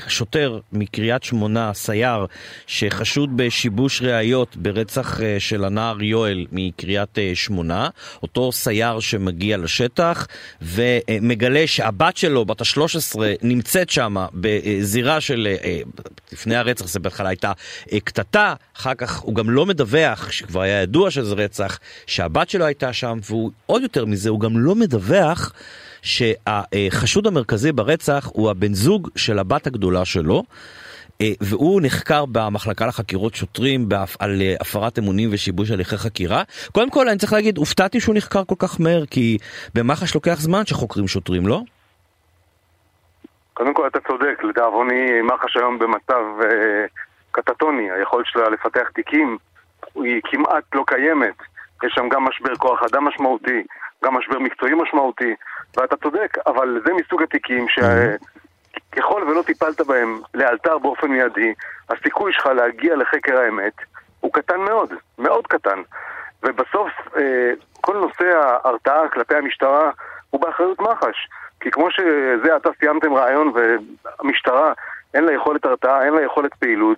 השוטר 0.06 0.60
מקריית 0.74 1.24
שמונה, 1.24 1.74
סייר, 1.74 2.26
שחשוד 2.68 3.38
בשיבוש 3.38 4.02
ראיות 4.02 4.58
ברצח 4.58 5.20
uh, 5.20 5.24
של 5.40 5.66
הנער 5.66 6.04
יואל 6.04 6.46
מקריית 6.52 7.18
uh, 7.18 7.22
שמונה, 7.34 7.90
אותו 8.24 8.52
סייר 8.52 9.00
שמגיע 9.00 9.58
לשטח 9.58 10.28
ומגלה 10.62 11.68
שהבת 11.68 12.18
שלו, 12.18 12.46
בת 12.46 12.62
ה-13, 12.62 13.20
נמצאת 13.42 13.90
שם 13.90 14.16
בזירה 14.34 15.22
של, 15.22 15.48
uh, 15.62 16.02
לפני 16.32 16.56
הרצח 16.56 16.88
זה 16.88 17.00
בהתחלה 17.00 17.30
הייתה 17.30 17.52
uh, 17.88 17.96
קטטה, 18.04 18.54
אחר 18.78 18.94
כך 18.94 19.20
הוא 19.20 19.36
גם 19.36 19.50
לא 19.50 19.66
מדווח, 19.66 20.32
שכבר 20.32 20.62
היה 20.62 20.82
ידוע 20.82 21.12
שזה 21.12 21.36
רצח, 21.36 21.80
שהבת 22.08 22.50
שלו 22.50 22.66
הייתה 22.66 22.79
שם, 22.92 23.18
והוא 23.30 23.52
עוד 23.66 23.82
יותר 23.82 24.06
מזה, 24.06 24.30
הוא 24.30 24.40
גם 24.40 24.52
לא 24.54 24.76
מדווח 24.76 25.54
שהחשוד 26.02 27.28
המרכזי 27.28 27.72
ברצח 27.72 28.30
הוא 28.34 28.50
הבן 28.50 28.74
זוג 28.74 29.10
של 29.16 29.40
הבת 29.40 29.68
הגדולה 29.68 30.06
שלו. 30.06 30.44
והוא 31.42 31.82
נחקר 31.84 32.26
במחלקה 32.32 32.88
לחקירות 32.88 33.36
שוטרים 33.36 33.90
על 34.20 34.42
הפרת 34.62 35.00
אמונים 35.00 35.30
ושיבוש 35.32 35.72
הליכי 35.72 35.98
חקירה. 35.98 36.44
קודם 36.72 36.90
כל 36.90 37.10
אני 37.10 37.18
צריך 37.18 37.34
להגיד, 37.34 37.58
הופתעתי 37.58 38.00
שהוא 38.00 38.16
נחקר 38.16 38.44
כל 38.44 38.56
כך 38.60 38.82
מהר, 38.82 39.06
כי 39.06 39.38
במח"ש 39.76 40.16
לוקח 40.16 40.36
זמן 40.40 40.66
שחוקרים 40.66 41.08
שוטרים, 41.08 41.48
לא? 41.48 41.62
קודם 43.54 43.74
כל 43.74 43.88
אתה 43.88 44.00
צודק, 44.08 44.44
לדאבוני 44.44 45.22
מח"ש 45.22 45.58
היום 45.58 45.80
במצב 45.80 46.24
אה, 46.44 46.86
קטטוני, 47.32 47.92
היכולת 47.92 48.26
שלה 48.26 48.50
לפתח 48.50 48.90
תיקים 48.96 49.38
היא 49.96 50.22
כמעט 50.24 50.64
לא 50.74 50.84
קיימת. 50.88 51.36
יש 51.84 51.94
שם 51.94 52.10
גם 52.10 52.24
משבר 52.24 52.56
כוח 52.56 52.84
אדם 52.84 53.04
משמעותי, 53.04 53.64
גם 54.04 54.14
משבר 54.14 54.40
מקצועי 54.40 54.74
משמעותי, 54.74 55.36
ואתה 55.78 55.98
צודק, 55.98 56.38
אבל 56.48 56.82
זה 56.86 56.94
מסוג 56.94 57.24
התיקים 57.24 57.66
שככל 57.70 59.24
ולא 59.24 59.42
טיפלת 59.42 59.82
בהם 59.82 60.22
לאלתר 60.34 60.78
באופן 60.78 61.08
מיידי, 61.08 61.54
הסיכוי 61.90 62.34
שלך 62.34 62.46
להגיע 62.46 62.96
לחקר 62.96 63.38
האמת 63.40 63.74
הוא 64.20 64.34
קטן 64.34 64.60
מאוד, 64.60 64.94
מאוד 65.18 65.48
קטן. 65.48 65.82
ובסוף 66.44 66.92
אה, 67.18 67.52
כל 67.82 67.98
נושא 67.98 68.26
ההרתעה 68.38 69.10
כלפי 69.10 69.36
המשטרה 69.36 69.92
הוא 70.30 70.42
באחריות 70.42 70.80
מח"ש. 70.82 71.28
כי 71.60 71.72
כמו 71.72 71.92
שזה 71.92 72.56
עתה 72.56 72.70
סיימתם 72.80 73.14
רעיון 73.14 73.52
והמשטרה 73.56 74.74
אין 75.14 75.24
לה 75.24 75.34
יכולת 75.34 75.66
הרתעה, 75.66 76.06
אין 76.06 76.14
לה 76.14 76.22
יכולת 76.22 76.54
פעילות, 76.54 76.98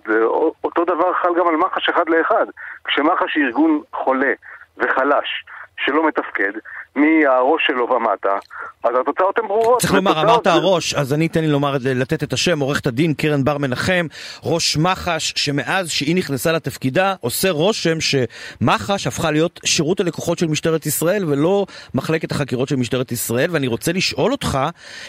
אותו 0.64 0.84
דבר 0.84 1.12
חל 1.12 1.34
גם 1.38 1.48
על 1.48 1.56
מח"ש 1.56 1.88
אחד 1.88 2.08
לאחד. 2.08 2.46
כשמח"ש 2.84 3.36
היא 3.36 3.44
ארגון 3.44 3.80
חולה 3.92 4.32
וחלש, 4.76 5.44
שלא 5.78 6.08
מתפקד, 6.08 6.52
מהראש 6.96 7.62
שלו 7.66 7.88
ומטה, 7.90 8.38
אז 8.84 8.90
התוצאות 9.00 9.38
הן 9.38 9.48
ברורות. 9.48 9.80
צריך 9.80 9.94
לומר, 9.94 10.22
אמרת 10.22 10.46
הראש, 10.46 10.94
אז 10.94 11.12
אני 11.12 11.26
אתן 11.26 11.40
לי 11.40 11.48
לומר, 11.48 11.76
לתת 11.84 12.22
את 12.22 12.32
השם, 12.32 12.60
עורכת 12.60 12.86
הדין 12.86 13.14
קרן 13.14 13.44
בר 13.44 13.58
מנחם, 13.58 14.06
ראש 14.44 14.76
מח"ש, 14.76 15.32
שמאז 15.36 15.90
שהיא 15.90 16.16
נכנסה 16.16 16.52
לתפקידה, 16.52 17.14
עושה 17.20 17.50
רושם 17.50 17.98
שמח"ש 18.00 19.06
הפכה 19.06 19.30
להיות 19.30 19.60
שירות 19.64 20.00
הלקוחות 20.00 20.38
של 20.38 20.46
משטרת 20.46 20.86
ישראל, 20.86 21.24
ולא 21.28 21.66
מחלקת 21.94 22.32
החקירות 22.32 22.68
של 22.68 22.76
משטרת 22.76 23.12
ישראל, 23.12 23.50
ואני 23.50 23.66
רוצה 23.66 23.92
לשאול 23.92 24.32
אותך, 24.32 24.58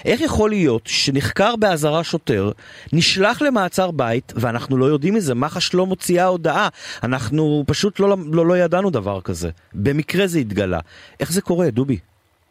איך 0.06 0.22
יכול 0.22 0.50
להיות 0.50 0.82
שנחקר 0.86 1.56
באזהרה 1.56 2.04
שוטר, 2.04 2.52
נשלח 2.94 3.42
למעצר 3.42 3.92
בית, 3.92 4.34
ואנחנו 4.36 4.78
לא 4.78 4.86
יודעים 4.86 5.14
מזה, 5.14 5.36
מח"ש 5.36 5.74
לא 5.74 5.86
מוציאה 5.86 6.26
הודעה, 6.26 6.70
אנחנו 7.04 7.64
פשוט 7.68 8.00
לא, 8.00 8.18
לא, 8.32 8.46
לא 8.46 8.58
ידענו 8.58 8.90
דבר 8.90 9.22
כזה. 9.22 9.50
במקרה 9.74 10.28
זה 10.28 10.40
התגלה. 10.54 10.80
איך 11.20 11.32
זה 11.32 11.42
קורה, 11.42 11.70
דובי? 11.70 12.00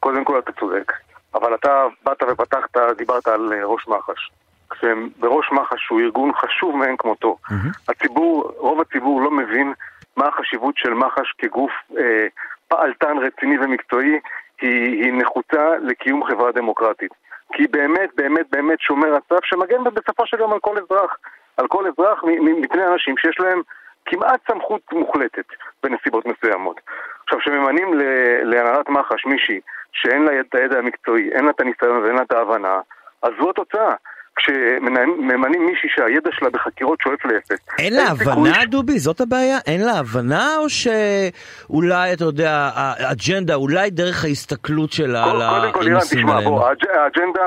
קודם 0.01 0.25
כל 0.25 0.39
אתה 0.39 0.53
צודק, 0.53 0.93
אבל 1.35 1.55
אתה 1.55 1.87
באת 2.05 2.23
ופתחת, 2.31 2.77
דיברת 2.99 3.29
על 3.29 3.53
ראש 3.65 3.89
מח"ש. 3.89 4.31
כשבראש 4.71 5.53
מח"ש 5.53 5.89
הוא 5.91 6.01
ארגון 6.01 6.33
חשוב 6.33 6.77
מאין 6.77 6.97
כמותו. 6.99 7.37
Mm-hmm. 7.45 7.55
הציבור, 7.89 8.53
רוב 8.57 8.81
הציבור 8.81 9.23
לא 9.23 9.31
מבין 9.31 9.73
מה 10.17 10.29
החשיבות 10.29 10.75
של 10.77 10.95
מח"ש 10.95 11.33
כגוף 11.39 11.71
אה, 11.99 12.27
פעלתן 12.69 13.17
רציני 13.19 13.59
ומקצועי, 13.59 14.21
היא, 14.61 15.05
היא 15.05 15.13
נחוצה 15.13 15.77
לקיום 15.83 16.25
חברה 16.25 16.53
דמוקרטית. 16.53 17.13
כי 17.53 17.63
היא 17.63 17.69
באמת, 17.71 18.11
באמת, 18.17 18.47
באמת 18.51 18.81
שומר 18.81 19.09
הסף 19.15 19.45
שמגן 19.45 19.85
בסופו 19.85 20.27
של 20.27 20.39
יום 20.41 20.53
על 20.53 20.59
כל 20.61 20.77
אזרח. 20.79 21.17
על 21.57 21.69
כל 21.69 21.85
אזרח 21.87 22.25
מפני 22.63 22.87
אנשים 22.87 23.17
שיש 23.19 23.41
להם 23.41 23.63
כמעט 24.07 24.41
סמכות 24.51 24.83
מוחלטת 24.93 25.47
בנסיבות 25.83 26.25
מסוימות. 26.27 26.81
עכשיו, 27.25 27.39
כשממנים 27.39 27.95
להנהלת 28.43 28.89
מח"ש 28.89 29.27
מישהי 29.27 29.61
שאין 29.93 30.23
לה 30.23 30.41
את 30.41 30.55
הידע 30.55 30.79
המקצועי, 30.79 31.31
אין 31.33 31.45
לה 31.45 31.51
את 31.51 31.61
הניסיון 31.61 31.97
ואין 32.03 32.17
לה 32.17 32.23
את 32.23 32.33
ההבנה, 32.33 32.81
אז 33.23 33.31
זו 33.41 33.51
התוצאה. 33.51 33.95
כשממנים 34.37 35.67
מישהי 35.67 35.89
שהידע 35.97 36.31
שלה 36.33 36.51
בחקירות 36.51 36.99
שואף 37.01 37.25
לאפס. 37.25 37.59
אין 37.79 37.95
לה 37.95 38.03
הבנה, 38.03 38.55
ש... 38.55 38.65
דובי? 38.65 38.99
זאת 38.99 39.21
הבעיה? 39.21 39.59
אין 39.67 39.81
לה 39.87 39.93
הבנה, 39.99 40.57
או 40.59 40.67
שאולי, 40.69 42.13
אתה 42.13 42.25
יודע, 42.25 42.71
האג'נדה, 42.75 43.55
אולי 43.55 43.91
דרך 43.91 44.25
ההסתכלות 44.25 44.93
שלה 44.93 45.25
על 45.25 45.43
הנושאים 45.43 45.49
האלה? 45.49 45.73
קודם 45.73 45.73
כל, 45.73 45.87
אירן, 45.87 46.01
תשמע, 46.01 46.41
בוא, 46.41 46.69
האג'נדה, 46.69 47.43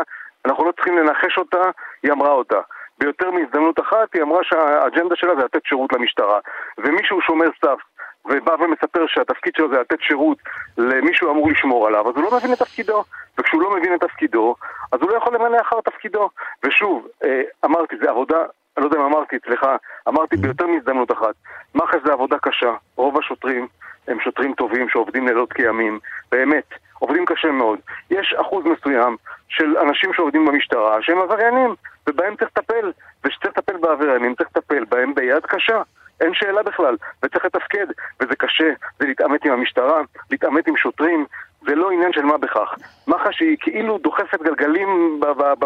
אנחנו 0.46 0.66
לא 0.66 0.72
צריכים 0.72 0.98
לנחש 0.98 1.38
אותה, 1.38 1.62
היא 2.04 2.12
אמרה 2.12 2.32
אותה. 2.32 2.60
ביותר 3.00 3.32
מהזדמנות 3.32 3.80
אחת 3.80 4.14
היא 4.14 4.22
אמרה 4.22 4.40
שהאג'נדה 4.44 5.16
שלה 5.16 5.36
זה 5.36 5.44
לתת 5.44 5.66
שירות 5.66 5.94
למשטרה. 5.94 6.40
ומישהו 6.78 7.22
שומר 7.22 7.48
סף 7.62 7.80
ובא 8.26 8.54
ומספר 8.60 9.06
שהתפקיד 9.08 9.54
שלו 9.58 9.70
זה 9.70 9.80
לתת 9.80 10.02
שירות 10.02 10.38
למישהו 10.78 11.32
אמור 11.32 11.50
לשמור 11.52 11.88
עליו, 11.88 12.10
אז 12.10 12.16
הוא 12.16 12.24
לא 12.24 12.38
מבין 12.38 12.54
את 12.54 12.60
תפקידו. 12.60 13.04
וכשהוא 13.38 13.62
לא 13.62 13.76
מבין 13.76 13.94
את 13.94 14.00
תפקידו, 14.00 14.56
אז 14.92 15.00
הוא 15.02 15.10
לא 15.10 15.18
יכול 15.18 15.36
למלא 15.36 15.62
אחר 15.62 15.82
תפקידו. 15.82 16.30
ושוב, 16.64 17.08
אה, 17.24 17.42
אמרתי, 17.66 17.96
זה 18.02 18.10
עבודה, 18.10 18.38
אני 18.38 18.86
לא 18.86 18.86
יודע 18.86 18.98
אם 18.98 19.06
אמרתי 19.06 19.36
אצלך, 19.36 19.66
אמרתי 20.08 20.38
ביותר 20.38 20.68
מהזדמנות 20.68 21.12
אחת, 21.12 21.36
מח"ש 21.76 21.96
זה 22.06 22.14
עבודה 22.14 22.38
קשה. 22.42 22.74
רוב 22.96 23.18
השוטרים 23.20 23.68
הם 24.08 24.20
שוטרים 24.20 24.54
טובים 24.54 24.90
שעובדים 24.90 25.28
לילות 25.28 25.54
כימים, 25.54 26.00
באמת, 26.32 26.70
עובדים 27.00 27.26
קשה 27.26 27.52
מאוד. 27.52 27.80
יש 28.10 28.36
אחוז 28.42 28.66
מסוים 28.66 29.18
של 29.48 29.78
אנשים 29.78 30.14
שעובדים 30.14 30.46
במשטרה 30.46 30.98
שהם 31.02 31.22
עבריינים, 31.22 31.76
ובהם 32.10 32.36
צריך 32.36 32.50
לטפל, 32.58 32.92
וכשצריך 33.26 33.58
לטפל 33.58 33.78
בעבריינים 33.78 34.36
צריך 34.36 34.50
לטפל 34.56 34.86
בהם 34.86 35.16
ביד 35.16 35.46
קשה. 35.46 35.82
אין 36.22 36.34
שאלה 36.34 36.64
בכלל, 36.64 36.96
וצריך 37.24 37.46
לתפקד, 37.46 37.86
וזה 38.22 38.36
קשה, 38.36 38.74
זה 39.00 39.08
להתעמת 39.08 39.46
עם 39.46 39.52
המשטרה, 39.52 40.02
להתעמת 40.32 40.68
עם 40.68 40.78
שוטרים, 40.78 41.26
זה 41.68 41.76
לא 41.76 41.92
עניין 41.92 42.14
של 42.14 42.22
מה 42.22 42.38
בכך. 42.38 42.76
מח"ש 43.08 43.40
היא 43.40 43.58
כאילו 43.60 43.98
דוחפת 43.98 44.42
גלגלים 44.42 45.20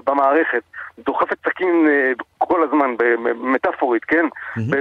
במערכת, 0.06 0.62
דוחפת 1.00 1.38
סכין 1.50 1.88
אה, 1.90 2.12
כל 2.38 2.64
הזמן, 2.64 2.96
מטאפורית, 3.36 4.06
כן? 4.06 4.26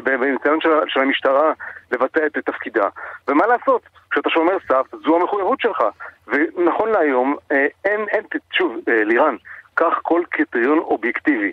בניסיון 0.05 0.61
של, 0.61 0.71
של 0.89 1.01
המשטרה 1.01 1.53
לבצע 1.93 2.27
את 2.27 2.39
תפקידה. 2.39 2.89
ומה 3.29 3.47
לעשות, 3.47 3.83
כשאתה 4.11 4.31
שומר 4.31 4.57
סף, 4.69 4.87
זו 5.05 5.17
המחויבות 5.17 5.61
שלך. 5.61 5.83
ונכון 6.27 6.91
להיום, 6.91 7.37
אה, 7.53 7.67
אין, 7.85 8.01
אין, 8.09 8.25
שוב, 8.53 8.77
אה, 8.89 9.05
לירן, 9.05 9.37
קח 9.79 9.99
כל 10.03 10.23
קריטריון 10.31 10.79
אובייקטיבי, 10.79 11.53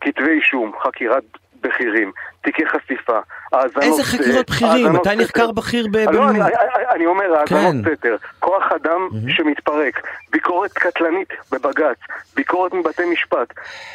כתבי 0.00 0.30
אישום, 0.30 0.72
חקירת 0.82 1.24
בכירים, 1.60 2.12
תיקי 2.42 2.62
חשיפה, 2.66 3.18
האזנות... 3.52 3.84
איזה 3.84 4.04
חקירות 4.04 4.50
בכירים? 4.50 4.92
מתי 4.92 5.16
נחקר 5.16 5.52
בכיר 5.52 5.86
ב... 5.90 5.96
לא, 5.96 6.30
אני 6.94 7.06
אומר, 7.06 7.34
האזנות 7.34 7.74
כן. 7.84 7.94
סתר, 7.94 8.16
כוח 8.40 8.72
אדם 8.72 9.08
שמתפרק, 9.28 10.00
ביקורת 10.30 10.72
קטלנית 10.72 11.28
בבג"ץ, 11.52 11.98
ביקורת 12.36 12.74
מבתי 12.74 13.02
משפט, 13.12 13.52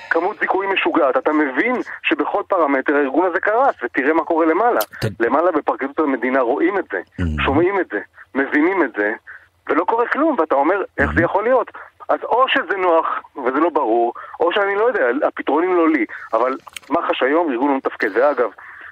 כמות 0.09 0.39
זיכויים 0.39 0.73
משוגעת. 0.73 1.17
אתה 1.17 1.31
מבין 1.33 1.75
שבכל 2.03 2.41
פרמטר 2.47 2.95
הארגון 2.95 3.25
הזה 3.25 3.39
קרס, 3.39 3.75
ותראה 3.83 4.13
מה 4.13 4.23
קורה 4.23 4.45
למעלה. 4.45 4.79
למעלה 5.19 5.51
בפרקליטות 5.51 5.99
המדינה 5.99 6.41
רואים 6.41 6.77
את 6.77 6.85
זה, 6.91 7.25
שומעים 7.45 7.79
את 7.79 7.87
זה, 7.91 7.99
מבינים 8.35 8.83
את 8.83 8.89
זה, 8.97 9.13
ולא 9.69 9.83
קורה 9.83 10.07
כלום, 10.07 10.35
ואתה 10.39 10.55
אומר, 10.55 10.83
איך 10.97 11.11
זה 11.15 11.21
יכול 11.23 11.43
להיות? 11.43 11.71
אז 12.11 12.23
או 12.23 12.47
שזה 12.47 12.77
נוח 12.77 13.05
וזה 13.45 13.59
לא 13.59 13.69
ברור, 13.69 14.13
או 14.39 14.53
שאני 14.53 14.75
לא 14.75 14.83
יודע, 14.83 15.27
הפתרונים 15.27 15.75
לא 15.75 15.89
לי. 15.89 16.05
אבל 16.33 16.57
מח"ש 16.89 17.23
היום 17.23 17.51
ארגון 17.51 17.71
לא 17.71 17.77
מתפקד. 17.77 18.17
ואגב, 18.17 18.49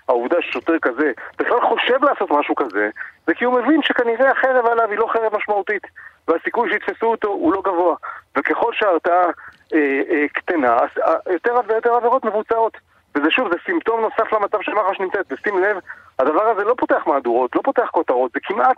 העובדה 0.09 0.37
ששוטר 0.41 0.79
כזה 0.81 1.11
בכלל 1.39 1.61
חושב 1.61 2.03
לעשות 2.03 2.31
משהו 2.31 2.55
כזה, 2.55 2.89
זה 3.27 3.33
כי 3.33 3.45
הוא 3.45 3.53
מבין 3.53 3.81
שכנראה 3.83 4.31
החרב 4.31 4.65
עליו 4.65 4.89
היא 4.89 4.97
לא 4.97 5.07
חרב 5.13 5.35
משמעותית. 5.35 5.83
והסיכוי 6.27 6.69
שיתפסו 6.71 7.05
אותו 7.05 7.27
הוא 7.27 7.53
לא 7.53 7.61
גבוה. 7.61 7.95
וככל 8.37 8.73
שההרתעה 8.73 9.25
אה, 9.73 10.01
אה, 10.09 10.25
קטנה, 10.33 10.75
אז 10.75 10.89
אה, 11.03 11.33
יותר 11.33 11.55
ויותר 11.67 11.93
עבירות 11.93 12.25
מבוצעות. 12.25 12.77
וזה 13.15 13.31
שוב, 13.31 13.51
זה 13.51 13.57
סימפטום 13.65 14.01
נוסף 14.01 14.33
למצב 14.33 14.57
שמח"ש 14.61 14.99
נמצאת, 14.99 15.25
ושים 15.31 15.63
לב, 15.63 15.77
הדבר 16.19 16.43
הזה 16.43 16.63
לא 16.63 16.75
פותח 16.77 17.07
מהדורות, 17.07 17.55
לא 17.55 17.61
פותח 17.63 17.89
כותרות, 17.91 18.31
זה 18.31 18.39
כמעט 18.43 18.77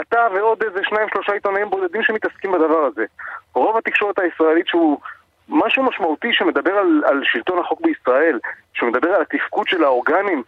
אתה 0.00 0.26
ועוד 0.34 0.62
איזה 0.62 0.80
שניים 0.82 1.08
שלושה 1.12 1.32
עיתונאים 1.32 1.70
בודדים 1.70 2.02
שמתעסקים 2.02 2.52
בדבר 2.52 2.84
הזה. 2.84 3.04
רוב 3.54 3.76
התקשורת 3.76 4.18
הישראלית 4.18 4.66
שהוא 4.66 4.98
משהו 5.48 5.82
משמעותי 5.82 6.32
שמדבר 6.32 6.72
על, 6.72 7.02
על 7.06 7.20
שלטון 7.24 7.58
החוק 7.58 7.80
בישראל, 7.80 8.38
שמדבר 8.72 9.08
על 9.08 9.22
התפקוד 9.22 9.68
של 9.68 9.84
האורגנים, 9.84 10.42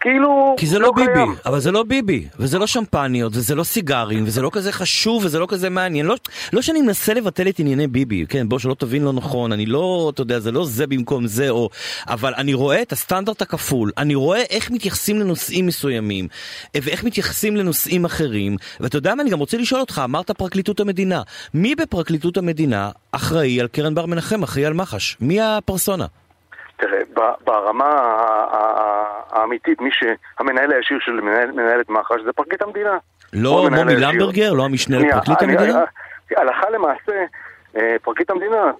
כאילו... 0.00 0.54
כי 0.58 0.66
זה 0.66 0.78
לא, 0.78 0.86
לא 0.86 0.92
ביבי, 0.92 1.32
אבל 1.46 1.60
זה 1.60 1.72
לא 1.72 1.82
ביבי, 1.82 2.28
וזה 2.38 2.58
לא 2.58 2.66
שמפניות, 2.66 3.32
וזה 3.36 3.54
לא 3.54 3.64
סיגרים, 3.64 4.24
וזה 4.26 4.42
לא 4.42 4.50
כזה 4.52 4.72
חשוב, 4.72 5.24
וזה 5.24 5.38
לא 5.38 5.46
כזה 5.48 5.70
מעניין. 5.70 6.06
לא, 6.06 6.16
לא 6.52 6.62
שאני 6.62 6.82
מנסה 6.82 7.14
לבטל 7.14 7.48
את 7.48 7.58
ענייני 7.58 7.86
ביבי, 7.86 8.24
כן, 8.28 8.48
בוא 8.48 8.58
שלא 8.58 8.74
תבין 8.74 9.04
לא 9.04 9.12
נכון, 9.12 9.52
אני 9.52 9.66
לא, 9.66 10.10
אתה 10.14 10.22
יודע, 10.22 10.38
זה 10.38 10.52
לא 10.52 10.66
זה 10.66 10.86
במקום 10.86 11.26
זה, 11.26 11.50
או... 11.50 11.68
אבל 12.08 12.34
אני 12.34 12.54
רואה 12.54 12.82
את 12.82 12.92
הסטנדרט 12.92 13.42
הכפול, 13.42 13.90
אני 13.98 14.14
רואה 14.14 14.42
איך 14.50 14.70
מתייחסים 14.70 15.20
לנושאים 15.20 15.66
מסוימים, 15.66 16.28
ואיך 16.74 17.04
מתייחסים 17.04 17.56
לנושאים 17.56 18.04
אחרים, 18.04 18.56
ואתה 18.80 18.96
יודע 18.96 19.14
מה, 19.14 19.22
אני 19.22 19.30
גם 19.30 19.38
רוצה 19.38 19.56
לשאול 19.56 19.80
אותך, 19.80 20.00
אמרת 20.04 20.30
פרקליטות 20.30 20.80
המדינה, 20.80 21.22
מי 21.54 21.74
בפרקליטות 21.74 22.36
המדינה 22.36 22.90
אחראי 23.12 23.60
על 23.60 23.68
קרן 23.68 23.94
בר 23.94 24.06
מנחם, 24.06 24.42
אחראי 24.42 24.66
על 24.66 24.74
מח"ש? 24.74 25.16
מי 25.20 25.40
הפרסונה? 25.40 26.06
תראה, 26.78 26.98
ברמה 27.44 27.90
האמיתית, 29.30 29.80
מי 29.80 29.90
שהמנהל 29.92 30.72
הישיר 30.72 30.98
של 31.00 31.20
מנהלת 31.52 31.88
מח"ש 31.88 32.20
זה 32.24 32.32
פרקליט 32.32 32.62
המדינה. 32.62 32.98
לא 33.32 33.68
מומי 33.70 33.94
למברגר? 33.96 34.52
לא 34.52 34.64
המשנה 34.64 34.98
לפרקליט 34.98 35.42
המדינה? 35.42 35.84
הלכה 36.36 36.70
למעשה, 36.70 37.24
אה, 37.76 37.96
פרקליט 38.02 38.30
המדינה 38.30 38.70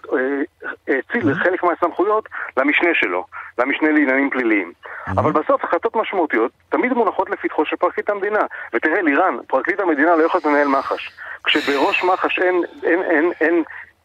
האציל 0.88 1.28
אה, 1.28 1.34
חלק 1.34 1.62
מהסמכויות 1.62 2.28
למשנה 2.57 2.90
שלו, 2.94 3.24
למשנה 3.59 3.90
לעניינים 3.90 4.30
פליליים. 4.30 4.72
אבל 5.09 5.32
בסוף 5.32 5.64
החלטות 5.64 5.96
משמעותיות 5.96 6.53
תמיד 6.68 6.92
מונחות 6.92 7.30
לפתחו 7.30 7.64
של 7.64 7.76
פרקליט 7.76 8.11
המדינה. 8.11 8.40
ותראה, 8.72 9.03
לירן, 9.03 9.36
פרקליט 9.46 9.80
המדינה 9.80 10.16
לא 10.16 10.24
יכול 10.24 10.40
לנהל 10.44 10.68
מח"ש. 10.68 11.11
כשבראש 11.44 12.05
מח"ש 12.05 12.38
אין, 12.38 12.62
אין, 12.82 13.03
אין, 13.03 13.32
אין 13.40 13.62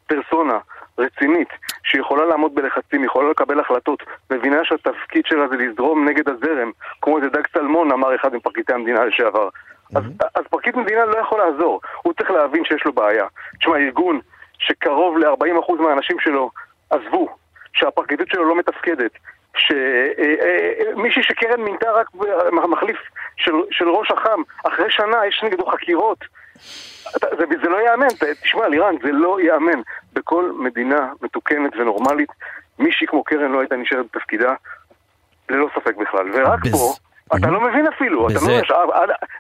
פרסונה 0.07 0.57
רצינית, 0.97 1.49
שיכולה 1.83 2.25
לעמוד 2.25 2.55
בלחצים, 2.55 3.03
יכולה 3.03 3.29
לקבל 3.29 3.59
החלטות, 3.59 4.03
מבינה 4.31 4.57
שהתפקיד 4.63 5.25
שלה 5.25 5.47
זה 5.47 5.55
לזרום 5.55 6.09
נגד 6.09 6.29
הזרם, 6.29 6.71
כמו 7.01 7.17
איזה 7.17 7.29
דג 7.29 7.47
סלמון, 7.53 7.91
אמר 7.91 8.15
אחד 8.15 8.35
מפרקליטי 8.35 8.73
המדינה 8.73 9.05
לשעבר. 9.05 9.49
Mm-hmm. 9.49 9.97
אז, 9.97 10.03
אז 10.35 10.43
פרקליט 10.49 10.75
מדינה 10.75 11.05
לא 11.05 11.17
יכול 11.17 11.39
לעזור, 11.39 11.81
הוא 12.01 12.13
צריך 12.13 12.31
להבין 12.31 12.65
שיש 12.65 12.85
לו 12.85 12.93
בעיה. 12.93 13.25
תשמע, 13.59 13.77
ארגון 13.77 14.19
שקרוב 14.57 15.17
ל-40% 15.17 15.73
מהאנשים 15.79 16.19
שלו 16.19 16.49
עזבו, 16.89 17.29
שהפרקליטות 17.73 18.27
שלו 18.29 18.43
לא 18.43 18.55
מתפקדת, 18.55 19.11
שמישהי 19.57 21.23
שקרן 21.23 21.61
מינתה 21.61 21.91
רק 21.91 22.07
מחליף 22.71 22.97
של, 23.37 23.51
של 23.71 23.89
ראש 23.89 24.11
אח"ם, 24.11 24.41
אחרי 24.67 24.85
שנה 24.89 25.25
יש 25.27 25.43
נגדו 25.43 25.65
חקירות. 25.65 26.17
זה, 27.21 27.45
זה 27.61 27.69
לא 27.69 27.77
ייאמן, 27.77 28.07
תשמע 28.41 28.67
לירן, 28.67 28.95
זה 29.03 29.11
לא 29.11 29.39
ייאמן. 29.39 29.81
בכל 30.13 30.51
מדינה 30.59 31.09
מתוקנת 31.21 31.75
ונורמלית, 31.75 32.29
מישהי 32.79 33.07
כמו 33.07 33.23
קרן 33.23 33.51
לא 33.51 33.59
הייתה 33.59 33.75
נשארת 33.75 34.05
בתפקידה, 34.05 34.53
ללא 35.49 35.69
ספק 35.75 35.95
בכלל. 35.95 36.29
ורק 36.33 36.59
בז... 36.63 36.71
פה, 36.71 36.93
אתה 37.37 37.47
לא 37.47 37.61
מבין 37.61 37.87
אפילו, 37.87 38.27
אתה 38.27 38.35
לא 38.35 38.41
מבין, 38.41 38.63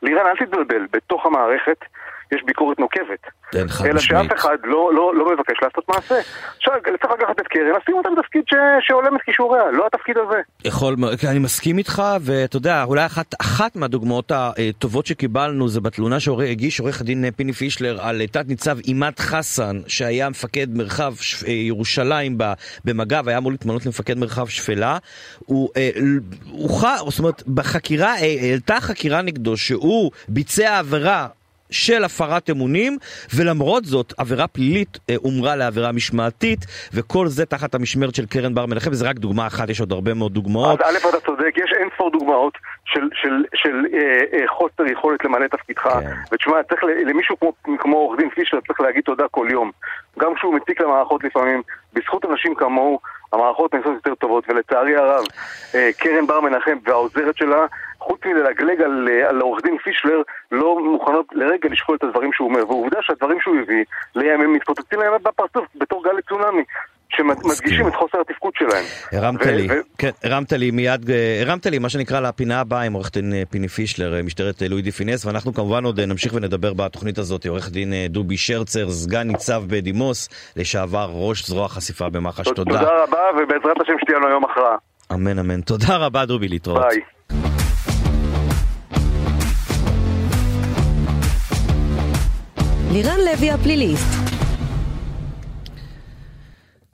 לירן 0.01 0.25
אל 0.27 0.45
תתבלבל, 0.45 0.87
בתוך 0.91 1.25
המערכת 1.25 1.85
יש 2.35 2.43
ביקורת 2.45 2.79
נוקבת. 2.79 3.19
אלא 3.85 3.99
שאף 3.99 4.25
אחד 4.35 4.57
לא, 4.63 4.91
לא, 4.93 5.15
לא 5.15 5.33
מבקש 5.33 5.57
לעשות 5.61 5.89
מעשה. 5.89 6.15
עכשיו, 6.57 6.73
צריך 6.83 7.13
לקחת 7.13 7.39
את 7.41 7.47
קרן, 7.47 7.81
לשים 7.81 7.95
אותה 7.95 8.09
בתפקיד 8.17 8.43
שהולם 8.81 9.15
את 9.15 9.21
כישוריה, 9.21 9.63
לא 9.71 9.87
התפקיד 9.87 10.15
הזה. 10.17 10.41
יכול, 10.65 10.95
אני 11.29 11.39
מסכים 11.39 11.77
איתך, 11.77 12.01
ואתה 12.21 12.57
יודע, 12.57 12.83
אולי 12.83 13.05
אחת, 13.05 13.35
אחת 13.41 13.75
מהדוגמאות 13.75 14.31
הטובות 14.35 15.05
שקיבלנו 15.05 15.67
זה 15.67 15.81
בתלונה 15.81 16.19
שהגיש 16.19 16.79
עורך 16.79 17.01
הדין 17.01 17.31
פיני 17.31 17.53
פישלר 17.53 18.01
על 18.01 18.21
תת 18.31 18.45
ניצב 18.47 18.79
עימאד 18.79 19.19
חסן, 19.19 19.79
שהיה 19.87 20.29
מפקד 20.29 20.67
מרחב 20.77 21.13
ש... 21.15 21.43
ירושלים 21.47 22.37
במג"ב, 22.85 23.29
היה 23.29 23.37
אמור 23.37 23.51
להתמנות 23.51 23.85
למפקד 23.85 24.17
מרחב 24.17 24.47
שפלה. 24.47 24.97
הוא, 25.39 25.69
אה, 25.77 25.89
הוא, 26.51 26.69
הוא, 26.99 27.11
זאת 27.11 27.19
אומרת, 27.19 27.43
בחקירה, 27.47 28.15
אה, 28.15 28.35
העלתה 28.41 28.81
חקירה 28.81 29.21
נגדו 29.21 29.57
שהוא 29.57 30.11
ביצע 30.27 30.79
עבירה 30.79 31.27
של 31.73 32.03
הפרת 32.03 32.49
אמונים, 32.49 32.97
ולמרות 33.35 33.85
זאת 33.85 34.13
עבירה 34.17 34.47
פלילית 34.47 34.97
אה, 35.09 35.15
הומרה 35.17 35.55
לעבירה 35.55 35.91
משמעתית, 35.91 36.59
וכל 36.93 37.27
זה 37.27 37.45
תחת 37.45 37.75
המשמרת 37.75 38.15
של 38.15 38.25
קרן 38.25 38.53
בר 38.55 38.65
מנחם, 38.65 38.91
וזה 38.91 39.09
רק 39.09 39.15
דוגמה 39.15 39.47
אחת, 39.47 39.69
יש 39.69 39.79
עוד 39.79 39.91
הרבה 39.91 40.13
מאוד 40.13 40.33
דוגמאות. 40.33 40.81
אז 40.81 40.95
א', 40.95 41.09
אתה 41.09 41.19
צודק, 41.25 41.51
יש 41.57 41.73
אין 41.79 41.87
ספור 41.95 42.11
דוגמאות 42.11 42.53
של, 42.85 43.09
של, 43.13 43.43
של 43.53 43.85
אה, 43.93 44.39
אה, 44.39 44.47
חוסר 44.47 44.85
יכולת 44.91 45.25
למלא 45.25 45.47
תפקידך, 45.47 45.81
כן. 45.81 46.11
ותשמע, 46.31 46.63
צריך 46.69 46.83
למישהו 46.83 47.39
כמו, 47.39 47.53
כמו 47.79 47.97
עורך 47.97 48.19
דין 48.19 48.29
פישר 48.29 48.57
צריך 48.67 48.81
להגיד 48.81 49.03
תודה 49.03 49.23
כל 49.31 49.47
יום. 49.51 49.71
גם 50.19 50.35
כשהוא 50.35 50.53
מציק 50.55 50.81
למערכות 50.81 51.23
לפעמים, 51.23 51.61
בזכות 51.93 52.25
אנשים 52.25 52.55
כמוהו, 52.55 52.99
המערכות 53.33 53.73
נעשות 53.73 53.93
יותר 53.93 54.15
טובות, 54.15 54.43
ולצערי 54.49 54.95
הרב, 54.95 55.23
אה, 55.75 55.89
קרן 55.97 56.27
בר 56.27 56.41
מנחם 56.41 56.77
והעוזרת 56.85 57.37
שלה 57.37 57.65
חוץ 58.03 58.19
מללגלג 58.25 58.81
על, 58.81 59.07
אה, 59.11 59.29
על 59.29 59.41
עורך 59.41 59.63
דין 59.63 59.77
פישלר, 59.83 60.21
לא 60.51 60.79
מוכנות 60.93 61.25
לרגע 61.31 61.69
לשקול 61.71 61.95
את 61.95 62.03
הדברים 62.03 62.33
שהוא 62.33 62.49
אומר. 62.49 62.67
ועובדה 62.67 62.97
שהדברים 63.01 63.39
שהוא 63.41 63.55
הביא, 63.61 63.83
לימים 64.15 64.53
מתפוצצים 64.53 64.99
להם 64.99 65.13
בפרצוף 65.23 65.65
בתור 65.75 66.03
גל 66.03 66.21
צונאמי. 66.29 66.63
שמדגישים 67.15 67.87
את 67.87 67.95
חוסר 67.95 68.17
התפקוד 68.21 68.53
שלהם. 68.55 68.85
הרמת 69.11 69.45
לי, 69.45 69.67
כן, 69.97 70.09
הרמת 70.23 70.51
לי 70.51 70.71
מיד, 70.71 71.09
אה, 71.09 71.41
הרמת 71.41 71.65
לי 71.65 71.79
מה 71.79 71.89
שנקרא 71.89 72.19
לפינה 72.19 72.59
הבאה 72.59 72.81
עם 72.81 72.93
עורך 72.93 73.11
דין 73.13 73.33
אה, 73.33 73.43
פיני 73.49 73.67
פישלר, 73.67 74.23
משטרת 74.23 74.61
לואי 74.61 74.81
די 74.81 74.91
פינס, 74.91 75.25
ואנחנו 75.25 75.53
כמובן 75.53 75.83
עוד 75.83 75.99
נמשיך 75.99 76.33
ונדבר 76.33 76.73
בתוכנית 76.73 77.17
הזאת, 77.17 77.45
עורך 77.45 77.69
דין 77.69 77.93
דובי 78.09 78.37
שרצר, 78.37 78.89
סגן 78.89 79.27
ניצב 79.27 79.63
בדימוס, 79.67 80.29
לשעבר 80.55 81.09
ראש 81.13 81.47
זרוע 81.47 81.67
חשיפה 81.67 82.09
במח"ש, 82.09 82.47
תודה. 82.47 82.63
תודה 82.63 83.03
רבה, 83.03 83.21
ובעזרת 83.37 83.81
השם 83.81 83.93
שתהיה 84.01 84.17
לנו 84.17 84.29
יום 84.29 84.43
הכרעה. 84.45 84.75
אמן 85.13 85.39
אמן, 85.39 85.61
תודה 85.61 85.97
רבה 85.97 86.25
דובי, 86.25 86.47
להתראות. 86.47 86.81
ביי. 86.81 87.01
לירן 92.93 93.19
לוי 93.27 93.49
הפליליסט. 93.51 94.13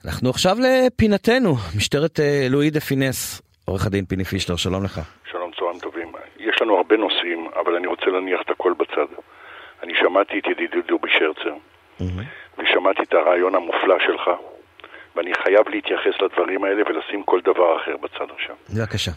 אנחנו 0.04 0.30
עכשיו 0.30 0.56
לפינתנו, 0.64 1.54
משטרת 1.76 2.20
אה, 2.20 2.46
לואי 2.50 2.70
דה 2.70 2.80
פינס. 2.80 3.42
עורך 3.64 3.86
הדין 3.86 4.04
פיני 4.04 4.24
פישלר, 4.24 4.56
שלום 4.56 4.84
לך. 4.84 5.00
שלום, 5.30 5.50
צהריים 5.58 5.78
טובים. 5.78 6.12
יש 6.38 6.62
לנו 6.62 6.76
הרבה 6.76 6.96
נושאים, 6.96 7.48
אבל 7.60 7.76
אני 7.76 7.86
רוצה 7.86 8.06
להניח 8.06 8.40
את 8.44 8.50
הכל 8.50 8.72
בצד. 8.78 9.10
אני 9.82 9.92
שמעתי 10.00 10.38
את 10.38 10.46
ידידי 10.46 10.82
דובי 10.88 11.08
שרצר, 11.18 11.54
mm-hmm. 12.00 12.58
ושמעתי 12.58 13.02
את 13.02 13.12
הרעיון 13.12 13.54
המופלא 13.54 13.96
שלך, 14.06 14.30
ואני 15.20 15.34
חייב 15.34 15.68
להתייחס 15.68 16.22
לדברים 16.22 16.64
האלה 16.64 16.82
ולשים 16.86 17.22
כל 17.22 17.40
דבר 17.40 17.76
אחר 17.76 17.96
בצד 17.96 18.26
עכשיו. 18.34 18.56
בבקשה. 18.74 19.10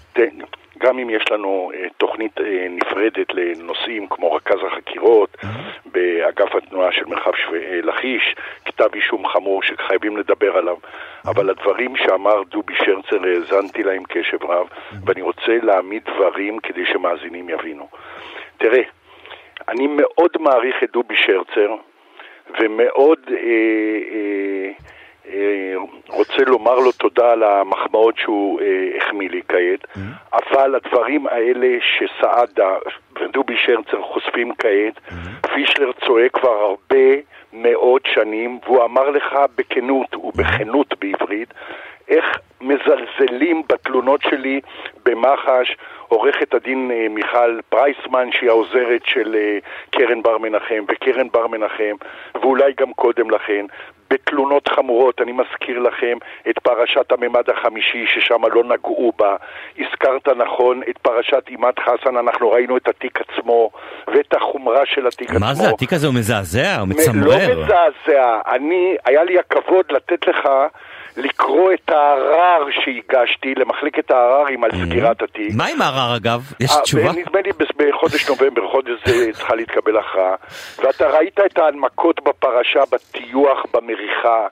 גם 0.77 0.99
אם 0.99 1.09
יש 1.09 1.31
לנו 1.31 1.71
uh, 1.73 1.93
תוכנית 1.97 2.37
uh, 2.37 2.41
נפרדת 2.69 3.33
לנושאים 3.33 4.07
כמו 4.07 4.33
רכז 4.33 4.57
החקירות, 4.67 5.35
mm-hmm. 5.35 5.47
באגף 5.85 6.55
התנועה 6.55 6.91
של 6.91 7.05
מרחב 7.05 7.31
לכיש, 7.83 8.35
כתב 8.65 8.89
אישום 8.95 9.27
חמור 9.27 9.63
שחייבים 9.63 10.17
לדבר 10.17 10.57
עליו. 10.57 10.77
אבל 11.27 11.49
הדברים 11.49 11.95
שאמר 11.95 12.43
דובי 12.43 12.73
שרצר 12.75 13.27
האזנתי 13.27 13.83
להם 13.83 14.03
קשב 14.03 14.43
רב. 14.43 14.67
ואני 15.05 15.21
רוצה 15.21 15.57
להעמיד 15.61 16.03
דברים 16.15 16.59
כדי 16.59 16.85
שמאזינים 16.85 17.49
יבינו. 17.49 17.87
תראה, 18.57 18.81
אני 19.69 19.87
מאוד 19.87 20.31
מעריך 20.39 20.75
את 20.83 20.91
דובי 20.91 21.15
שרצר, 21.15 21.75
ומאוד... 22.59 23.19
אה, 23.31 23.35
אה, 23.35 23.39
אה, 24.13 24.92
רוצה 26.09 26.43
לומר 26.47 26.75
לו 26.75 26.91
תודה 26.91 27.31
על 27.31 27.43
המחמאות 27.43 28.17
שהוא 28.17 28.61
אה, 28.61 28.97
החמיא 28.97 29.29
לי 29.29 29.41
כעת, 29.47 29.83
mm-hmm. 29.83 29.99
אבל 30.33 30.75
הדברים 30.75 31.27
האלה 31.27 31.67
שסעדה 31.81 32.75
ודובי 33.21 33.55
שרצר 33.57 34.01
חושפים 34.01 34.53
כעת, 34.55 34.97
mm-hmm. 34.97 35.47
פישלר 35.55 35.91
צועק 36.05 36.31
כבר 36.33 36.49
הרבה 36.49 37.15
מאוד 37.53 38.01
שנים, 38.05 38.59
והוא 38.65 38.85
אמר 38.85 39.09
לך 39.09 39.35
בכנות 39.55 40.15
ובכנות 40.15 40.93
בעברית, 40.99 41.53
איך 42.07 42.25
מזלזלים 42.61 43.63
בתלונות 43.69 44.21
שלי 44.21 44.61
במח"ש. 45.05 45.75
עורכת 46.13 46.53
הדין 46.53 46.91
אה, 46.91 47.07
מיכל 47.09 47.59
פרייסמן, 47.69 48.29
שהיא 48.31 48.49
העוזרת 48.49 49.01
של 49.05 49.35
אה, 49.35 49.57
קרן 49.91 50.21
בר 50.21 50.37
מנחם, 50.37 50.83
וקרן 50.87 51.27
בר 51.29 51.47
מנחם, 51.47 51.95
ואולי 52.35 52.73
גם 52.77 52.93
קודם 52.93 53.29
לכן, 53.29 53.65
בתלונות 54.09 54.67
חמורות, 54.67 55.21
אני 55.21 55.31
מזכיר 55.31 55.79
לכם 55.79 56.17
את 56.49 56.59
פרשת 56.59 57.11
הממד 57.11 57.49
החמישי, 57.49 58.05
ששם 58.07 58.41
לא 58.53 58.63
נגעו 58.63 59.11
בה. 59.17 59.35
הזכרת 59.79 60.27
נכון 60.27 60.81
את 60.89 60.97
פרשת 60.97 61.43
אימת 61.47 61.79
חסן, 61.79 62.17
אנחנו 62.17 62.51
ראינו 62.51 62.77
את 62.77 62.87
התיק 62.87 63.19
עצמו, 63.21 63.69
ואת 64.07 64.33
החומרה 64.33 64.85
של 64.85 65.07
התיק 65.07 65.29
מה 65.29 65.35
עצמו. 65.35 65.47
מה 65.47 65.53
זה, 65.55 65.69
התיק 65.69 65.93
הזה 65.93 66.07
הוא 66.07 66.15
מזעזע, 66.15 66.75
הוא 66.75 66.79
לא 66.79 66.85
מצמרר. 66.85 67.63
מזעזע, 67.63 68.39
אני, 68.47 68.95
היה 69.05 69.23
לי 69.23 69.39
הכבוד 69.39 69.85
לתת 69.89 70.27
לך 70.27 70.49
לקרוא 71.17 71.73
את 71.73 71.89
הערר 71.89 72.67
שהגשתי 72.71 73.55
למחלקת 73.55 74.11
העררים 74.11 74.63
על 74.63 74.71
סגירת 74.71 75.21
התיק. 75.21 75.51
מה 75.57 75.65
עם 75.65 75.81
הערר 75.81 76.17
אגב? 76.17 76.41
יש 76.59 76.71
אה, 76.71 76.81
תשובה? 76.81 77.11
נדמה 77.11 77.41
לי 77.41 77.51
בחודש 77.77 78.29
נובמבר, 78.29 78.67
חודש 78.67 78.91
זה 79.05 79.31
צריכה 79.37 79.55
להתקבל 79.55 79.97
הכרעה. 79.97 80.35
ואתה 80.77 81.09
ראית 81.09 81.39
את 81.45 81.57
ההנמקות 81.57 82.23
בפרשה, 82.23 82.83
בטיוח, 82.91 83.65
במריחה, 83.73 84.47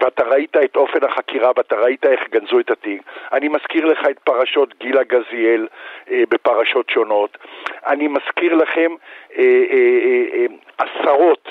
ואתה 0.00 0.22
ראית 0.24 0.56
את 0.64 0.76
אופן 0.76 0.98
החקירה, 1.04 1.50
ואתה 1.56 1.76
ראית 1.76 2.06
איך 2.06 2.20
גנזו 2.32 2.60
את 2.60 2.70
התיק. 2.70 3.02
אני 3.32 3.48
מזכיר 3.48 3.84
לך 3.84 3.98
את 4.10 4.18
פרשות 4.18 4.74
גילה 4.80 5.02
גזיאל 5.02 5.66
אה, 6.10 6.22
בפרשות 6.30 6.90
שונות. 6.90 7.38
אני 7.86 8.08
מזכיר 8.08 8.54
לכם 8.54 8.90
אה, 9.38 9.44
אה, 9.44 9.76
אה, 9.76 10.24
אה, 10.34 10.46
עשרות 10.78 11.48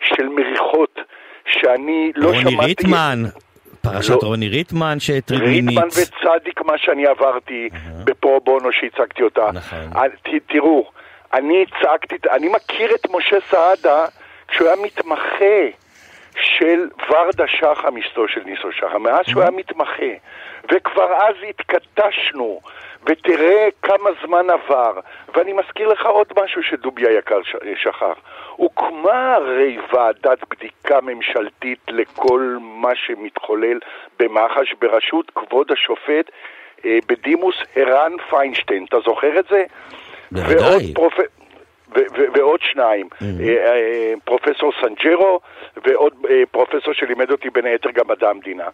של 0.00 0.28
מריחות 0.28 1.00
שאני 1.46 2.12
לא 2.16 2.32
שמעתי... 2.32 2.54
רוני 2.54 2.66
ריטמן, 2.66 3.22
פרשת 3.82 4.10
לא. 4.10 4.28
רוני 4.28 4.48
ריטמן 4.48 5.00
שהטריד 5.00 5.42
מינית. 5.42 5.68
ריטמן 5.68 5.88
וצדיק, 5.88 6.60
מה 6.60 6.78
שאני 6.78 7.06
עברתי 7.06 7.68
בפרו 8.04 8.40
בונו 8.40 8.72
שהצגתי 8.72 9.22
אותה. 9.22 9.50
נכון. 9.52 9.78
אה, 9.96 10.02
תראו, 10.46 10.90
אני 11.32 11.64
הצגתי, 11.64 12.28
אני 12.30 12.48
מכיר 12.48 12.94
את 12.94 13.06
משה 13.10 13.36
סעדה 13.50 14.06
כשהוא 14.48 14.68
היה 14.68 14.76
מתמחה 14.84 15.66
של 16.34 16.88
ורדה 17.10 17.44
שחם, 17.46 17.96
אשתו 17.96 18.28
של 18.28 18.40
ניסו 18.46 18.72
שחם, 18.72 19.02
מאז 19.02 19.26
שהוא 19.26 19.42
היה 19.42 19.50
מתמחה. 19.50 20.12
וכבר 20.72 21.12
אז 21.14 21.34
התכתשנו, 21.48 22.60
ותראה 23.06 23.68
כמה 23.82 24.10
זמן 24.26 24.46
עבר. 24.50 25.00
ואני 25.34 25.52
מזכיר 25.52 25.88
לך 25.88 26.06
עוד 26.06 26.26
משהו 26.42 26.62
שדובי 26.62 27.06
היקר 27.06 27.40
שכח. 27.74 28.18
הוקמה 28.56 29.34
הרי 29.34 29.78
ועדת 29.92 30.38
בדיקה 30.50 31.00
ממשלתית 31.00 31.78
לכל 31.88 32.56
מה 32.60 32.90
שמתחולל 32.94 33.78
במח"ש 34.18 34.74
בראשות 34.80 35.30
כבוד 35.34 35.72
השופט 35.72 36.30
אה, 36.84 36.98
בדימוס 37.08 37.54
ערן 37.76 38.12
פיינשטיין. 38.30 38.84
אתה 38.88 39.00
זוכר 39.00 39.38
את 39.38 39.44
זה? 39.50 39.64
בוודאי. 40.32 40.94
פרופ... 40.94 41.14
ו- 41.96 42.16
ו- 42.16 42.24
ועוד 42.34 42.60
שניים, 42.62 43.08
אה, 43.22 43.26
אה, 43.46 44.12
פרופסור 44.24 44.72
סנג'רו 44.80 45.40
ועוד 45.84 46.12
פרופסור 46.50 46.94
שלימד 46.94 47.30
אותי 47.30 47.50
בין 47.50 47.66
היתר 47.66 47.90
גם 47.90 48.04
מדע 48.08 48.30
המדינה. 48.30 48.68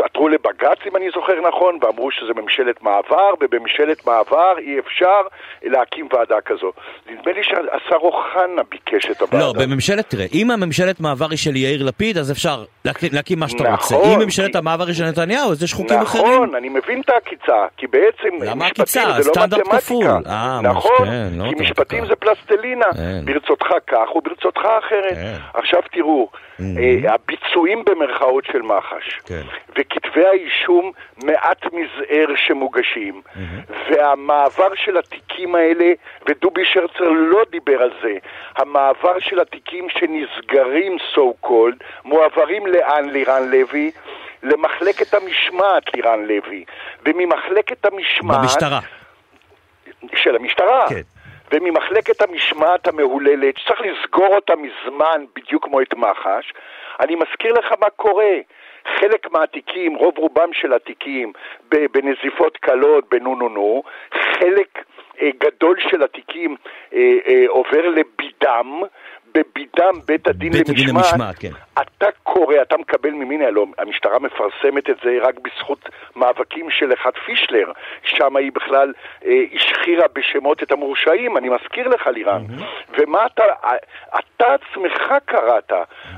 ועתרו 0.00 0.28
לבג"ץ, 0.28 0.78
אם 0.86 0.96
אני 0.96 1.10
זוכר 1.14 1.48
נכון, 1.48 1.78
ואמרו 1.82 2.10
שזה 2.10 2.32
ממשלת 2.42 2.82
מעבר, 2.82 3.30
ובממשלת 3.40 4.06
מעבר 4.06 4.58
אי 4.58 4.78
אפשר 4.78 5.20
להקים 5.62 6.08
ועדה 6.12 6.40
כזו. 6.44 6.72
נדמה 7.10 7.32
לי 7.32 7.42
שהשר 7.42 7.96
אוחנה 7.96 8.62
ביקש 8.70 9.10
את 9.10 9.20
הוועדה. 9.20 9.46
לא, 9.46 9.52
בממשלת, 9.52 10.10
תראה, 10.10 10.26
אם 10.34 10.50
הממשלת 10.50 11.00
מעבר 11.00 11.26
היא 11.30 11.38
של 11.38 11.56
יאיר 11.56 11.82
לפיד, 11.84 12.18
אז 12.18 12.32
אפשר 12.32 12.64
להקים, 13.12 13.38
מה 13.38 13.48
שאתה 13.48 13.64
נכון. 13.64 13.96
רוצה. 13.96 14.14
אם 14.14 14.18
ממשלת 14.20 14.56
המעבר 14.56 14.86
היא 14.86 14.94
של 14.94 15.04
נתניהו, 15.04 15.50
אז 15.52 15.62
יש 15.62 15.74
חוקים 15.74 15.98
אחרים. 15.98 16.24
נכון, 16.24 16.54
אני 16.54 16.68
מבין 16.68 17.00
את 17.00 17.08
העקיצה, 17.10 17.66
כי 17.76 17.86
בעצם 17.86 18.28
למה 18.42 18.54
משפטים 18.54 18.82
עקיצה? 18.82 19.22
זה 19.22 19.30
לא 19.36 19.44
מתמטיקה. 19.46 19.78
כפול. 19.78 20.06
אה, 20.26 20.60
נכון, 20.62 21.06
כן, 21.06 21.28
לא 21.38 21.44
כי 21.44 21.50
מתמטיקה. 21.50 21.62
משפטים 21.62 22.06
זה 22.06 22.16
פלסטלינה, 22.16 22.86
כן. 22.96 23.24
ברצותך 23.24 23.66
כך 23.86 24.16
וברצותך 24.16 24.60
אחרת. 24.78 25.14
כן. 25.14 25.36
עכשיו 25.54 25.80
תראו, 25.92 26.28
אה, 26.60 27.14
הביצועים 27.14 27.84
במרכאות 27.84 28.44
של 28.52 28.62
מח"ש, 28.62 29.18
כן. 29.26 29.39
וכתבי 29.78 30.26
האישום 30.26 30.92
מעט 31.24 31.64
מזער 31.64 32.26
שמוגשים, 32.36 33.22
והמעבר 33.90 34.74
של 34.74 34.96
התיקים 34.96 35.54
האלה, 35.54 35.92
ודובי 36.28 36.64
שרצר 36.64 37.08
לא 37.08 37.44
דיבר 37.50 37.82
על 37.82 37.90
זה, 38.02 38.14
המעבר 38.56 39.18
של 39.18 39.40
התיקים 39.40 39.86
שנסגרים 39.90 40.96
so 41.14 41.46
called, 41.46 41.84
מועברים 42.04 42.66
לאן 42.66 43.10
לירן 43.10 43.50
לוי? 43.50 43.90
למחלקת 44.42 45.14
המשמעת 45.14 45.94
לירן 45.94 46.24
לוי, 46.24 46.64
וממחלקת 47.06 47.84
המשמעת... 47.84 48.38
במשטרה. 48.40 48.80
של 50.14 50.36
המשטרה. 50.36 50.86
כן. 50.88 51.00
וממחלקת 51.52 52.22
המשמעת 52.22 52.88
המהוללת, 52.88 53.58
שצריך 53.58 53.80
לסגור 53.80 54.34
אותה 54.34 54.52
מזמן, 54.56 55.24
בדיוק 55.36 55.64
כמו 55.64 55.80
את 55.80 55.94
מח"ש, 55.94 56.52
אני 57.00 57.14
מזכיר 57.14 57.52
לך 57.52 57.72
מה 57.80 57.90
קורה. 57.90 58.34
חלק 58.86 59.32
מהתיקים, 59.32 59.94
רוב 59.94 60.18
רובם 60.18 60.52
של 60.52 60.72
התיקים, 60.72 61.32
בנזיפות 61.68 62.56
קלות, 62.56 63.04
בנו 63.10 63.34
נו 63.34 63.48
נו, 63.48 63.82
חלק 64.10 64.84
אה, 65.22 65.30
גדול 65.40 65.76
של 65.90 66.02
התיקים 66.02 66.56
אה, 66.94 67.16
אה, 67.26 67.44
עובר 67.48 67.88
לבידם, 67.88 68.80
בבידם 69.34 70.00
בית 70.06 70.28
הדין 70.28 70.52
בית 70.52 70.68
הדין 70.68 70.88
למשמעת, 70.88 71.12
למשמעת, 71.12 71.38
כן. 71.38 71.50
אתה 71.82 72.06
קורא, 72.22 72.54
אתה 72.62 72.76
מקבל 72.76 73.10
ממני, 73.10 73.46
הלוא 73.46 73.66
המשטרה 73.78 74.18
מפרסמת 74.18 74.90
את 74.90 74.96
זה 75.04 75.10
רק 75.22 75.34
בזכות 75.38 75.88
מאבקים 76.16 76.70
של 76.70 76.92
אחד 76.92 77.10
פישלר, 77.26 77.72
שם 78.02 78.36
היא 78.36 78.52
בכלל 78.54 78.92
אה, 79.24 79.32
השחירה 79.54 80.06
בשמות 80.14 80.62
את 80.62 80.72
המורשעים, 80.72 81.36
אני 81.36 81.48
מזכיר 81.48 81.88
לך 81.88 82.06
לירן. 82.06 82.42
ומה 82.98 83.26
אתה, 83.26 83.42
אה, 83.64 83.76
אתה 84.18 84.46
עצמך 84.54 85.14
קראת 85.24 85.72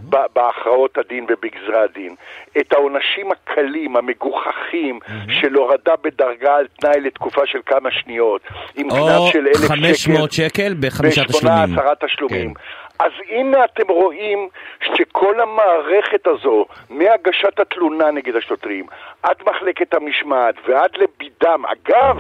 ב- 0.09 0.27
בהכרעות 0.35 0.99
הדין 0.99 1.27
ובגזרי 1.29 1.79
הדין, 1.79 2.15
את 2.59 2.73
העונשים 2.73 3.33
הקלים, 3.33 3.97
המגוחכים, 3.97 4.99
של 5.41 5.55
הורדה 5.55 5.93
בדרגה 6.03 6.57
על 6.57 6.67
תנאי 6.81 7.01
לתקופה 7.01 7.47
של 7.47 7.59
כמה 7.67 7.91
שניות, 7.91 8.43
עם 8.77 8.91
או 8.91 8.97
קנס 8.97 9.33
של 9.33 9.47
אלף 9.47 9.57
שקל. 9.57 9.67
500 9.69 10.33
שקל 10.33 10.75
בחמישה 10.81 11.23
בשמונה 11.29 11.57
תשלומים. 11.57 11.79
עשרה 11.79 11.95
תשלומים. 11.95 12.55
כן. 12.55 12.61
אז 13.03 13.13
הנה 13.29 13.65
אתם 13.65 13.89
רואים 13.89 14.49
שכל 14.83 15.41
המערכת 15.41 16.27
הזו, 16.27 16.67
מהגשת 16.91 17.61
התלונה 17.61 18.11
נגד 18.11 18.37
השוטרים, 18.37 18.87
עד 19.23 19.37
מחלקת 19.47 19.95
המשמעת 19.95 20.55
ועד 20.69 20.91
לבידם, 20.97 21.63
אגב, 21.67 22.19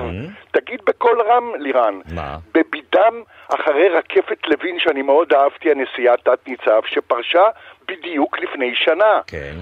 תגיד 0.51 0.81
בקול 0.85 1.21
רם, 1.21 1.53
לירן, 1.59 2.01
מה? 2.15 2.37
בבידם 2.55 3.23
אחרי 3.49 3.89
רקפת 3.89 4.47
לוין, 4.47 4.79
שאני 4.79 5.03
מאוד 5.03 5.33
אהבתי, 5.33 5.71
הנשיאה 5.71 6.17
תת-ניצב, 6.17 6.81
שפרשה 6.87 7.45
בדיוק 7.89 8.39
לפני 8.39 8.75
שנה. 8.75 9.21
כן. 9.27 9.55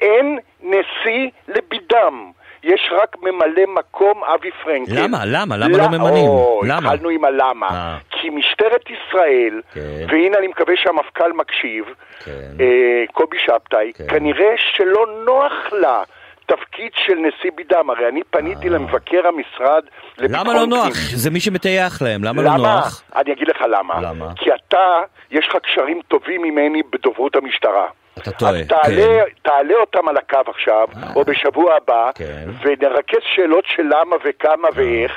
אין 0.00 0.38
נשיא 0.60 1.30
לבידם. 1.48 2.32
יש 2.62 2.90
רק 2.92 3.16
ממלא 3.22 3.62
מקום 3.68 4.24
אבי 4.24 4.50
פרנקל. 4.64 4.92
למה? 5.02 5.18
למה? 5.26 5.56
למה 5.56 5.78
לא 5.78 5.88
ממנים? 5.88 6.26
או, 6.26 6.60
למה? 6.66 6.92
התחלנו 6.92 7.08
עם 7.08 7.24
הלמה. 7.24 7.68
אה. 7.70 7.98
כי 8.10 8.30
משטרת 8.30 8.84
ישראל, 8.90 9.60
כן. 9.74 9.80
והנה 10.08 10.38
אני 10.38 10.46
מקווה 10.46 10.74
שהמפכ"ל 10.76 11.32
מקשיב, 11.32 11.84
כן. 12.24 12.32
אה, 12.60 13.04
קובי 13.12 13.36
שבתאי, 13.46 13.92
כן. 13.92 14.04
כנראה 14.08 14.54
שלא 14.56 15.06
נוח 15.26 15.72
לה. 15.72 16.02
תפקיד 16.46 16.90
של 17.06 17.14
נשיא 17.14 17.50
בידם, 17.54 17.90
הרי 17.90 18.08
אני 18.08 18.20
פניתי 18.30 18.68
למבקר 18.68 19.26
המשרד 19.26 19.84
לביטחון 20.18 20.46
אה. 20.46 20.52
למה 20.52 20.60
לא 20.60 20.66
נוח? 20.66 20.92
זה 21.14 21.30
מי 21.30 21.40
שמטייח 21.40 22.02
להם, 22.02 22.24
למה 22.24 22.42
לא 22.42 22.56
נוח? 22.56 23.02
אני 23.16 23.32
אגיד 23.32 23.48
לך 23.48 23.56
למה. 23.68 24.00
למה? 24.00 24.32
כי 24.36 24.50
אתה, 24.54 25.00
יש 25.30 25.48
לך 25.48 25.56
קשרים 25.56 26.00
טובים 26.08 26.42
ממני 26.42 26.82
בדוברות 26.92 27.36
המשטרה. 27.36 27.86
אתה 28.18 28.30
טועה, 28.32 28.50
אז 28.52 28.66
תעלה, 28.68 28.84
כן. 28.96 29.22
תעלה 29.42 29.74
אותם 29.74 30.08
על 30.08 30.16
הקו 30.16 30.38
עכשיו, 30.50 30.88
או 31.16 31.24
בשבוע 31.24 31.74
הבא, 31.74 32.10
כן. 32.14 32.48
ונרכז 32.62 33.18
שאלות 33.34 33.64
של 33.66 33.82
למה 33.82 34.16
וכמה 34.24 34.68
ואיך. 34.74 35.12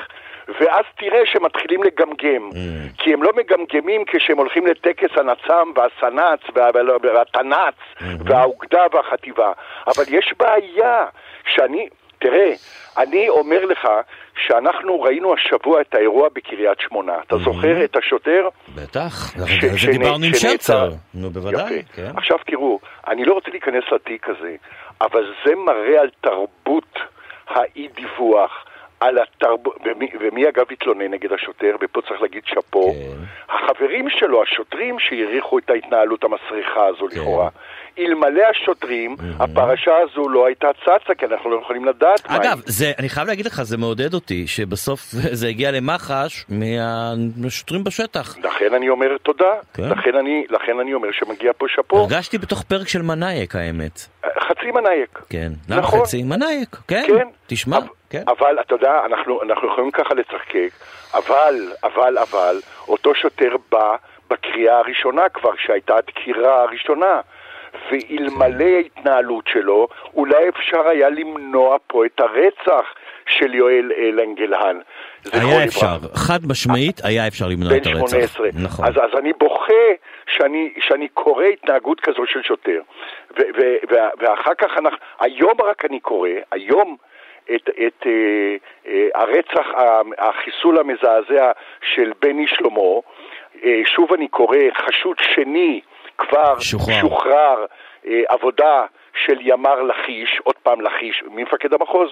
ואז 0.60 0.84
תראה 0.98 1.20
שמתחילים 1.24 1.82
לגמגם. 1.82 2.50
כי 2.98 3.12
הם 3.12 3.22
לא 3.22 3.30
מגמגמים 3.36 4.04
כשהם 4.06 4.38
הולכים 4.38 4.66
לטקס 4.66 5.10
הנצ"ם 5.18 5.72
והסנ"צ 5.76 6.40
וה- 6.54 6.70
והתנ"צ 7.02 7.74
והאוגדה 8.24 8.82
והחטיבה. 8.92 9.52
אבל 9.86 10.04
יש 10.08 10.34
בעיה 10.38 11.04
שאני, 11.54 11.88
תראה, 12.26 12.52
אני 12.98 13.28
אומר 13.28 13.64
לך 13.64 13.88
שאנחנו 14.46 15.00
ראינו 15.00 15.34
השבוע 15.34 15.80
את 15.80 15.94
האירוע 15.94 16.28
בקריית 16.34 16.80
שמונה. 16.80 17.12
אתה 17.26 17.36
זוכר 17.38 17.84
את 17.84 17.96
השוטר? 17.96 18.48
בטח, 18.74 19.36
על 19.36 19.78
זה 19.78 19.92
דיברנו 19.92 20.24
עם. 20.24 20.34
שרצר. 20.34 20.90
נו, 21.14 21.30
בוודאי. 21.30 21.82
כן. 21.94 22.10
עכשיו 22.16 22.38
תראו, 22.46 22.80
אני 23.08 23.24
לא 23.24 23.34
רוצה 23.34 23.50
להיכנס 23.50 23.84
לתיק 23.92 24.28
הזה, 24.28 24.56
אבל 25.00 25.34
זה 25.44 25.54
מראה 25.54 26.00
על 26.00 26.10
תרבות 26.20 26.98
האי-דיווח, 27.48 28.64
על 29.00 29.18
התרבות, 29.18 29.76
ומי, 29.84 30.08
ומי 30.20 30.48
אגב 30.48 30.64
התלונן 30.70 31.10
נגד 31.10 31.32
השוטר, 31.32 31.76
ופה 31.80 32.00
צריך 32.08 32.22
להגיד 32.22 32.42
שאפו, 32.46 32.92
כן. 32.92 33.54
החברים 33.54 34.10
שלו, 34.10 34.42
השוטרים, 34.42 34.98
שהעריכו 34.98 35.58
את 35.58 35.70
ההתנהלות 35.70 36.24
המסריחה 36.24 36.86
הזו 36.86 37.06
כן. 37.10 37.20
לכאורה. 37.20 37.48
אלמלא 37.98 38.42
השוטרים, 38.50 39.16
הפרשה 39.40 39.90
הזו 40.02 40.28
לא 40.28 40.46
הייתה 40.46 40.66
צצה, 40.84 41.14
כי 41.18 41.26
אנחנו 41.26 41.50
לא 41.50 41.60
יכולים 41.62 41.84
לדעת 41.84 42.30
מה 42.30 42.36
אגב. 42.36 42.60
זה, 42.66 42.92
אני 42.98 43.08
חייב 43.08 43.26
להגיד 43.28 43.46
לך, 43.46 43.62
זה 43.62 43.76
מעודד 43.76 44.14
אותי, 44.14 44.46
שבסוף 44.46 45.00
זה 45.40 45.48
הגיע 45.48 45.70
למח"ש 45.70 46.44
מהשוטרים 46.48 47.84
בשטח. 47.84 48.38
לכן 48.38 48.74
אני 48.74 48.88
אומר 48.88 49.16
תודה, 49.22 49.52
כן. 49.74 49.82
לכן 49.88 50.16
אני, 50.16 50.44
לכן 50.50 50.80
אני 50.80 50.94
אומר 50.94 51.08
שמגיע 51.12 51.52
פה 51.58 51.66
שאפו. 51.68 51.98
הרגשתי 51.98 52.38
בתוך 52.38 52.62
פרק 52.62 52.88
של 52.88 53.02
מנאייק, 53.02 53.56
האמת. 53.56 54.00
חצי 54.40 54.70
מנאייק. 54.74 55.18
כן. 55.30 55.52
למה 55.68 55.80
נכון. 55.80 56.00
חצי? 56.00 56.22
מנאייק, 56.22 56.76
כן. 56.88 57.04
כן. 57.06 57.28
תשמע, 57.46 57.76
אבל- 57.78 57.86
כן. 58.10 58.22
אבל 58.28 58.56
אתה 58.60 58.74
יודע, 58.74 59.00
אנחנו, 59.06 59.42
אנחנו 59.42 59.68
יכולים 59.68 59.90
ככה 59.90 60.14
לצחקק, 60.14 60.68
אבל, 61.14 61.54
אבל, 61.84 62.18
אבל, 62.18 62.56
אותו 62.88 63.14
שוטר 63.14 63.50
בא 63.72 63.96
בקריאה 64.30 64.78
הראשונה 64.78 65.22
כבר, 65.34 65.56
כשהייתה 65.56 65.96
הדקירה 65.96 66.62
הראשונה. 66.62 67.20
ואלמלא 67.90 68.64
ההתנהלות 68.64 69.44
שלו, 69.52 69.88
אולי 70.14 70.48
אפשר 70.48 70.88
היה 70.88 71.10
למנוע 71.10 71.76
פה 71.86 72.06
את 72.06 72.20
הרצח 72.20 72.94
של 73.26 73.54
יואל 73.54 73.92
אה, 73.96 74.10
לנגלהן. 74.12 74.80
זכרו 75.22 75.50
היה. 75.50 75.64
אפשר, 75.64 75.96
חד 76.14 76.38
משמעית 76.48 77.04
היה 77.04 77.26
אפשר 77.26 77.46
למנוע 77.48 77.68
בן 77.68 77.76
את 77.76 77.86
הרצח. 77.86 78.10
18. 78.10 78.48
נכון. 78.54 78.84
אז, 78.86 78.94
אז 78.96 79.18
אני 79.18 79.32
בוכה 79.38 79.86
שאני, 80.26 80.72
שאני 80.80 81.08
קורא 81.08 81.44
התנהגות 81.44 82.00
כזו 82.00 82.26
של 82.26 82.42
שוטר. 82.42 82.80
ו, 83.30 83.40
ו, 83.56 83.62
וה, 83.90 84.08
ואחר 84.18 84.54
כך 84.58 84.78
אנחנו, 84.78 84.98
היום 85.20 85.54
רק 85.70 85.84
אני 85.84 86.00
קורא, 86.00 86.28
היום 86.52 86.96
את, 87.54 87.70
את 87.86 88.06
אה, 88.06 88.56
אה, 88.86 89.08
הרצח, 89.14 89.66
החיסול 90.18 90.78
המזעזע 90.78 91.52
של 91.94 92.12
בני 92.22 92.46
שלמה, 92.46 93.00
אה, 93.64 93.80
שוב 93.84 94.12
אני 94.12 94.28
קורא, 94.28 94.58
חשוד 94.76 95.16
שני 95.34 95.80
כבר 96.18 96.60
שוחרר. 96.60 97.00
שוחרר 97.00 97.64
אה, 98.06 98.12
עבודה 98.28 98.84
של 99.24 99.36
ימ"ר 99.40 99.82
לכיש, 99.82 100.40
עוד 100.44 100.54
פעם 100.62 100.80
לכיש, 100.80 101.22
מי 101.30 101.42
מפקד 101.42 101.72
המחוז? 101.72 102.08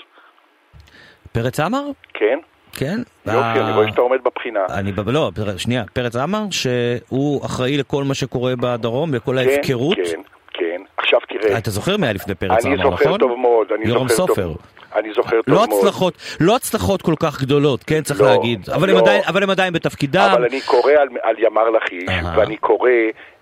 פרץ 1.32 1.60
עמר? 1.60 1.84
כן? 2.14 2.38
כן. 2.72 2.98
יופי, 3.26 3.38
אה, 3.38 3.52
אני 3.52 3.72
רואה 3.72 3.88
שאתה 3.90 4.00
עומד 4.00 4.18
בבחינה. 4.24 4.60
אני, 4.78 4.92
לא, 5.06 5.30
שנייה, 5.56 5.84
פרץ 5.92 6.16
עמר, 6.16 6.42
שהוא 6.50 7.46
אחראי 7.46 7.76
לכל 7.76 8.04
מה 8.04 8.14
שקורה 8.14 8.52
בדרום, 8.60 9.14
לכל 9.14 9.38
ההפקרות. 9.38 9.96
כן, 9.96 10.20
כן. 10.52 10.82
עכשיו 10.96 11.20
תראה, 11.28 11.52
אה, 11.52 11.58
אתה 11.58 11.70
זוכר 11.70 11.96
מי 11.96 12.06
היה 12.06 12.12
לפני 12.12 12.34
פרץ 12.34 12.66
אני 12.66 12.74
עמר, 12.74 12.90
נכון? 12.90 12.98
זוכר 12.98 13.18
טוב 13.18 13.38
מאוד, 13.38 13.72
אני 13.72 13.88
יורם 13.88 14.08
זוכר 14.08 14.26
טוב. 14.26 14.36
סופר. 14.36 14.52
אני 14.94 15.12
זוכר 15.12 15.42
טוב 15.42 15.54
לא 15.54 15.66
מאוד. 15.68 15.68
הצלחות, 15.80 16.14
לא 16.40 16.56
הצלחות 16.56 17.02
כל 17.02 17.14
כך 17.22 17.40
גדולות, 17.42 17.84
כן, 17.84 18.02
צריך 18.02 18.20
לא, 18.20 18.26
להגיד. 18.26 18.70
אבל 18.74 18.88
הם 18.90 18.96
לא. 18.96 19.00
עדיין- 19.00 19.22
אבל 19.26 19.42
הם 19.42 19.50
עדיין 19.50 19.72
בתפקידם. 19.72 20.28
אבל 20.32 20.44
אני 20.44 20.60
קורא 20.60 20.92
על, 20.92 21.08
על 21.22 21.34
ימ"ר 21.38 21.70
לכיש, 21.70 22.04
אהה. 22.08 22.38
ואני 22.38 22.56
קורא 22.56 22.90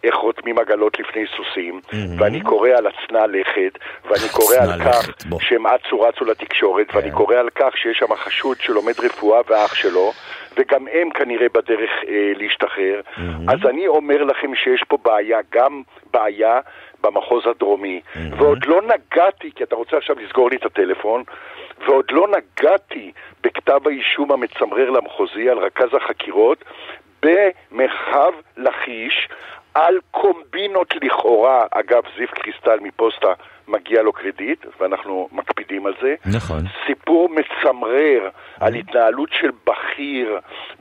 איך 0.05 0.15
רותמים 0.15 0.59
עגלות 0.59 0.99
לפני 1.01 1.23
סוסים, 1.37 1.81
ואני 2.19 2.41
קורא 2.41 2.69
על 2.69 2.87
הצנע 2.87 3.27
לכת, 3.27 3.79
ואני 4.05 4.29
קורא 4.33 4.57
על 4.57 4.81
כך 4.85 5.09
בוא. 5.29 5.41
שהם 5.41 5.67
אצו 5.67 6.01
רצו 6.01 6.25
לתקשורת, 6.25 6.87
ואני 6.95 7.11
כן. 7.11 7.17
קורא 7.17 7.37
על 7.37 7.49
כך 7.55 7.77
שיש 7.77 7.97
שם 7.99 8.15
חשוד 8.17 8.57
שלומד 8.61 9.01
רפואה 9.01 9.41
ואח 9.49 9.75
שלו, 9.75 10.13
וגם 10.59 10.87
הם 10.93 11.11
כנראה 11.11 11.47
בדרך 11.55 11.91
אה, 12.09 12.33
להשתחרר. 12.37 13.01
אז 13.49 13.59
אני 13.71 13.87
אומר 13.89 14.25
לכם 14.25 14.55
שיש 14.55 14.83
פה 14.89 14.99
בעיה, 15.05 15.39
גם 15.53 15.83
בעיה 16.13 16.61
במחוז 17.03 17.47
הדרומי. 17.47 18.01
ועוד 18.39 18.67
לא 18.67 18.83
נגעתי, 18.83 19.51
כי 19.55 19.65
אתה 19.65 19.77
רוצה 19.77 19.97
עכשיו 19.97 20.17
לסגור 20.19 20.51
לי 20.51 20.57
את 20.57 20.65
הטלפון, 20.65 21.23
ועוד 21.87 22.05
לא 22.11 22.29
נגעתי 22.29 23.13
בכתב 23.43 23.81
האישום 23.87 24.33
המצמרר 24.33 24.91
למחוזי 24.91 25.51
על 25.51 25.59
רכז 25.59 25.89
החקירות 25.95 26.65
במרחב 27.23 28.33
לכיש 28.57 29.29
על 29.75 29.99
קומבינות 30.11 30.95
לכאורה, 31.03 31.67
אגב 31.71 32.03
זיו 32.17 32.29
קריסטל 32.29 32.79
מפוסטה 32.81 33.33
מגיע 33.69 34.03
לו 34.03 34.13
קרדיט 34.13 34.67
ואנחנו 34.81 35.29
מקפידים 35.33 35.87
על 35.87 35.95
זה. 36.03 36.15
נכון. 36.27 36.59
סיפור 36.87 37.29
מצמרר 37.29 38.29
על 38.61 38.75
התנהלות 38.75 39.29
של 39.33 39.51
בכיר 39.67 40.39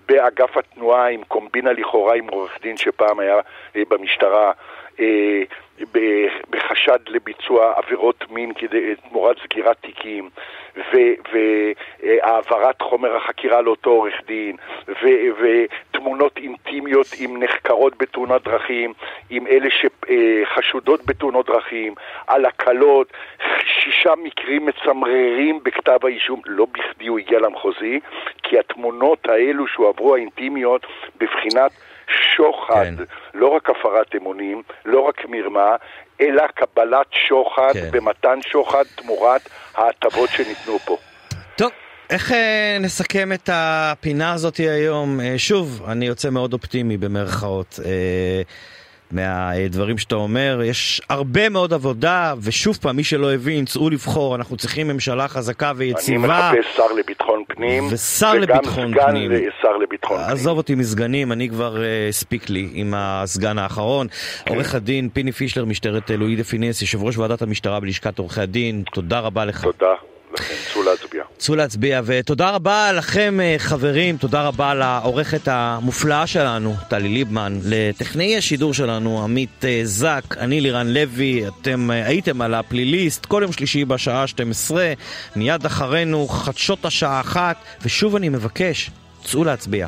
באגף 0.07 0.57
התנועה 0.57 1.09
עם 1.09 1.23
קומבינה 1.27 1.71
לכאורה 1.71 2.15
עם 2.15 2.27
עורך 2.27 2.57
דין 2.61 2.77
שפעם 2.77 3.19
היה 3.19 3.35
אה, 3.75 3.81
במשטרה 3.89 4.51
בחשד 6.49 6.99
לביצוע 7.07 7.73
עבירות 7.77 8.31
מין 8.31 8.53
כדי 8.53 8.95
תמורת 9.09 9.37
סגירת 9.43 9.77
תיקים 9.81 10.29
והעברת 12.01 12.81
חומר 12.81 13.15
החקירה 13.15 13.61
לאותו 13.61 13.89
עורך 13.89 14.13
דין 14.27 14.55
ו- 14.87 15.41
ותמונות 15.41 16.37
אינטימיות 16.37 17.07
עם 17.19 17.43
נחקרות 17.43 17.97
בתאונות 17.97 18.43
דרכים, 18.43 18.93
עם 19.29 19.47
אלה 19.47 19.69
שחשודות 19.69 21.05
בתאונות 21.05 21.45
דרכים, 21.45 21.93
על 22.27 22.45
הקלות, 22.45 23.13
שישה 23.65 24.13
מקרים 24.23 24.65
מצמררים 24.65 25.59
בכתב 25.63 25.99
האישום, 26.03 26.41
לא 26.45 26.65
בכדי 26.71 27.07
הוא 27.07 27.19
הגיע 27.19 27.39
למחוזי, 27.39 27.99
כי 28.43 28.59
התמונות 28.59 29.29
האלו 29.29 29.67
שהועברו 29.67 30.15
האינטימיות 30.15 30.85
בבחינת 31.17 31.71
שוחד, 32.35 32.83
כן. 32.83 33.03
לא 33.33 33.47
רק 33.47 33.69
הפרת 33.69 34.15
אמונים, 34.15 34.61
לא 34.85 34.99
רק 34.99 35.25
מרמה, 35.29 35.75
אלא 36.21 36.43
קבלת 36.47 37.07
שוחד 37.27 37.73
כן. 37.73 37.91
במתן 37.91 38.39
שוחד 38.41 38.83
תמורת 38.95 39.49
ההטבות 39.75 40.29
שניתנו 40.29 40.79
פה. 40.79 40.97
טוב, 41.55 41.71
איך 42.09 42.31
אה, 42.31 42.77
נסכם 42.79 43.33
את 43.33 43.49
הפינה 43.53 44.33
הזאת 44.33 44.57
היום? 44.57 45.19
אה, 45.19 45.33
שוב, 45.37 45.83
אני 45.87 46.05
יוצא 46.05 46.29
מאוד 46.29 46.53
אופטימי 46.53 46.97
במרכאות. 46.97 47.79
אה, 47.85 48.41
מהדברים 49.11 49.97
שאתה 49.97 50.15
אומר, 50.15 50.61
יש 50.63 51.01
הרבה 51.09 51.49
מאוד 51.49 51.73
עבודה, 51.73 52.33
ושוב 52.41 52.77
פעם, 52.81 52.95
מי 52.95 53.03
שלא 53.03 53.33
הבין, 53.33 53.65
צאו 53.65 53.89
לבחור, 53.89 54.35
אנחנו 54.35 54.57
צריכים 54.57 54.87
ממשלה 54.87 55.27
חזקה 55.27 55.69
אני 55.69 55.77
ויציבה. 55.77 56.51
מחפש 56.51 56.75
שר 56.75 56.93
לביטחון 56.97 57.43
פנים, 57.47 57.87
ושר 57.91 58.33
לביטחון 58.33 58.93
וגם 58.93 59.07
פנים. 59.07 59.31
סגן 59.31 59.47
לשר 59.47 59.77
לביטחון 59.77 60.17
פנים. 60.17 60.29
עזוב 60.29 60.57
אותי 60.57 60.75
מסגנים, 60.75 61.31
אני 61.31 61.49
כבר 61.49 61.83
אה, 61.83 62.07
הספיק 62.09 62.49
לי 62.49 62.69
עם 62.73 62.93
הסגן 62.97 63.57
האחרון. 63.57 64.07
כן. 64.45 64.53
עורך 64.53 64.75
הדין 64.75 65.09
פיני 65.09 65.31
פישלר, 65.31 65.65
משטרת 65.65 66.11
לואי 66.11 66.35
דה 66.35 66.43
פינס, 66.43 66.81
יושב 66.81 67.03
ראש 67.03 67.17
ועדת 67.17 67.41
המשטרה 67.41 67.79
בלשכת 67.79 68.19
עורכי 68.19 68.41
הדין, 68.41 68.83
תודה 68.93 69.19
רבה 69.19 69.45
לך. 69.45 69.63
תודה 69.63 69.93
לכם, 70.33 70.53
צאו 70.73 70.83
להצביע. 70.83 71.23
צאו 71.37 71.55
להצביע, 71.55 72.01
ותודה 72.05 72.49
רבה 72.49 72.91
לכם 72.91 73.39
אה, 73.41 73.55
חברים, 73.57 74.17
תודה 74.17 74.41
רבה 74.41 74.73
לעורכת 74.73 75.47
המופלאה 75.47 76.27
שלנו, 76.27 76.75
טלי 76.89 77.09
ליבמן, 77.09 77.59
לטכנאי 77.65 78.37
השידור 78.37 78.73
שלנו, 78.73 79.23
עמית 79.23 79.65
אה, 79.65 79.81
זק, 79.83 80.23
אני 80.37 80.61
לירן 80.61 80.87
לוי, 80.87 81.43
אתם 81.47 81.91
אה, 81.91 82.05
הייתם 82.07 82.41
על 82.41 82.53
הפליליסט, 82.53 83.25
כל 83.25 83.41
יום 83.43 83.51
שלישי 83.51 83.85
בשעה 83.85 84.27
12, 84.27 84.93
מיד 85.35 85.65
אחרינו 85.65 86.27
חדשות 86.27 86.85
השעה 86.85 87.19
אחת, 87.19 87.57
ושוב 87.81 88.15
אני 88.15 88.29
מבקש, 88.29 88.89
צאו 89.23 89.43
להצביע. 89.43 89.87